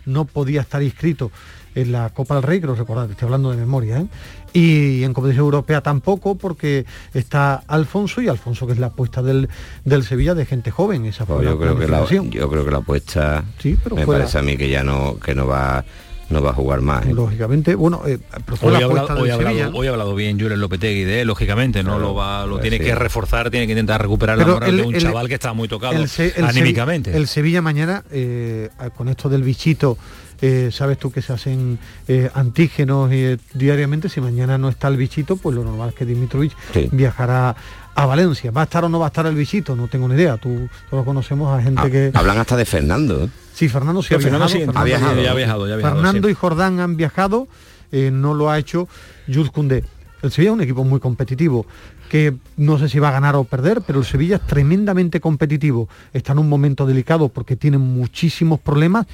no 0.07 0.25
podía 0.25 0.61
estar 0.61 0.81
inscrito 0.81 1.31
en 1.75 1.91
la 1.91 2.09
Copa 2.09 2.33
del 2.35 2.43
Rey, 2.43 2.59
creo 2.59 2.73
recordar, 2.73 3.09
estoy 3.11 3.27
hablando 3.27 3.51
de 3.51 3.57
memoria, 3.57 3.99
¿eh? 3.99 4.07
Y 4.53 5.03
en 5.03 5.13
competición 5.13 5.45
europea 5.45 5.81
tampoco, 5.81 6.35
porque 6.35 6.85
está 7.13 7.55
Alfonso, 7.67 8.21
y 8.21 8.27
Alfonso 8.27 8.67
que 8.67 8.73
es 8.73 8.79
la 8.79 8.87
apuesta 8.87 9.21
del, 9.21 9.49
del 9.85 10.03
Sevilla 10.03 10.35
de 10.35 10.45
gente 10.45 10.71
joven, 10.71 11.05
esa 11.05 11.25
fue 11.25 11.35
Pues 11.37 11.45
la 11.45 11.51
yo 11.51 11.59
creo 11.59 11.77
que 11.79 11.87
la, 11.87 12.05
yo 12.29 12.49
creo 12.49 12.65
que 12.65 12.71
la 12.71 12.77
apuesta 12.79 13.43
Sí, 13.59 13.77
pero 13.83 13.95
me 13.95 14.05
fuera- 14.05 14.19
parece 14.21 14.37
a 14.37 14.41
mí 14.41 14.57
que 14.57 14.69
ya 14.69 14.83
no 14.83 15.17
que 15.23 15.33
no 15.35 15.47
va 15.47 15.83
no 16.29 16.41
va 16.41 16.51
a 16.51 16.53
jugar 16.53 16.79
más. 16.79 17.05
¿eh? 17.05 17.13
Lógicamente, 17.13 17.75
bueno, 17.75 18.03
eh, 18.07 18.17
pero 18.45 18.55
fue 18.55 18.69
Hoy 18.69 18.73
la 18.79 18.79
ha, 18.79 18.89
hablado, 18.89 19.21
hoy, 19.21 19.29
ha 19.29 19.33
hablado, 19.33 19.71
hoy 19.77 19.87
ha 19.87 19.89
hablado 19.89 20.15
bien 20.15 20.39
Julen 20.39 20.61
Lopetegui 20.61 21.03
de 21.03 21.19
él, 21.21 21.27
lógicamente, 21.27 21.83
no 21.83 21.89
Claro, 21.89 21.99
lo 22.05 22.15
va, 22.15 22.45
lo 22.45 22.51
pues 22.51 22.61
tiene 22.61 22.77
sí. 22.77 22.83
que 22.85 22.95
reforzar, 22.95 23.49
tiene 23.51 23.65
que 23.67 23.73
intentar 23.73 24.01
recuperar 24.01 24.37
la 24.37 24.45
Pero 24.45 24.53
moral 24.53 24.69
el- 24.69 24.77
de 24.77 24.83
un 24.83 24.95
el- 24.95 25.01
chaval 25.01 25.27
que 25.27 25.33
está 25.33 25.51
muy 25.51 25.67
tocado 25.67 25.91
el 25.91 26.09
anímicamente. 26.45 27.17
El 27.17 27.27
Sevilla 27.27 27.61
mañana, 27.61 28.05
eh, 28.11 28.69
con 28.95 29.09
esto 29.09 29.27
del 29.27 29.43
bichito, 29.43 29.97
eh, 30.41 30.69
sabes 30.71 30.97
tú 30.97 31.11
que 31.11 31.21
se 31.21 31.33
hacen 31.33 31.77
eh, 32.07 32.29
antígenos 32.33 33.09
eh, 33.11 33.37
diariamente, 33.53 34.09
si 34.09 34.21
mañana 34.21 34.57
no 34.57 34.69
está 34.69 34.87
el 34.87 34.97
bichito, 34.97 35.35
pues 35.37 35.55
lo 35.55 35.63
normal 35.63 35.89
es 35.89 35.95
que 35.95 36.05
Dimitrovic 36.05 36.53
Sí. 36.73 36.89
viajará 36.91 37.55
a 37.93 38.05
Valencia. 38.05 38.51
¿Va 38.51 38.61
a 38.61 38.63
estar 38.63 38.83
o 38.85 38.89
no 38.89 38.99
va 38.99 39.05
a 39.05 39.09
estar 39.09 39.25
el 39.25 39.35
bichito? 39.35 39.75
No 39.75 39.87
tengo 39.87 40.07
ni 40.07 40.15
idea. 40.15 40.37
Tú 40.37 40.67
todos 40.89 41.03
conocemos 41.05 41.57
a 41.57 41.61
gente 41.61 41.81
Ah, 41.83 41.89
que... 41.89 42.11
Hablan 42.13 42.37
hasta 42.39 42.55
de 42.55 42.65
Fernando. 42.65 43.29
Sí, 43.53 43.67
Fernando 43.69 44.01
sí 44.01 44.13
No, 44.13 44.17
ha 44.17 44.21
Fernando 44.21 44.45
viajado. 44.47 44.49
sí, 44.49 44.57
Fernando 44.65 44.79
ha 44.79 44.83
viajado, 44.85 45.21
ya 45.21 45.31
ha 45.31 45.35
viajado, 45.35 45.67
ya 45.67 45.73
ha 45.73 45.77
viajado, 45.77 45.95
Fernando 46.01 46.27
sí. 46.27 46.31
y 46.31 46.35
Jordán 46.35 46.79
han 46.79 46.95
viajado, 46.97 47.47
eh, 47.91 48.09
no 48.11 48.33
lo 48.33 48.49
ha 48.49 48.57
hecho 48.57 48.87
Jules 49.31 49.51
Koundé. 49.51 49.83
El 50.23 50.31
Sevilla 50.31 50.51
es 50.51 50.55
un 50.55 50.61
equipo 50.61 50.83
muy 50.83 50.99
competitivo, 50.99 51.65
que 52.09 52.33
no 52.57 52.77
sé 52.77 52.87
si 52.89 52.99
va 52.99 53.09
a 53.09 53.11
ganar 53.11 53.35
o 53.35 53.43
perder, 53.43 53.81
pero 53.81 53.99
el 53.99 54.05
Sevilla 54.05 54.35
es 54.37 54.41
tremendamente 54.47 55.19
competitivo. 55.19 55.89
Está 56.13 56.31
en 56.33 56.39
un 56.39 56.47
momento 56.49 56.85
delicado 56.85 57.29
porque 57.29 57.55
tiene 57.55 57.77
muchísimos 57.77 58.59
problemas, 58.59 59.05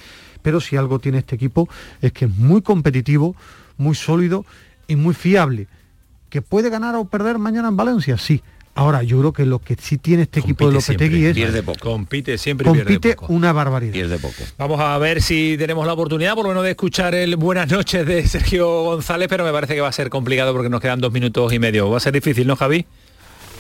pero 0.41 0.59
si 0.61 0.75
algo 0.77 0.99
tiene 0.99 1.19
este 1.19 1.35
equipo 1.35 1.67
es 2.01 2.11
que 2.11 2.25
es 2.25 2.31
muy 2.35 2.61
competitivo, 2.61 3.35
muy 3.77 3.95
sólido 3.95 4.45
y 4.88 4.95
muy 4.95 5.13
fiable. 5.13 5.67
¿Que 6.29 6.41
puede 6.41 6.69
ganar 6.69 6.95
o 6.95 7.05
perder 7.05 7.38
mañana 7.38 7.67
en 7.69 7.77
Valencia? 7.77 8.17
Sí. 8.17 8.41
Ahora, 8.75 9.01
yo 9.01 9.17
creo 9.19 9.33
que 9.33 9.43
lo 9.45 9.57
que 9.57 9.75
sí 9.79 9.97
tiene 9.97 10.23
este 10.23 10.39
equipo 10.39 10.67
de 10.67 10.73
Lopetegui 10.75 11.15
siempre, 11.15 11.29
es 11.29 11.35
Pierde 11.35 11.63
poco. 11.63 11.79
compite 11.79 12.38
siempre 12.38 12.69
y 12.69 12.73
pierde 12.73 12.93
compite 12.93 13.15
poco. 13.15 13.33
una 13.33 13.51
barbaridad. 13.51 13.91
Pierde 13.93 14.19
poco. 14.19 14.43
Vamos 14.59 14.79
a 14.79 14.95
ver 14.99 15.23
si 15.23 15.55
tenemos 15.57 15.88
la 15.88 15.93
oportunidad 15.93 16.35
por 16.35 16.43
lo 16.43 16.49
menos 16.49 16.63
de 16.63 16.71
escuchar 16.71 17.15
el 17.15 17.38
buenas 17.38 17.71
noches 17.71 18.05
de 18.05 18.27
Sergio 18.27 18.83
González, 18.83 19.27
pero 19.29 19.43
me 19.43 19.51
parece 19.51 19.73
que 19.73 19.81
va 19.81 19.88
a 19.88 19.91
ser 19.93 20.11
complicado 20.11 20.53
porque 20.53 20.69
nos 20.69 20.79
quedan 20.79 21.01
dos 21.01 21.11
minutos 21.11 21.51
y 21.53 21.57
medio. 21.59 21.89
Va 21.89 21.97
a 21.97 21.99
ser 21.99 22.13
difícil, 22.13 22.45
¿no, 22.45 22.55
Javi? 22.55 22.85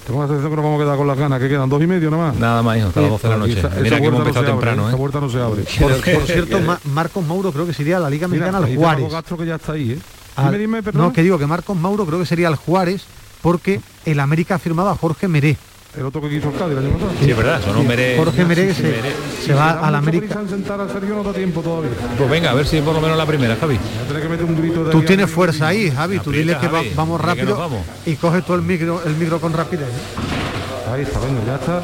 Tengo 0.07 0.21
la 0.21 0.27
sensación 0.27 0.49
que 0.51 0.55
nos 0.55 0.63
vamos 0.65 0.79
a 0.79 0.83
quedar 0.85 0.97
con 0.97 1.05
las 1.07 1.17
ganas, 1.17 1.39
que 1.39 1.49
quedan 1.49 1.67
dos 1.69 1.81
y 1.83 1.85
medio 1.87 2.09
nada 2.09 2.27
más. 2.31 2.35
Nada 2.37 2.63
más, 2.63 2.77
hijo, 2.77 2.87
hasta 2.87 3.01
las 3.01 3.09
12 3.09 3.27
de 3.27 3.33
la 3.33 3.37
noche. 3.39 3.59
esa- 3.59 3.69
Mira 3.69 3.81
esa 3.87 3.99
que 4.01 4.07
hemos 4.07 4.09
puerta 4.09 4.13
no 4.13 4.19
empezado 4.19 4.45
se 4.45 4.51
abre, 4.51 4.51
temprano, 4.53 4.87
Esa 4.87 4.95
¿eh? 4.95 4.99
puerta 4.99 5.19
no 5.19 5.29
se 5.29 5.41
abre. 5.41 5.63
Por, 5.79 6.13
por 6.19 6.25
cierto, 6.25 6.59
Ma- 6.61 6.79
Marcos 6.85 7.25
Mauro 7.27 7.51
creo 7.51 7.67
que 7.67 7.73
sería 7.73 7.99
la 7.99 8.09
Liga 8.09 8.27
Mira, 8.29 8.45
Mexicana 8.45 8.65
al 8.65 8.75
Juárez. 8.77 9.11
Castro 9.11 9.37
que 9.37 9.45
ya 9.45 9.55
está 9.55 9.73
ahí, 9.73 9.91
¿eh? 9.91 9.99
Al- 10.37 10.45
Dime, 10.45 10.57
dime, 10.59 10.83
perdón. 10.83 11.01
no, 11.07 11.13
que 11.13 11.21
digo 11.23 11.37
que 11.37 11.45
Marcos 11.45 11.75
Mauro 11.75 12.05
creo 12.05 12.19
que 12.19 12.25
sería 12.25 12.47
al 12.47 12.55
Juárez 12.55 13.03
porque 13.41 13.81
el 14.05 14.19
América 14.21 14.55
ha 14.55 14.59
firmado 14.59 14.89
a 14.89 14.95
Jorge 14.95 15.27
Meré. 15.27 15.57
El 15.95 16.05
otro 16.05 16.21
que 16.21 16.29
quiso 16.29 16.49
el 16.49 16.55
Cádiz 16.55 16.77
el 16.77 16.85
año 16.85 16.93
pasado. 16.93 17.11
Sí, 17.23 17.31
es 17.31 17.37
verdad, 17.37 17.61
sonó 17.63 17.81
Sí, 17.81 17.87
Meré. 17.87 18.17
Jorge 18.17 18.45
Meré 18.45 18.67
que 18.67 18.73
se, 18.75 18.83
Meré. 18.83 19.13
se 19.43 19.53
va 19.53 19.71
al 19.71 19.77
mucha 19.77 19.97
América. 19.97 20.39
sentar 20.47 20.79
al 20.81 20.91
Sergio 20.91 21.15
no 21.15 21.23
da 21.23 21.33
tiempo 21.33 21.61
todavía. 21.61 21.89
Pues 22.17 22.29
venga, 22.29 22.51
a 22.51 22.53
ver 22.53 22.67
si 22.67 22.79
por 22.81 22.93
lo 22.93 23.01
menos 23.01 23.17
la 23.17 23.25
primera, 23.25 23.55
Javi. 23.55 23.77
Que 24.07 24.29
meter 24.29 24.45
un 24.45 24.61
grito 24.61 24.83
de 24.83 24.91
Tú 24.91 24.97
ahí 24.99 25.03
a- 25.03 25.07
tienes 25.07 25.29
fuerza 25.31 25.67
ahí, 25.67 25.89
Javi. 25.89 26.19
Tú 26.19 26.29
Aprieta, 26.29 26.37
dile 26.39 26.57
que 26.59 26.67
va- 26.67 26.83
vamos 26.95 27.19
que 27.19 27.25
rápido 27.27 27.49
nos 27.49 27.57
vamos. 27.59 27.79
y 28.05 28.15
coge 28.15 28.41
tú 28.43 28.53
el 28.53 28.61
micro, 28.61 29.01
el 29.05 29.15
micro 29.15 29.39
con 29.39 29.53
rapidez. 29.53 29.87
¿eh? 29.87 30.91
Ahí 30.93 31.01
está, 31.01 31.19
venga, 31.19 31.39
ya 31.47 31.55
está. 31.55 31.81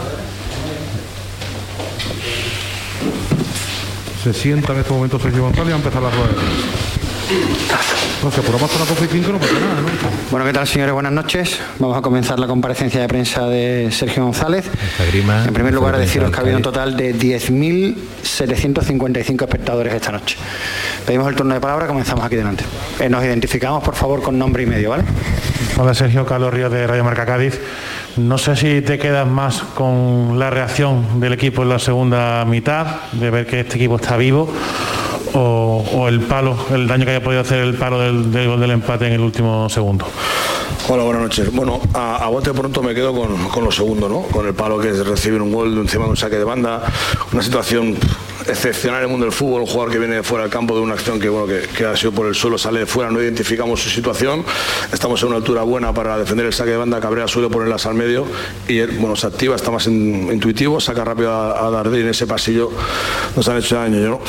Se 4.24 4.34
sienta 4.34 4.74
en 4.74 4.80
este 4.80 4.94
momento 4.94 5.20
Sergio 5.20 5.42
González 5.44 5.68
y 5.68 5.72
va 5.72 5.76
a 5.76 5.80
empezar 5.80 6.02
la 6.04 6.10
rueda. 6.10 6.30
No 8.24 8.32
sé, 8.32 8.42
por 8.42 8.56
hasta 8.56 8.80
la 8.80 8.86
12 8.86 9.04
y 9.04 9.08
5 9.08 9.34
no 9.34 9.40
pasa 9.40 9.54
nada, 9.54 9.82
¿no? 9.82 9.88
Bueno, 10.32 10.46
¿qué 10.46 10.54
tal, 10.54 10.66
señores? 10.66 10.94
Buenas 10.94 11.12
noches. 11.12 11.60
Vamos 11.78 11.98
a 11.98 12.02
comenzar 12.02 12.40
la 12.40 12.48
comparecencia 12.48 13.02
de 13.02 13.08
prensa 13.10 13.48
de 13.48 13.90
Sergio 13.92 14.24
González. 14.24 14.64
Grima, 15.12 15.44
En 15.44 15.54
primer 15.54 15.74
lugar, 15.74 15.98
deciros 15.98 16.32
que 16.32 16.38
ha 16.38 16.40
habido 16.40 16.56
un 16.56 16.64
total 16.64 16.96
de 16.96 17.14
10.755 17.14 19.44
espectadores 19.44 19.94
esta 19.94 20.14
noche. 20.14 20.38
Pedimos 21.06 21.28
el 21.28 21.36
turno 21.36 21.54
de 21.54 21.60
palabra, 21.60 21.86
comenzamos 21.86 22.24
aquí 22.24 22.38
delante. 22.38 22.64
Eh, 23.00 23.10
nos 23.10 23.22
identificamos, 23.26 23.84
por 23.84 23.96
favor, 23.96 24.22
con 24.22 24.40
nombre 24.40 24.64
y 24.64 24.66
medio, 24.66 24.92
¿vale? 24.92 25.04
Hola 25.78 25.94
Sergio, 25.94 26.26
Carlos 26.26 26.54
Ríos 26.54 26.72
de 26.72 26.88
Radio 26.88 27.04
Marca 27.04 27.26
Cádiz. 27.26 27.60
No 28.16 28.38
sé 28.38 28.56
si 28.56 28.82
te 28.82 29.00
quedas 29.00 29.28
más 29.28 29.64
con 29.76 30.38
la 30.38 30.50
reacción 30.50 31.20
del 31.20 31.34
equipo 31.34 31.64
en 31.64 31.70
la 31.70 31.80
segunda 31.80 32.46
mitad, 32.46 32.86
de 33.12 33.32
ver 33.32 33.48
que 33.48 33.62
este 33.62 33.76
equipo 33.76 33.96
está 33.96 34.18
vivo, 34.18 34.54
o, 35.34 36.08
el 36.08 36.22
palo, 36.22 36.56
el 36.74 36.88
daño 36.88 37.06
que 37.06 37.12
haya 37.12 37.24
podido 37.24 37.42
hacer 37.42 37.60
el 37.60 37.76
palo 37.76 38.00
del, 38.00 38.48
gol 38.48 38.60
del 38.60 38.72
empate 38.72 39.08
en 39.08 39.14
el 39.14 39.22
último 39.22 39.70
segundo. 39.70 40.06
Hola, 40.90 41.04
buenas 41.04 41.24
noches. 41.24 41.52
Bueno, 41.54 41.80
a, 41.94 42.18
a 42.18 42.28
bote 42.28 42.54
pronto 42.54 42.84
me 42.84 42.94
quedo 42.94 43.14
con, 43.14 43.48
con 43.50 43.64
lo 43.64 43.72
segundo, 43.72 44.10
¿no? 44.10 44.24
Con 44.24 44.46
el 44.48 44.54
palo 44.54 44.80
que 44.80 44.90
es 44.90 45.06
recibir 45.06 45.42
un 45.42 45.52
gol 45.52 45.78
encima 45.78 46.04
de 46.06 46.10
un 46.10 46.18
saque 46.18 46.36
de 46.36 46.44
banda, 46.44 46.82
una 47.32 47.42
situación 47.42 47.96
excepcional 48.46 49.00
en 49.00 49.06
el 49.06 49.10
mundo 49.10 49.26
del 49.26 49.32
fútbol, 49.34 49.62
un 49.62 49.68
jugador 49.68 49.94
que 49.94 50.00
viene 50.00 50.22
fuera 50.24 50.44
del 50.44 50.52
campo 50.52 50.76
de 50.76 50.82
una 50.82 50.96
acción 50.96 51.18
que 51.22 51.30
bueno 51.30 51.48
que, 51.48 51.86
ha 51.86 51.96
sido 51.96 52.12
por 52.12 52.28
el 52.28 52.36
suelo, 52.36 52.58
sale 52.58 52.82
de 52.82 52.86
fuera, 52.86 53.10
no 53.10 53.22
identificamos 53.22 53.82
su 53.82 53.90
situación, 53.90 54.44
estamos 54.92 55.22
en 55.22 55.30
una 55.30 55.38
altura 55.38 55.62
buena 55.62 55.94
para 55.94 56.18
defender 56.18 56.48
el 56.48 56.54
saque 56.54 56.72
de 56.72 56.78
banda, 56.78 57.00
Cabrera 57.00 57.30
suele 57.30 57.48
ponerlas 57.48 57.86
al 57.86 57.94
medio 57.94 58.26
y 58.68 58.82
bueno, 58.82 59.16
se 59.16 59.28
activa, 59.28 59.56
está 59.56 59.72
más 59.72 59.88
in- 59.88 60.30
intuitivo, 60.34 60.82
saca 60.82 61.06
rápido 61.06 61.32
a, 61.32 61.80
a 61.82 61.84
en 61.86 62.10
ese 62.10 62.28
pasillo, 62.28 62.70
nos 63.38 63.48
han 63.48 63.58
hecho 63.58 63.76
daño, 63.76 64.00
¿no? 64.00 64.20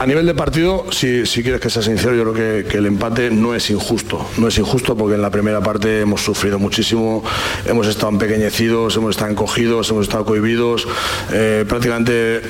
A 0.00 0.06
nivel 0.06 0.24
de 0.24 0.34
partido, 0.34 0.86
si, 0.90 1.26
si 1.26 1.42
quieres 1.42 1.60
que 1.60 1.68
sea 1.68 1.82
sincero, 1.82 2.14
yo 2.14 2.22
creo 2.22 2.62
que, 2.62 2.66
que 2.66 2.78
el 2.78 2.86
empate 2.86 3.30
no 3.30 3.54
es 3.54 3.68
injusto. 3.68 4.26
No 4.38 4.48
es 4.48 4.56
injusto 4.56 4.96
porque 4.96 5.16
en 5.16 5.20
la 5.20 5.28
primera 5.28 5.60
parte 5.60 6.00
hemos 6.00 6.22
sufrido 6.22 6.58
muchísimo, 6.58 7.22
hemos 7.66 7.86
estado 7.86 8.08
empequeñecidos, 8.08 8.96
hemos 8.96 9.10
estado 9.10 9.30
encogidos, 9.30 9.90
hemos 9.90 10.04
estado 10.04 10.24
cohibidos, 10.24 10.88
eh, 11.34 11.66
prácticamente 11.68 12.40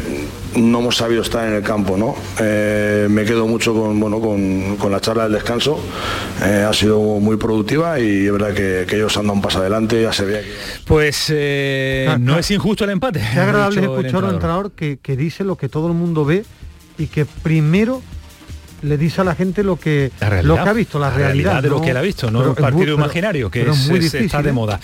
no 0.55 0.79
hemos 0.79 0.97
sabido 0.97 1.23
estar 1.23 1.49
en 1.49 1.55
el 1.55 1.63
campo. 1.65 1.97
¿no? 1.97 2.15
Eh, 2.39 3.09
me 3.11 3.25
quedo 3.25 3.49
mucho 3.49 3.75
con, 3.75 3.99
bueno, 3.99 4.21
con, 4.21 4.77
con 4.77 4.93
la 4.93 5.01
charla 5.01 5.25
del 5.25 5.33
descanso, 5.33 5.81
Eh, 6.43 6.65
ha 6.67 6.73
sido 6.73 7.01
muy 7.01 7.37
productiva 7.37 7.99
y 8.01 8.27
es 8.27 8.33
verdad 8.33 8.55
que, 8.55 8.87
que 8.89 8.97
ellos 8.97 9.15
han 9.17 9.25
dado 9.25 9.35
un 9.35 9.43
paso 9.43 9.59
adelante, 9.59 10.01
ya 10.01 10.13
se 10.13 10.25
ve 10.25 10.43
Pues 10.87 11.27
eh, 11.29 12.17
no 12.21 12.39
es 12.39 12.51
injusto 12.51 12.85
el 12.85 12.91
empate. 12.91 13.21
Qué 13.21 13.41
agradable 13.41 13.81
escuchar 13.83 13.89
a 13.89 13.99
un 13.99 14.05
entrenador. 14.07 14.35
entrenador 14.35 14.71
que, 14.73 14.99
que 15.03 15.17
dice 15.17 15.45
lo 15.45 15.57
que 15.57 15.69
todo 15.69 15.89
el 15.89 15.95
mundo 15.95 16.25
ve 16.25 16.45
y 17.01 17.07
que 17.07 17.25
primero 17.25 18.03
le 18.83 18.97
dice 18.97 19.21
a 19.21 19.25
la 19.25 19.35
gente 19.35 19.63
lo 19.63 19.77
que, 19.77 20.11
realidad, 20.21 20.43
lo 20.45 20.55
que 20.55 20.71
ha 20.71 20.73
visto, 20.73 20.99
la, 20.99 21.11
realidad. 21.11 21.63
de 21.63 21.69
lo 21.69 21.79
¿no? 21.79 21.83
que 21.85 21.91
él 21.91 21.97
ha 21.97 22.03
visto, 22.03 22.31
no 22.31 22.45
muy- 22.45 22.55
partido 22.55 22.81
pero- 22.81 22.95
imaginario, 22.95 23.51
que 23.51 23.63
es, 23.63 23.89
muy 23.89 23.99
difícil, 23.99 24.27
está 24.27 24.43
de 24.43 24.51
¿eh? 24.51 24.53
moda. 24.53 24.81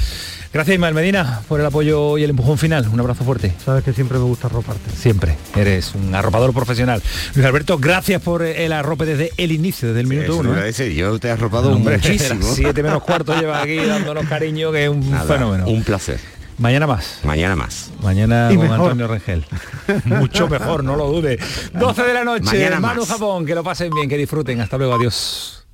Gracias 0.52 0.74
Ismael 0.74 0.94
Medina 0.94 1.40
por 1.48 1.60
el 1.60 1.66
apoyo 1.66 2.16
y 2.16 2.24
el 2.24 2.30
empujón 2.30 2.56
final. 2.56 2.88
Un 2.88 2.98
abrazo 2.98 3.24
fuerte. 3.24 3.52
Sabes 3.62 3.84
que 3.84 3.92
siempre 3.92 4.16
me 4.18 4.24
gusta 4.24 4.46
arroparte. 4.46 4.90
Siempre. 4.90 5.36
Eres 5.54 5.94
un 5.94 6.14
arropador 6.14 6.54
profesional. 6.54 7.02
Luis 7.34 7.46
Alberto, 7.46 7.76
gracias 7.78 8.22
por 8.22 8.42
el 8.42 8.72
arrope 8.72 9.04
desde 9.04 9.32
el 9.36 9.52
inicio, 9.52 9.88
desde 9.88 10.00
el 10.00 10.06
minuto 10.06 10.36
uno. 10.36 10.56
¿eh? 10.56 10.94
yo 10.94 11.18
te 11.18 11.28
he 11.28 11.30
arropado 11.30 11.72
Hombre, 11.72 11.96
muchísimo. 11.96 12.42
Siete 12.54 12.82
menos 12.82 13.02
cuarto 13.02 13.38
lleva 13.38 13.60
aquí 13.60 13.76
dándonos 13.76 14.24
cariño, 14.26 14.72
que 14.72 14.84
es 14.84 14.88
un 14.90 15.10
Nada, 15.10 15.24
fenómeno. 15.24 15.66
Un 15.66 15.82
placer. 15.82 16.20
Mañana 16.58 16.86
más. 16.86 17.20
Mañana 17.24 17.54
más. 17.56 17.90
Mañana 18.02 18.48
Y 18.50 18.56
con 18.56 18.64
mejor. 18.68 18.80
Antonio 18.92 19.08
Rengel. 19.08 19.44
Mucho 20.04 20.48
mejor, 20.48 20.82
no 20.84 20.96
lo 20.96 21.08
dude. 21.08 21.38
12 21.74 22.02
de 22.02 22.14
la 22.14 22.24
noche, 22.24 22.44
Mañana 22.44 22.80
Manu 22.80 23.00
más. 23.00 23.10
Japón, 23.10 23.44
que 23.44 23.54
lo 23.54 23.62
pasen 23.62 23.90
bien, 23.90 24.08
que 24.08 24.16
disfruten. 24.16 24.60
Hasta 24.60 24.78
luego, 24.78 24.94
adiós. 24.94 25.65